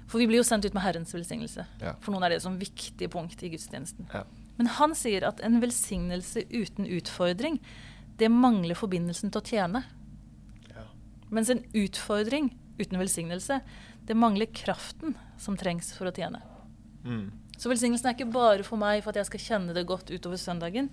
For 0.08 0.20
vi 0.20 0.28
blir 0.28 0.38
jo 0.38 0.44
sendt 0.44 0.64
ut 0.66 0.74
med 0.74 0.84
Herrens 0.84 1.12
velsignelse. 1.12 1.66
Ja. 1.82 1.96
For 2.00 2.12
noen 2.14 2.24
er 2.24 2.30
det 2.30 2.42
som 2.44 2.58
viktig 2.58 3.10
punkt 3.12 3.42
i 3.44 3.50
gudstjenesten. 3.50 4.08
Ja. 4.14 4.24
Men 4.58 4.68
han 4.78 4.96
sier 4.96 5.26
at 5.28 5.42
en 5.44 5.60
velsignelse 5.62 6.46
uten 6.52 6.88
utfordring, 6.88 7.60
det 8.18 8.30
mangler 8.32 8.78
forbindelsen 8.80 9.32
til 9.34 9.42
å 9.42 9.48
tjene. 9.50 9.82
Ja. 10.72 10.86
Mens 11.30 11.50
en 11.52 11.64
utfordring 11.76 12.54
uten 12.80 13.00
velsignelse, 13.00 13.62
det 14.06 14.16
mangler 14.16 14.48
kraften 14.56 15.16
som 15.42 15.58
trengs 15.60 15.92
for 15.98 16.08
å 16.08 16.16
tjene. 16.16 16.40
Mm. 17.04 17.32
Så 17.58 17.70
velsignelsen 17.72 18.10
er 18.10 18.16
ikke 18.18 18.32
bare 18.32 18.64
for 18.68 18.80
meg 18.80 19.02
for 19.04 19.12
at 19.12 19.20
jeg 19.22 19.30
skal 19.32 19.44
kjenne 19.46 19.76
det 19.76 19.86
godt 19.88 20.12
utover 20.12 20.40
søndagen. 20.40 20.90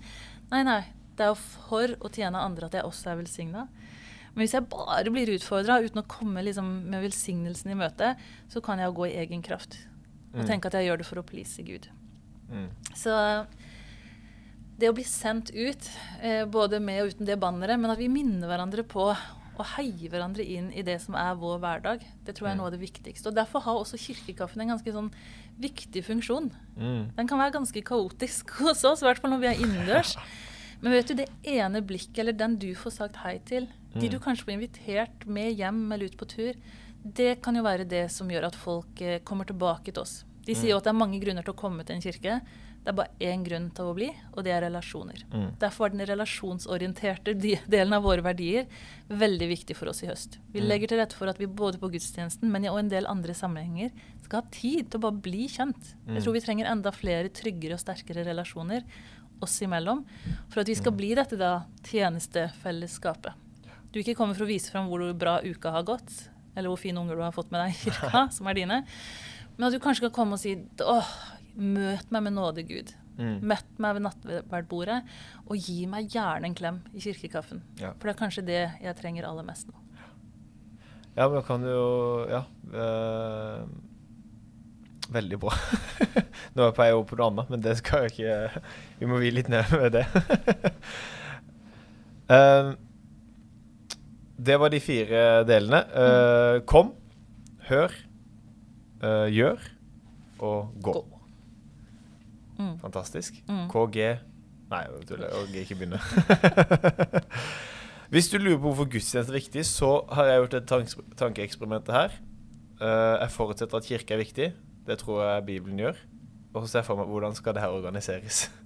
Nei, 0.51 0.63
nei. 0.67 0.81
Det 1.15 1.25
er 1.27 1.33
jo 1.33 1.37
for 1.37 1.91
å 2.01 2.09
tjene 2.09 2.39
andre 2.41 2.65
at 2.65 2.73
jeg 2.79 2.87
også 2.87 3.11
er 3.11 3.19
velsigna. 3.19 3.67
Men 4.33 4.41
hvis 4.47 4.55
jeg 4.55 4.65
bare 4.71 5.11
blir 5.13 5.29
utfordra 5.35 5.75
uten 5.83 6.01
å 6.01 6.07
komme 6.09 6.41
liksom 6.41 6.69
med 6.89 7.03
velsignelsen 7.05 7.69
i 7.69 7.77
møte, 7.77 8.15
så 8.49 8.63
kan 8.65 8.79
jeg 8.81 8.89
jo 8.89 8.95
gå 8.97 9.09
i 9.11 9.17
egen 9.21 9.43
kraft 9.45 9.77
og 10.33 10.39
Mm. 10.41 10.47
tenke 10.47 10.65
at 10.65 10.73
jeg 10.73 10.87
gjør 10.89 10.97
det 10.97 11.05
for 11.05 11.21
å 11.21 11.25
please 11.25 11.61
Gud. 11.61 11.87
Mm. 12.53 12.69
Så 12.93 13.13
det 14.79 14.89
å 14.89 14.95
bli 14.95 15.05
sendt 15.07 15.51
ut, 15.53 15.89
eh, 16.21 16.43
både 16.49 16.79
med 16.81 17.03
og 17.03 17.13
uten 17.13 17.27
det 17.29 17.39
banneret, 17.41 17.79
men 17.79 17.93
at 17.93 18.01
vi 18.01 18.09
minner 18.11 18.49
hverandre 18.49 18.85
på 18.85 19.11
å 19.53 19.65
heie 19.75 20.09
hverandre 20.09 20.41
inn 20.49 20.71
i 20.73 20.81
det 20.85 20.95
som 21.03 21.13
er 21.19 21.35
vår 21.37 21.59
hverdag, 21.61 22.01
det 22.25 22.33
tror 22.33 22.47
jeg 22.47 22.55
er 22.55 22.57
noe 22.57 22.71
av 22.71 22.73
det 22.73 22.81
viktigste. 22.81 23.29
Og 23.29 23.37
Derfor 23.37 23.61
har 23.61 23.77
også 23.77 23.99
kirkekaffen 24.01 24.63
en 24.63 24.73
ganske 24.73 24.95
sånn 24.95 25.11
viktig 25.61 26.01
funksjon. 26.07 26.49
Mm. 26.75 27.13
Den 27.15 27.29
kan 27.29 27.41
være 27.41 27.53
ganske 27.59 27.83
kaotisk 27.85 28.55
hos 28.63 28.81
oss, 28.83 29.03
i 29.03 29.07
hvert 29.07 29.21
fall 29.21 29.35
når 29.35 29.43
vi 29.43 29.51
er 29.51 29.61
innendørs. 29.61 30.15
Men 30.81 30.97
vet 30.97 31.07
du, 31.07 31.13
det 31.21 31.29
ene 31.47 31.83
blikket, 31.85 32.17
eller 32.23 32.35
den 32.35 32.57
du 32.59 32.73
får 32.75 32.97
sagt 32.97 33.21
hei 33.23 33.37
til, 33.45 33.69
de 33.93 34.07
Mm. 34.07 34.09
du 34.09 34.19
kanskje 34.19 34.47
får 34.47 34.53
invitert 34.55 35.25
med 35.29 35.53
hjem 35.53 35.91
eller 35.93 36.09
ut 36.09 36.17
på 36.17 36.25
tur, 36.25 36.55
det 37.05 37.41
kan 37.43 37.55
jo 37.55 37.61
være 37.61 37.85
det 37.85 38.07
som 38.11 38.27
gjør 38.27 38.47
at 38.47 38.55
folk 38.57 39.01
eh, 39.01 39.19
kommer 39.21 39.45
tilbake 39.45 39.93
til 39.93 40.01
oss. 40.01 40.23
De 40.45 40.53
sier 40.55 40.71
jo 40.73 40.77
at 40.77 40.83
det 40.83 40.91
er 40.91 40.99
mange 40.99 41.19
grunner 41.23 41.43
til 41.45 41.53
å 41.53 41.57
komme 41.57 41.83
til 41.87 41.95
en 41.95 42.01
kirke. 42.03 42.41
Det 42.83 42.91
er 42.91 42.97
bare 42.97 43.15
én 43.23 43.45
grunn 43.45 43.69
til 43.71 43.85
å 43.85 43.93
bli, 43.95 44.09
og 44.35 44.43
det 44.43 44.51
er 44.51 44.65
relasjoner. 44.65 45.21
Mm. 45.31 45.53
Derfor 45.57 45.85
er 45.87 45.93
den 45.95 46.05
relasjonsorienterte 46.09 47.33
delen 47.71 47.93
av 47.95 48.03
våre 48.03 48.21
verdier 48.25 48.65
veldig 49.07 49.47
viktig 49.47 49.75
for 49.79 49.87
oss 49.93 50.03
i 50.03 50.07
høst. 50.09 50.37
Vi 50.51 50.59
Mm. 50.59 50.67
legger 50.67 50.87
til 50.91 50.99
rette 50.99 51.15
for 51.15 51.27
at 51.31 51.39
vi 51.39 51.45
både 51.47 51.79
på 51.79 51.89
gudstjenesten, 51.93 52.51
men 52.51 52.65
i 52.65 52.67
og 52.67 52.79
en 52.79 52.89
del 52.91 53.07
andre 53.07 53.31
sammenhenger 53.33 53.91
skal 54.25 54.41
ha 54.41 54.47
tid 54.51 54.89
til 54.91 54.99
å 54.99 55.03
bare 55.07 55.21
bli 55.21 55.47
kjent. 55.47 55.95
Mm. 56.07 56.15
Jeg 56.17 56.23
tror 56.25 56.33
vi 56.33 56.41
trenger 56.43 56.65
enda 56.71 56.91
flere 56.91 57.29
tryggere 57.31 57.73
og 57.73 57.79
sterkere 57.79 58.25
relasjoner 58.27 58.83
oss 59.41 59.61
imellom 59.63 60.03
for 60.49 60.59
at 60.61 60.67
vi 60.67 60.75
skal 60.75 60.91
Mm. 60.91 60.97
bli 60.97 61.13
dette 61.15 61.37
da 61.39 61.65
tjenestefellesskapet. 61.83 63.33
Du 63.93 63.99
ikke 64.01 64.15
kommer 64.17 64.35
for 64.35 64.43
å 64.45 64.49
vise 64.49 64.71
fram 64.73 64.87
hvor 64.89 65.03
bra 65.17 65.39
uka 65.43 65.71
har 65.71 65.83
gått, 65.83 66.29
eller 66.55 66.69
hvor 66.69 66.79
fine 66.81 66.97
unger 66.99 67.15
du 67.15 67.21
har 67.21 67.31
fått 67.35 67.51
med 67.53 67.61
deg 67.61 67.75
i 67.75 67.89
kirka, 67.91 68.27
som 68.35 68.47
er 68.49 68.53
dine, 68.57 68.83
men 69.57 69.67
at 69.67 69.75
du 69.75 69.81
kanskje 69.83 70.07
kan 70.07 70.15
komme 70.15 70.37
og 70.37 70.41
si 70.41 70.55
åh, 70.81 71.13
møt 71.55 72.11
meg 72.13 72.25
med 72.25 72.35
nåde, 72.35 72.65
Gud. 72.67 72.93
Mm. 73.19 73.37
Møtt 73.45 73.79
meg 73.81 73.97
ved 73.97 74.05
nattverdbordet, 74.07 74.99
og 75.45 75.57
gi 75.61 75.83
meg 75.89 76.09
gjerne 76.13 76.49
en 76.49 76.57
klem 76.57 76.81
i 76.93 77.03
kirkekaffen. 77.03 77.61
Ja. 77.81 77.93
For 77.99 78.09
det 78.09 78.15
er 78.15 78.21
kanskje 78.23 78.45
det 78.47 78.61
jeg 78.81 78.97
trenger 78.99 79.29
aller 79.29 79.45
mest 79.45 79.69
nå. 79.69 79.77
Ja, 81.13 81.27
men 81.27 81.37
da 81.37 81.43
kan 81.45 81.61
du 81.61 81.69
jo 81.69 81.89
Ja. 82.31 82.43
Øh, 82.73 83.65
veldig 85.13 85.37
bra. 85.39 85.53
Nå 86.55 86.65
er 86.65 86.87
jeg 86.87 86.95
over 86.95 87.05
på 87.09 87.19
noe 87.19 87.27
annet, 87.29 87.51
men 87.53 87.61
det 87.61 87.75
skal 87.77 88.07
jeg 88.07 88.13
ikke 88.13 88.61
Vi 88.99 89.09
må 89.09 89.19
hvile 89.21 89.41
litt 89.41 89.51
ned 89.51 89.75
med 89.77 89.99
det. 89.99 90.07
Eh, 92.33 92.69
det 94.47 94.55
var 94.57 94.71
de 94.71 94.79
fire 94.81 95.43
delene. 95.45 95.81
Uh, 95.91 96.61
kom, 96.65 96.93
hør, 97.67 97.91
eh, 99.03 99.27
gjør 99.35 99.59
og 100.39 100.73
gå. 100.83 100.93
Gå. 100.93 101.19
Mm. 102.59 102.77
Fantastisk. 102.81 103.39
Mm. 103.49 103.65
KG 103.71 103.97
Nei, 104.73 104.79
jeg 104.89 105.07
tuller. 105.07 105.29
KG 105.29 105.59
ikke 105.61 105.75
begynne. 105.77 105.99
Hvis 108.13 108.29
du 108.31 108.37
lurer 108.37 108.57
på 108.57 108.69
hvorfor 108.69 108.87
gudstjeneste 108.89 109.33
er 109.33 109.37
viktig, 109.37 109.65
så 109.69 109.91
har 110.13 110.29
jeg 110.29 110.39
gjort 110.41 110.55
et 110.57 110.67
tanks- 110.69 110.97
tankeeksperiment 111.17 111.91
her. 111.93 112.15
Uh, 112.81 113.21
jeg 113.21 113.31
forutsetter 113.35 113.77
at 113.77 113.85
kirke 113.89 114.15
er 114.15 114.21
viktig. 114.21 114.47
Det 114.87 114.97
tror 115.01 115.21
jeg 115.23 115.45
Bibelen 115.45 115.79
gjør. 115.81 115.99
Og 116.53 116.63
så 116.63 116.71
ser 116.71 116.79
jeg 116.81 116.89
for 116.89 117.01
meg 117.01 117.09
hvordan 117.09 117.37
skal 117.37 117.55
det 117.57 117.63
her 117.65 117.73
organiseres. 117.73 118.47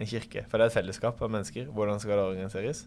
En 0.00 0.06
kirke. 0.06 0.44
For 0.48 0.56
det 0.56 0.64
er 0.64 0.70
et 0.70 0.76
fellesskap 0.76 1.20
av 1.20 1.30
mennesker. 1.32 1.66
Hvordan 1.74 2.00
skal 2.00 2.16
det 2.16 2.24
organiseres? 2.24 2.84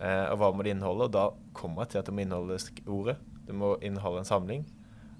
Uh, 0.00 0.32
og 0.32 0.40
hva 0.40 0.50
må 0.52 0.64
det 0.66 0.72
inneholde? 0.74 1.06
Og 1.06 1.12
da 1.14 1.26
kommer 1.56 1.84
jeg 1.84 1.92
til 1.94 2.00
at 2.02 2.08
det 2.08 2.14
må 2.16 2.24
inneholde 2.24 2.58
ordet. 2.86 3.16
Det 3.46 3.54
må 3.56 3.76
inneholde 3.84 4.24
en 4.24 4.28
samling, 4.28 4.64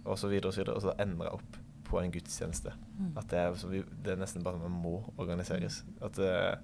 og 0.04 0.18
så 0.18 0.28
videre 0.28 0.48
og 0.50 0.54
så 0.54 0.60
videre. 0.62 0.74
Og 0.76 0.82
så 0.82 0.94
ender 1.02 1.24
jeg 1.28 1.32
opp 1.38 1.58
på 1.88 2.00
en 2.00 2.12
gudstjeneste. 2.14 2.72
Mm. 2.98 3.10
At 3.20 3.28
det 3.30 3.38
er, 3.38 3.54
så 3.60 3.68
vi, 3.68 3.82
det 4.04 4.12
er 4.14 4.20
nesten 4.22 4.42
bare 4.44 4.58
man 4.62 4.70
må 4.82 4.94
organiseres. 5.20 5.82
At 6.02 6.18
eh, 6.18 6.54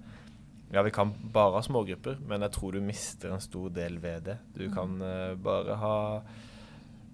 ja, 0.73 0.81
vi 0.85 0.91
kan 0.93 1.11
bare 1.33 1.55
ha 1.57 1.61
smågrupper, 1.65 2.17
men 2.29 2.41
jeg 2.45 2.51
tror 2.55 2.71
du 2.77 2.81
mister 2.81 3.31
en 3.33 3.41
stor 3.41 3.69
del 3.73 3.97
ved 4.01 4.21
det. 4.25 4.37
Du 4.57 4.65
Mm. 4.67 4.73
kan 4.73 5.01
uh, 5.01 5.35
bare 5.43 5.75
ha 5.81 5.95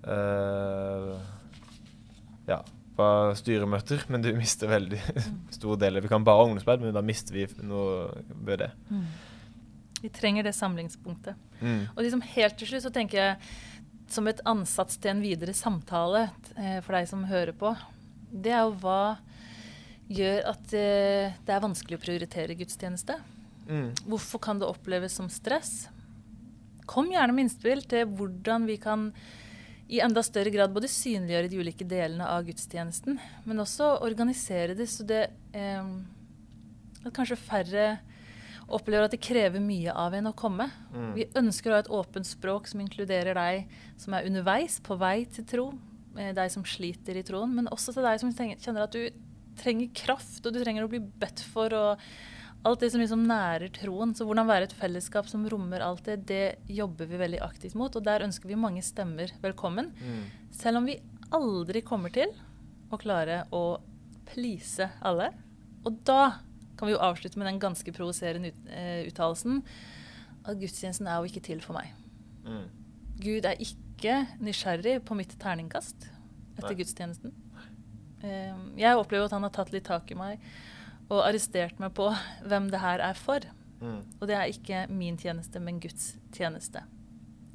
uh, 0.08 1.20
ja, 2.48 2.60
bare 2.98 3.36
styremøter, 3.36 4.06
men 4.12 4.22
du 4.24 4.32
mister 4.38 4.68
veldig 4.72 5.00
Mm. 5.16 5.40
stor 5.52 5.76
del. 5.80 6.02
Vi 6.02 6.08
kan 6.12 6.24
bare 6.24 6.38
ha 6.42 6.44
ungdomsarbeid, 6.50 6.84
men 6.86 6.94
da 6.96 7.02
mister 7.02 7.34
vi 7.36 7.48
noe 7.64 8.10
ved 8.46 8.58
det. 8.64 8.72
Vi 10.02 10.10
trenger 10.14 10.44
det 10.46 10.54
samlingspunktet. 10.56 11.36
Mm. 11.62 11.88
Og 11.96 12.04
liksom 12.04 12.22
helt 12.36 12.58
til 12.60 12.68
slutt 12.68 12.84
så 12.86 12.92
tenker 12.94 13.18
jeg 13.18 13.36
som 14.12 14.28
et 14.30 14.42
ansats 14.48 15.00
til 15.02 15.14
en 15.14 15.24
videre 15.24 15.56
samtale 15.56 16.28
eh, 16.56 16.80
for 16.86 16.98
deg 16.98 17.08
som 17.10 17.26
hører 17.30 17.56
på, 17.58 17.74
det 18.32 18.54
er 18.54 18.66
jo 18.66 18.76
hva 18.84 19.18
gjør 20.12 20.52
at 20.52 20.76
eh, 20.78 21.34
det 21.46 21.56
er 21.56 21.64
vanskelig 21.64 21.98
å 21.98 22.04
prioritere 22.04 22.58
gudstjeneste. 22.58 23.18
Mm. 23.66 23.90
Hvorfor 24.06 24.42
kan 24.44 24.62
det 24.62 24.70
oppleves 24.70 25.18
som 25.18 25.30
stress? 25.34 25.88
Kom 26.86 27.10
gjerne 27.10 27.34
med 27.34 27.48
innspill 27.48 27.82
til 27.90 28.06
hvordan 28.18 28.68
vi 28.70 28.78
kan 28.82 29.10
i 29.88 30.02
enda 30.02 30.22
større 30.26 30.50
grad 30.54 30.74
både 30.74 30.90
synliggjøre 30.90 31.50
de 31.50 31.62
ulike 31.62 31.86
delene 31.86 32.26
av 32.30 32.46
gudstjenesten, 32.48 33.20
men 33.46 33.62
også 33.62 34.00
organisere 34.06 34.78
det 34.78 34.88
så 34.90 35.06
det 35.06 35.28
eh, 35.54 35.90
at 37.06 37.14
kanskje 37.14 37.38
færre 37.38 37.88
opplever 38.66 39.06
at 39.06 39.14
det 39.14 39.22
krever 39.24 39.62
mye 39.62 39.94
av 39.94 40.16
en 40.18 40.32
å 40.32 40.36
komme. 40.38 40.70
Mm. 40.94 41.12
Vi 41.18 41.28
ønsker 41.38 41.72
å 41.72 41.78
ha 41.78 41.84
et 41.84 41.92
åpent 41.94 42.28
språk 42.28 42.70
som 42.72 42.82
inkluderer 42.82 43.38
deg 43.38 43.76
som 44.02 44.16
er 44.18 44.30
underveis, 44.30 44.80
på 44.84 44.98
vei 45.00 45.26
til 45.30 45.46
tro, 45.50 45.68
eh, 46.18 46.34
deg 46.36 46.52
som 46.54 46.66
sliter 46.66 47.18
i 47.18 47.26
troen, 47.26 47.54
men 47.56 47.70
også 47.74 47.94
til 47.94 48.08
deg 48.08 48.22
som 48.22 48.34
kjenner 48.34 48.88
at 48.88 48.96
du 48.96 49.10
trenger 49.60 49.94
kraft, 49.96 50.42
og 50.46 50.54
du 50.54 50.64
trenger 50.64 50.86
å 50.86 50.92
bli 50.92 51.00
bedt 51.00 51.44
for, 51.54 51.72
og 51.74 52.02
alt 52.66 52.82
det 52.82 52.90
som 52.92 53.02
liksom 53.02 53.28
nærer 53.30 53.70
troen. 53.76 54.16
Så 54.18 54.26
hvordan 54.28 54.50
være 54.50 54.70
et 54.70 54.76
fellesskap 54.76 55.30
som 55.30 55.46
rommer 55.50 55.84
alt 55.86 56.08
det, 56.10 56.18
det 56.26 56.46
jobber 56.68 57.10
vi 57.10 57.22
veldig 57.22 57.44
aktivt 57.46 57.78
mot, 57.78 57.94
og 57.94 58.04
der 58.04 58.26
ønsker 58.26 58.50
vi 58.50 58.60
mange 58.60 58.82
stemmer 58.86 59.32
velkommen. 59.44 59.94
Mm. 60.02 60.24
Selv 60.56 60.82
om 60.82 60.90
vi 60.90 60.98
aldri 61.36 61.84
kommer 61.86 62.14
til 62.14 62.34
å 62.90 63.00
klare 63.02 63.44
å 63.54 63.78
please 64.26 64.90
alle. 65.06 65.30
Og 65.86 66.02
da 66.08 66.42
kan 66.76 66.90
vi 66.90 66.96
jo 66.96 67.04
avslutte 67.04 67.40
med 67.40 67.48
den 67.50 67.62
ganske 67.62 67.94
provoserende 67.96 68.52
ut, 68.52 68.66
uh, 68.70 69.04
uttalelsen 69.10 69.62
at 70.46 70.60
gudstjenesten 70.62 71.08
er 71.10 71.20
jo 71.20 71.30
ikke 71.30 71.44
til 71.46 71.62
for 71.64 71.78
meg. 71.78 71.94
Mm. 72.46 72.68
Gud 73.22 73.48
er 73.48 73.62
ikke 73.62 74.22
nysgjerrig 74.44 75.00
på 75.08 75.18
mitt 75.18 75.34
terningkast 75.42 76.08
etter 76.56 76.72
Nei. 76.72 76.80
gudstjenesten. 76.80 77.34
Eh, 78.24 78.58
jeg 78.80 78.98
opplever 78.98 79.28
at 79.28 79.36
han 79.36 79.46
har 79.46 79.54
tatt 79.56 79.74
litt 79.74 79.88
tak 79.88 80.12
i 80.12 80.18
meg 80.18 80.44
og 81.06 81.22
arrestert 81.22 81.80
meg 81.82 81.94
på 81.98 82.10
hvem 82.48 82.70
det 82.74 82.82
her 82.82 83.04
er 83.04 83.18
for. 83.20 83.46
Mm. 83.82 84.02
Og 84.20 84.28
det 84.30 84.38
er 84.38 84.52
ikke 84.52 84.86
min 84.90 85.18
tjeneste, 85.20 85.62
men 85.62 85.82
Guds 85.84 86.16
tjeneste. 86.34 86.82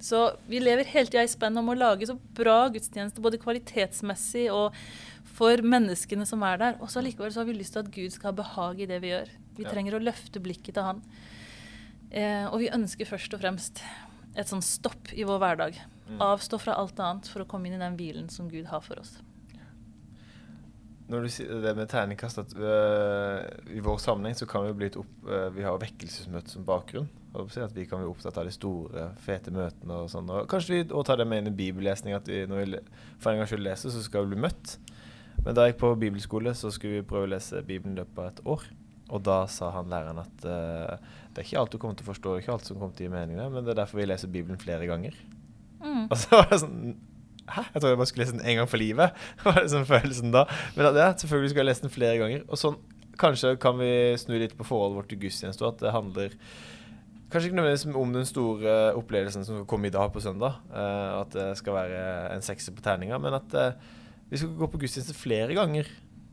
Så 0.01 0.31
vi 0.49 0.61
lever 0.63 0.89
hele 0.89 1.11
tida 1.11 1.25
i 1.27 1.31
spenn 1.31 1.59
om 1.61 1.73
å 1.73 1.77
lage 1.77 2.09
så 2.09 2.17
bra 2.37 2.63
gudstjeneste, 2.73 3.21
både 3.21 3.41
kvalitetsmessig 3.43 4.47
og 4.55 4.77
for 5.41 5.65
menneskene 5.65 6.27
som 6.29 6.45
er 6.45 6.61
der. 6.61 6.79
Og 6.85 6.93
så 6.93 7.01
likevel 7.05 7.33
så 7.33 7.43
har 7.43 7.49
vi 7.49 7.57
lyst 7.57 7.73
til 7.77 7.85
at 7.85 7.91
Gud 7.95 8.13
skal 8.13 8.33
ha 8.33 8.39
behag 8.43 8.83
i 8.85 8.89
det 8.91 9.01
vi 9.01 9.15
gjør. 9.15 9.33
Vi 9.57 9.65
Ja. 9.65 9.71
trenger 9.73 9.97
å 9.97 10.05
løfte 10.05 10.41
blikket 10.43 10.75
til 10.77 10.85
Han. 10.85 11.03
Eh, 12.11 12.47
og 12.51 12.59
vi 12.61 12.69
ønsker 12.69 13.07
først 13.07 13.35
og 13.35 13.41
fremst 13.41 13.83
et 14.37 14.47
sånn 14.47 14.63
stopp 14.63 15.13
i 15.15 15.25
vår 15.25 15.39
hverdag. 15.39 15.79
Mm. 16.11 16.19
Avstå 16.21 16.59
fra 16.61 16.75
alt 16.75 16.99
annet 16.99 17.29
for 17.31 17.43
å 17.43 17.49
komme 17.49 17.67
inn 17.67 17.75
i 17.79 17.83
den 17.83 17.97
hvilen 17.97 18.31
som 18.31 18.49
Gud 18.51 18.67
har 18.67 18.81
for 18.81 18.99
oss. 18.99 19.21
Når 21.11 21.23
du 21.23 21.29
sier 21.29 21.63
det 21.63 21.73
med 21.75 21.89
terningkast, 21.91 22.39
at 22.39 22.53
øh, 22.55 23.41
i 23.75 23.81
vår 23.83 23.99
sammenheng 23.99 24.37
så 24.39 24.47
kan 24.47 24.63
vi 24.69 24.77
bli 24.79 24.87
et 24.87 24.99
opp 25.01 25.27
øh, 25.27 25.49
Vi 25.57 25.65
har 25.67 25.79
vekkelsesmøte 25.83 26.53
som 26.53 26.67
bakgrunn. 26.67 27.09
At 27.35 27.75
vi 27.75 27.85
kan 27.87 27.99
bli 27.99 28.11
opptatt 28.11 28.39
av 28.39 28.47
de 28.47 28.53
store, 28.55 29.09
fete 29.23 29.51
møtene 29.55 30.05
og 30.05 30.11
sånn. 30.11 30.31
Og 30.31 30.47
kanskje 30.51 30.77
vi 30.77 30.85
òg 30.95 31.05
tar 31.07 31.19
det 31.19 31.27
med 31.31 31.43
inn 31.43 31.53
i 31.53 31.57
bibellesning, 31.57 32.15
at 32.15 32.27
vi, 32.31 32.45
når 32.47 32.63
vi 32.63 32.79
for 33.19 33.31
en 33.31 33.39
gangs 33.39 33.51
skyld 33.53 33.63
leser, 33.67 33.91
så 33.95 34.03
skal 34.03 34.27
vi 34.27 34.35
bli 34.35 34.45
møtt. 34.47 34.77
Men 35.45 35.57
da 35.57 35.65
jeg 35.65 35.75
gikk 35.75 35.83
på 35.83 35.95
bibelskole, 36.03 36.55
så 36.57 36.73
skulle 36.75 37.01
vi 37.01 37.09
prøve 37.09 37.29
å 37.29 37.33
lese 37.33 37.63
Bibelen 37.67 37.97
i 37.97 38.03
løpet 38.03 38.21
av 38.21 38.31
et 38.31 38.41
år. 38.55 38.65
Og 39.11 39.23
da 39.27 39.43
sa 39.51 39.73
han 39.75 39.91
læreren 39.91 40.21
at 40.23 40.47
uh, 40.47 40.97
det 41.35 41.43
er 41.43 41.47
ikke 41.47 41.61
alt 41.63 41.75
du 41.75 41.79
kommer 41.83 41.99
til 41.99 42.07
å 42.07 42.13
forstå, 42.13 42.37
ikke 42.39 42.55
alt 42.55 42.69
som 42.69 42.79
kommer 42.79 42.95
til 42.97 43.09
å 43.09 43.11
gi 43.11 43.15
mening, 43.15 43.41
men 43.41 43.65
det 43.65 43.75
er 43.75 43.83
derfor 43.83 44.01
vi 44.01 44.07
leser 44.07 44.31
Bibelen 44.31 44.61
flere 44.61 44.87
ganger. 44.91 45.17
Mm. 45.81 46.05
Og 46.07 46.17
så 46.21 46.37
var 46.37 46.51
det 46.51 46.61
sånn 46.65 46.99
Hæ? 47.51 47.63
Jeg 47.73 47.81
trodde 47.81 47.91
jeg 47.91 47.99
bare 47.99 48.07
skulle 48.07 48.23
lese 48.23 48.35
den 48.37 48.45
en 48.47 48.59
gang 48.61 48.69
for 48.71 48.79
livet. 48.79 49.23
var 49.43 49.57
det 49.57 49.71
sånn 49.73 49.87
følelsen 49.89 50.31
da. 50.31 50.45
Men 50.77 50.95
ja, 50.95 51.09
selvfølgelig 51.19 51.51
skal 51.51 51.61
jeg 51.65 51.67
lese 51.67 51.83
den 51.83 51.91
flere 51.91 52.21
ganger. 52.21 52.45
Og 52.47 52.61
sånn, 52.61 52.77
kanskje 53.19 53.57
kan 53.59 53.75
vi 53.81 53.89
snu 54.23 54.37
litt 54.39 54.55
på 54.55 54.67
forholdet 54.69 54.99
vårt 55.01 55.11
til 55.11 55.19
gudstjeneste. 55.25 55.67
At 55.67 55.83
det 55.83 55.91
handler 55.91 56.37
kanskje 57.33 57.51
ikke 57.51 57.59
nødvendigvis 57.59 57.99
om 58.05 58.15
den 58.15 58.29
store 58.29 58.77
opplevelsen 59.01 59.49
som 59.49 59.59
skal 59.59 59.67
komme 59.73 59.91
i 59.91 59.95
dag 59.97 60.13
på 60.15 60.23
søndag. 60.23 60.61
Uh, 60.71 61.25
at 61.25 61.35
det 61.35 61.49
skal 61.59 61.75
være 61.81 62.05
en 62.37 62.47
sekser 62.47 62.77
på 62.77 62.87
terninga. 62.87 63.19
Men 63.25 63.41
at 63.41 63.59
eh, 63.59 63.91
vi 64.31 64.39
skal 64.39 64.55
gå 64.59 64.69
på 64.71 64.81
gudstjeneste 64.81 65.17
flere 65.19 65.57
ganger. 65.59 65.89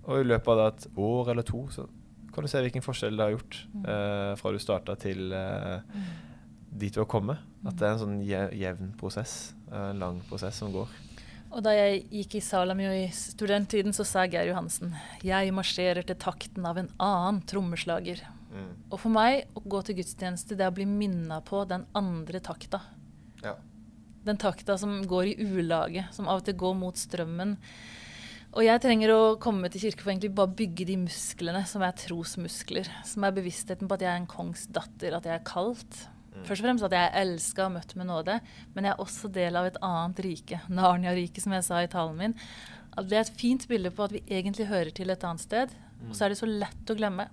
Og 0.07 0.21
i 0.21 0.27
løpet 0.27 0.53
av 0.53 0.59
da 0.59 0.67
et 0.71 0.87
år 1.03 1.33
eller 1.33 1.45
to 1.47 1.65
så 1.73 1.87
kan 2.33 2.45
du 2.45 2.51
se 2.51 2.61
hvilken 2.61 2.85
forskjell 2.85 3.17
det 3.17 3.25
har 3.25 3.33
gjort. 3.33 3.55
eh, 3.81 4.35
fra 4.37 4.51
du 4.53 4.59
starta 4.61 4.93
til 5.01 5.33
eh, 5.33 5.79
dit 6.69 6.93
du 6.93 7.01
har 7.01 7.09
kommet. 7.09 7.41
At 7.65 7.79
det 7.79 7.87
er 7.87 7.95
en 7.95 8.03
sånn 8.03 8.19
jevn 8.21 8.93
prosess. 8.99 9.55
eh, 9.71 9.89
En 9.89 9.99
lang 9.99 10.21
prosess 10.29 10.61
som 10.61 10.71
går. 10.71 10.87
Og 11.49 11.63
da 11.63 11.71
jeg 11.73 12.03
gikk 12.11 12.35
i 12.35 12.43
Salamio 12.43 12.91
i 12.91 13.07
studenttiden, 13.09 13.95
så 13.95 14.05
sa 14.05 14.25
Geir 14.27 14.49
Johansen 14.51 14.93
Jeg 15.23 15.53
marsjerer 15.55 16.05
til 16.05 16.15
takten 16.19 16.65
av 16.67 16.77
en 16.77 16.89
annen 16.99 17.41
trommeslager. 17.47 18.21
Mm. 18.51 18.69
Og 18.91 18.99
for 18.99 19.09
meg, 19.09 19.47
å 19.55 19.63
gå 19.63 19.81
til 19.87 19.97
gudstjeneste, 19.99 20.55
det 20.55 20.65
er 20.65 20.71
å 20.71 20.75
bli 20.77 20.85
minna 20.85 21.41
på 21.41 21.63
den 21.67 21.87
andre 21.97 22.39
takta. 22.43 22.81
Den 24.27 24.39
takta 24.41 24.75
som 24.79 24.99
går 25.07 25.31
i 25.31 25.37
ulage, 25.39 26.03
som 26.11 26.27
av 26.27 26.41
og 26.41 26.47
til 26.47 26.57
går 26.59 26.75
mot 26.75 26.99
strømmen. 26.99 27.55
Og 28.57 28.63
jeg 28.65 28.81
trenger 28.81 29.13
å 29.13 29.37
komme 29.39 29.69
til 29.69 29.83
kirke 29.85 30.03
for 30.03 30.11
egentlig 30.13 30.33
bare 30.35 30.55
bygge 30.57 30.87
de 30.89 30.97
musklene 30.99 31.61
som 31.69 31.83
er 31.85 31.95
trosmuskler. 31.99 32.87
Som 33.07 33.27
er 33.27 33.35
bevisstheten 33.35 33.87
på 33.87 33.97
at 33.97 34.05
jeg 34.05 34.11
er 34.11 34.21
en 34.21 34.29
kongs 34.29 34.65
datter, 34.73 35.15
at 35.15 35.27
jeg 35.27 35.35
er 35.35 35.45
kalt. 35.47 35.99
Først 36.45 36.61
og 36.61 36.67
fremst 36.67 36.85
at 36.85 36.93
jeg 36.93 37.07
er 37.07 37.19
elska 37.23 37.65
og 37.65 37.75
møtt 37.77 37.93
med 37.97 38.09
nåde, 38.09 38.39
men 38.75 38.87
jeg 38.87 38.93
er 38.93 39.03
også 39.03 39.29
del 39.33 39.57
av 39.57 39.67
et 39.69 39.79
annet 39.85 40.21
rike. 40.25 40.59
Narnia-riket, 40.69 41.43
som 41.43 41.55
jeg 41.55 41.65
sa 41.65 41.81
i 41.83 41.89
talen 41.91 42.19
min. 42.19 42.37
Det 42.97 43.17
er 43.17 43.23
et 43.23 43.39
fint 43.39 43.67
bilde 43.69 43.91
på 43.93 44.05
at 44.05 44.15
vi 44.15 44.23
egentlig 44.25 44.69
hører 44.71 44.93
til 44.95 45.13
et 45.13 45.25
annet 45.27 45.43
sted, 45.43 45.73
og 46.07 46.15
så 46.17 46.25
er 46.25 46.33
det 46.33 46.39
så 46.39 46.49
lett 46.49 46.93
å 46.93 46.97
glemme. 46.97 47.27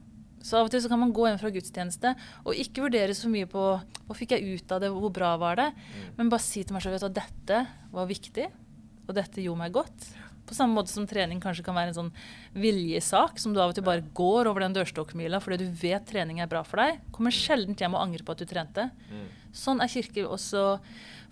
Så 0.45 0.59
av 0.59 0.69
og 0.69 0.75
til 0.75 0.83
så 0.85 0.91
kan 0.93 1.01
man 1.01 1.15
gå 1.17 1.25
inn 1.31 1.41
fra 1.41 1.49
gudstjeneste 1.55 2.13
og 2.45 2.59
ikke 2.61 2.85
vurdere 2.85 3.17
så 3.17 3.31
mye 3.33 3.49
på 3.49 3.63
hva 3.81 4.17
fikk 4.19 4.37
jeg 4.37 4.59
ut 4.61 4.75
av 4.77 4.83
det, 4.85 4.93
hvor 4.93 5.13
bra 5.15 5.33
var 5.41 5.57
det, 5.57 5.71
men 6.19 6.29
bare 6.33 6.45
si 6.45 6.61
til 6.63 6.77
meg 6.77 6.85
selv 6.85 7.01
at 7.01 7.17
dette 7.17 7.63
var 7.95 8.11
viktig, 8.11 8.51
og 9.09 9.17
dette 9.17 9.41
gjorde 9.41 9.63
meg 9.63 9.73
godt. 9.73 10.09
På 10.45 10.53
samme 10.53 10.77
måte 10.77 10.93
som 10.93 11.07
trening 11.09 11.41
kanskje 11.41 11.65
kan 11.65 11.77
være 11.77 11.95
en 11.95 11.97
sånn 11.97 12.11
viljesak, 12.61 13.39
som 13.41 13.55
du 13.55 13.61
av 13.63 13.73
og 13.73 13.79
til 13.79 13.87
bare 13.87 14.05
går 14.17 14.51
over 14.51 14.61
den 14.65 14.77
dørstokkmila 14.77 15.41
fordi 15.41 15.65
du 15.65 15.79
vet 15.81 16.05
trening 16.09 16.43
er 16.45 16.51
bra 16.51 16.61
for 16.69 16.83
deg. 16.83 17.01
Kommer 17.17 17.33
sjelden 17.33 17.77
hjem 17.79 17.97
og 17.97 18.03
angrer 18.05 18.27
på 18.27 18.37
at 18.37 18.43
du 18.43 18.49
trente. 18.51 18.91
Mm. 19.09 19.25
Sånn 19.57 19.81
er 19.81 19.89
kirke 19.89 20.27
også 20.29 20.67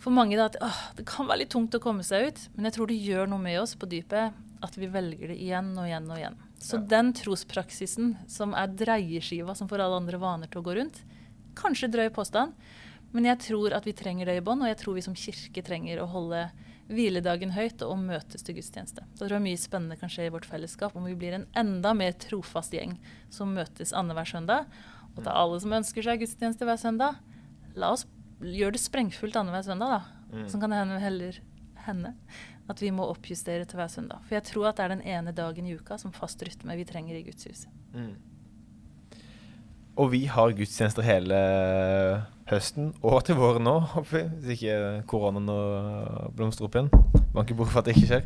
for 0.01 0.17
mange. 0.17 0.39
Da, 0.41 0.49
at 0.49 0.57
åh, 0.65 0.81
Det 0.97 1.05
kan 1.09 1.29
være 1.29 1.43
litt 1.43 1.53
tungt 1.53 1.77
å 1.77 1.83
komme 1.83 2.07
seg 2.07 2.31
ut, 2.31 2.41
men 2.57 2.71
jeg 2.71 2.79
tror 2.79 2.89
det 2.89 3.03
gjør 3.05 3.29
noe 3.29 3.43
med 3.43 3.61
oss 3.61 3.77
på 3.77 3.91
dypet 3.91 4.33
at 4.63 4.79
vi 4.79 4.89
velger 4.89 5.35
det 5.35 5.39
igjen 5.43 5.73
og 5.77 5.91
igjen 5.91 6.09
og 6.09 6.21
igjen. 6.23 6.41
Så 6.63 6.79
Ja. 6.79 6.87
den 6.87 7.13
trospraksisen 7.13 8.17
som 8.31 8.55
er 8.55 8.69
dreieskiva 8.69 9.57
som 9.57 9.69
får 9.69 9.81
alle 9.83 9.99
andre 9.99 10.19
vaner 10.19 10.47
til 10.47 10.63
å 10.63 10.65
gå 10.65 10.77
rundt, 10.79 11.03
kanskje 11.59 11.91
drøy 11.91 12.09
påstand, 12.15 12.53
men 13.13 13.25
jeg 13.25 13.39
tror 13.39 13.75
at 13.75 13.85
vi 13.85 13.93
trenger 13.93 14.27
det 14.27 14.37
i 14.39 14.45
bånd, 14.45 14.63
og 14.63 14.69
jeg 14.71 14.79
tror 14.79 14.95
vi 14.95 15.03
som 15.05 15.15
kirke 15.15 15.63
trenger 15.65 16.01
å 16.01 16.09
holde 16.09 16.51
hviledagen 16.89 17.53
høyt 17.53 17.83
og 17.83 17.99
møtes 17.99 18.43
til 18.45 18.57
gudstjeneste. 18.57 19.05
Da 19.19 19.27
tror 19.27 19.37
jeg 19.39 19.47
mye 19.47 19.61
spennende 19.61 19.99
kan 19.99 20.09
skje 20.13 20.27
i 20.29 20.33
vårt 20.33 20.47
fellesskap 20.49 20.97
om 20.97 21.05
vi 21.05 21.15
blir 21.19 21.35
en 21.35 21.47
enda 21.55 21.93
mer 21.95 22.13
trofast 22.13 22.73
gjeng 22.73 22.97
som 23.33 23.55
møtes 23.55 23.93
annenhver 23.93 24.29
søndag. 24.29 24.67
Og 25.17 25.23
til 25.23 25.33
alle 25.33 25.61
som 25.61 25.77
ønsker 25.77 26.03
seg 26.07 26.21
gudstjeneste 26.23 26.67
hver 26.69 26.81
søndag, 26.81 27.17
la 27.77 27.93
oss 27.93 28.07
gjøre 28.41 28.73
det 28.77 28.83
sprengfullt 28.83 29.37
annenhver 29.37 29.67
søndag, 29.67 29.99
da. 29.99 30.03
Mm. 30.33 30.47
Sånn 30.49 30.61
kan 30.63 30.73
det 30.73 30.81
hende 30.81 31.01
heller 31.03 31.41
hende 31.87 32.15
at 32.71 32.83
vi 32.83 32.93
må 32.95 33.07
oppjustere 33.11 33.67
til 33.69 33.81
hver 33.81 33.91
søndag. 33.91 34.23
For 34.27 34.39
jeg 34.39 34.47
tror 34.49 34.71
at 34.71 34.79
det 34.79 34.85
er 34.85 34.95
den 34.95 35.07
ene 35.07 35.35
dagen 35.35 35.67
i 35.67 35.75
uka 35.75 35.99
som 36.01 36.15
fast 36.15 36.43
rytme 36.47 36.77
vi 36.79 36.87
trenger 36.89 37.19
i 37.19 37.25
Guds 37.27 37.49
hus. 37.49 37.65
Mm. 37.95 38.15
Og 40.01 40.13
vi 40.15 40.23
har 40.31 40.55
gudstjenester 40.57 41.05
hele 41.05 41.39
høsten 42.49 42.93
og 43.05 43.19
til 43.27 43.37
våren 43.37 43.67
nå, 43.67 43.75
håper 43.97 44.15
vi. 44.15 44.23
Hvis 44.39 44.55
ikke 44.57 45.03
koronaen 45.11 45.51
blomstrer 46.37 46.69
opp 46.69 46.79
igjen. 46.79 46.93
Banker 47.33 47.57
bord 47.57 47.73
for 47.73 47.83
at 47.83 47.89
det 47.89 47.97
ikke 47.97 48.11
skjer. 48.11 48.25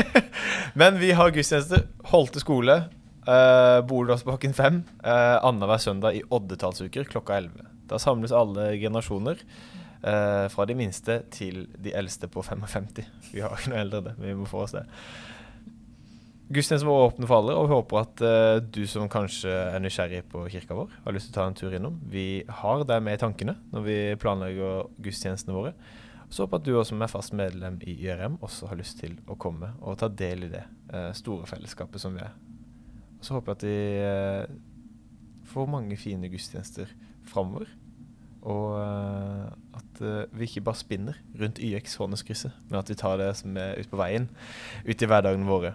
Men 0.80 0.98
vi 1.00 1.14
har 1.16 1.32
gudstjenester. 1.32 1.86
Holte 2.12 2.42
skole. 2.42 2.82
Uh, 3.24 3.80
Boledalsbakken 3.88 4.52
5. 4.56 4.82
Uh, 5.00 5.38
Annenhver 5.46 5.80
søndag 5.80 6.18
i 6.18 6.24
oddetallsuker 6.28 7.08
klokka 7.08 7.38
11. 7.40 7.70
Da 7.88 8.00
samles 8.00 8.34
alle 8.36 8.74
generasjoner. 8.80 9.40
Eh, 10.06 10.46
fra 10.52 10.66
de 10.68 10.76
minste 10.78 11.22
til 11.34 11.64
de 11.80 11.94
eldste 11.96 12.28
på 12.30 12.42
55. 12.44 12.90
Vi 13.32 13.42
har 13.44 13.54
ikke 13.56 13.72
noe 13.72 13.80
eldre, 13.80 14.02
det, 14.08 14.18
men 14.18 14.30
vi 14.30 14.36
må 14.42 14.48
få 14.50 14.64
oss 14.66 14.76
det. 14.76 14.84
Gudstjenesten 16.54 16.88
vår 16.88 17.06
åpner 17.06 17.28
for 17.28 17.40
alle, 17.40 17.54
og 17.56 17.66
vi 17.66 17.72
håper 17.72 17.98
at 18.02 18.22
uh, 18.22 18.56
du 18.60 18.82
som 18.90 19.08
kanskje 19.10 19.48
er 19.48 19.80
nysgjerrig 19.80 20.26
på 20.28 20.42
kirka 20.52 20.76
vår, 20.76 20.90
har 21.06 21.14
lyst 21.16 21.30
til 21.30 21.34
å 21.34 21.38
ta 21.38 21.46
en 21.48 21.56
tur 21.56 21.72
innom. 21.72 21.96
Vi 22.12 22.44
har 22.60 22.84
deg 22.84 23.00
med 23.06 23.16
i 23.16 23.20
tankene 23.22 23.54
når 23.72 23.86
vi 23.86 23.96
planlegger 24.20 24.90
gudstjenestene 25.06 25.56
våre. 25.56 25.72
Så 26.28 26.44
håper 26.44 26.60
at 26.60 26.66
du 26.66 26.74
også 26.74 26.92
som 26.92 27.04
er 27.04 27.12
fast 27.12 27.32
medlem 27.36 27.78
i 27.86 27.96
YRM, 27.96 28.36
også 28.44 28.68
har 28.68 28.78
lyst 28.78 29.00
til 29.00 29.16
å 29.30 29.38
komme 29.40 29.72
og 29.80 29.96
ta 30.02 30.10
del 30.12 30.44
i 30.44 30.52
det 30.52 30.66
uh, 30.92 31.10
store 31.16 31.48
fellesskapet 31.48 32.02
som 32.02 32.16
vi 32.18 32.22
er. 32.26 32.36
Så 33.24 33.38
håper 33.38 33.54
jeg 33.54 33.56
at 33.56 33.64
vi 33.64 35.48
får 35.48 35.70
mange 35.70 35.96
fine 35.96 36.28
gudstjenester 36.28 36.92
framover. 37.30 37.72
Og 38.44 38.74
eh, 38.76 39.46
at 39.78 40.00
eh, 40.04 40.24
vi 40.36 40.44
ikke 40.48 40.64
bare 40.66 40.76
spinner 40.76 41.16
rundt 41.40 41.58
YX 41.64 41.94
Håneskrysset, 42.00 42.52
men 42.68 42.78
at 42.82 42.90
vi 42.92 42.96
tar 43.00 43.16
det 43.22 43.30
som 43.38 43.56
er 43.56 43.78
ute 43.80 43.88
på 43.92 44.00
veien, 44.00 44.28
ut 44.84 45.02
i 45.02 45.08
hverdagen 45.08 45.46
våre. 45.48 45.74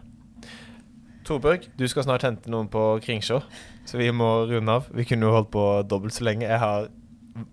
Torbjørg, 1.25 1.65
du 1.77 1.83
skal 1.89 2.05
snart 2.05 2.23
hente 2.25 2.49
noen 2.49 2.69
på 2.71 2.83
Kringsjå, 3.05 3.41
så 3.85 3.97
vi 3.99 4.07
må 4.15 4.29
runde 4.49 4.71
av. 4.79 4.87
Vi 4.95 5.03
kunne 5.05 5.27
jo 5.27 5.33
holdt 5.35 5.51
på 5.53 5.65
dobbelt 5.89 6.15
så 6.15 6.25
lenge. 6.25 6.47
Jeg 6.49 6.61
har 6.61 6.87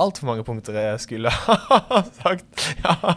altfor 0.02 0.28
mange 0.30 0.44
punkter 0.46 0.76
jeg 0.78 1.00
skulle 1.04 1.32
ha 1.36 2.02
sagt. 2.20 2.68
Ja. 2.84 3.16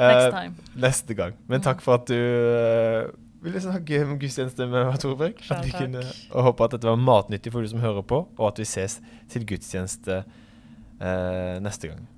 Next 0.00 0.26
Eh, 0.30 0.30
time. 0.30 0.54
neste 0.80 1.14
gang. 1.18 1.34
Men 1.50 1.60
takk 1.64 1.82
for 1.84 1.98
at 1.98 2.06
du 2.08 3.10
ville 3.40 3.60
snakke 3.62 4.02
om 4.04 4.18
gudstjeneste 4.20 4.66
med 4.68 5.00
Torbjørg. 5.00 5.42
Takk. 5.48 5.72
kunne, 5.76 6.04
og 6.30 6.48
håper 6.50 6.68
at 6.68 6.76
dette 6.76 6.90
var 6.90 7.00
matnyttig 7.00 7.52
for 7.54 7.64
du 7.64 7.72
som 7.72 7.82
hører 7.82 8.04
på, 8.06 8.22
og 8.36 8.46
at 8.50 8.60
vi 8.60 8.68
ses 8.68 8.98
til 9.32 9.46
gudstjeneste 9.48 10.22
eh, 10.22 11.56
neste 11.64 11.92
gang. 11.92 12.08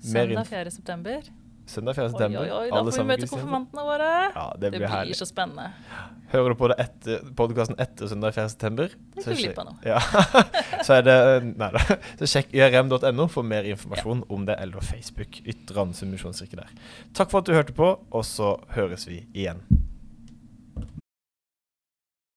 Søndag 0.00 0.48
4. 0.48 0.70
september. 0.70 1.30
Søndag 1.70 1.94
4. 1.94 2.04
Oi, 2.04 2.10
september. 2.10 2.40
oi, 2.40 2.50
oi, 2.50 2.70
da 2.72 2.80
får 2.82 2.96
vi 2.98 3.08
møte 3.12 3.26
konfirmantene 3.30 3.82
våre. 3.86 4.06
Ja, 4.34 4.46
det, 4.56 4.60
Det 4.60 4.70
blir 4.72 4.80
blir 4.82 4.90
herlig. 4.90 5.16
så 5.18 5.28
spennende. 5.28 5.68
Hører 6.32 6.52
du 6.52 6.58
på 6.58 6.70
det 6.70 6.76
etter 6.82 7.28
podkasten 7.38 7.78
etter 7.82 8.10
søndag 8.10 8.34
4. 8.34 8.48
september, 8.54 8.96
Det 9.16 9.24
så 9.26 9.64
noe. 9.66 9.76
Ja. 9.86 10.00
så 10.86 10.96
er 10.98 11.06
det 11.06 11.16
Nei 11.50 11.70
da. 11.74 11.84
Så 12.20 12.30
sjekk 12.32 12.54
yrm.no 12.54 13.28
for 13.30 13.46
mer 13.46 13.66
informasjon 13.70 14.24
om 14.28 14.48
det, 14.48 14.58
eller 14.62 14.82
Facebook. 14.82 15.40
Ytre 15.46 15.86
misjonskirke 16.10 16.58
der. 16.58 16.74
Takk 17.14 17.30
for 17.30 17.42
at 17.42 17.50
du 17.50 17.54
hørte 17.54 17.76
på, 17.76 17.92
og 18.10 18.26
så 18.26 18.56
høres 18.74 19.06
vi 19.10 19.24
igjen. 19.30 19.62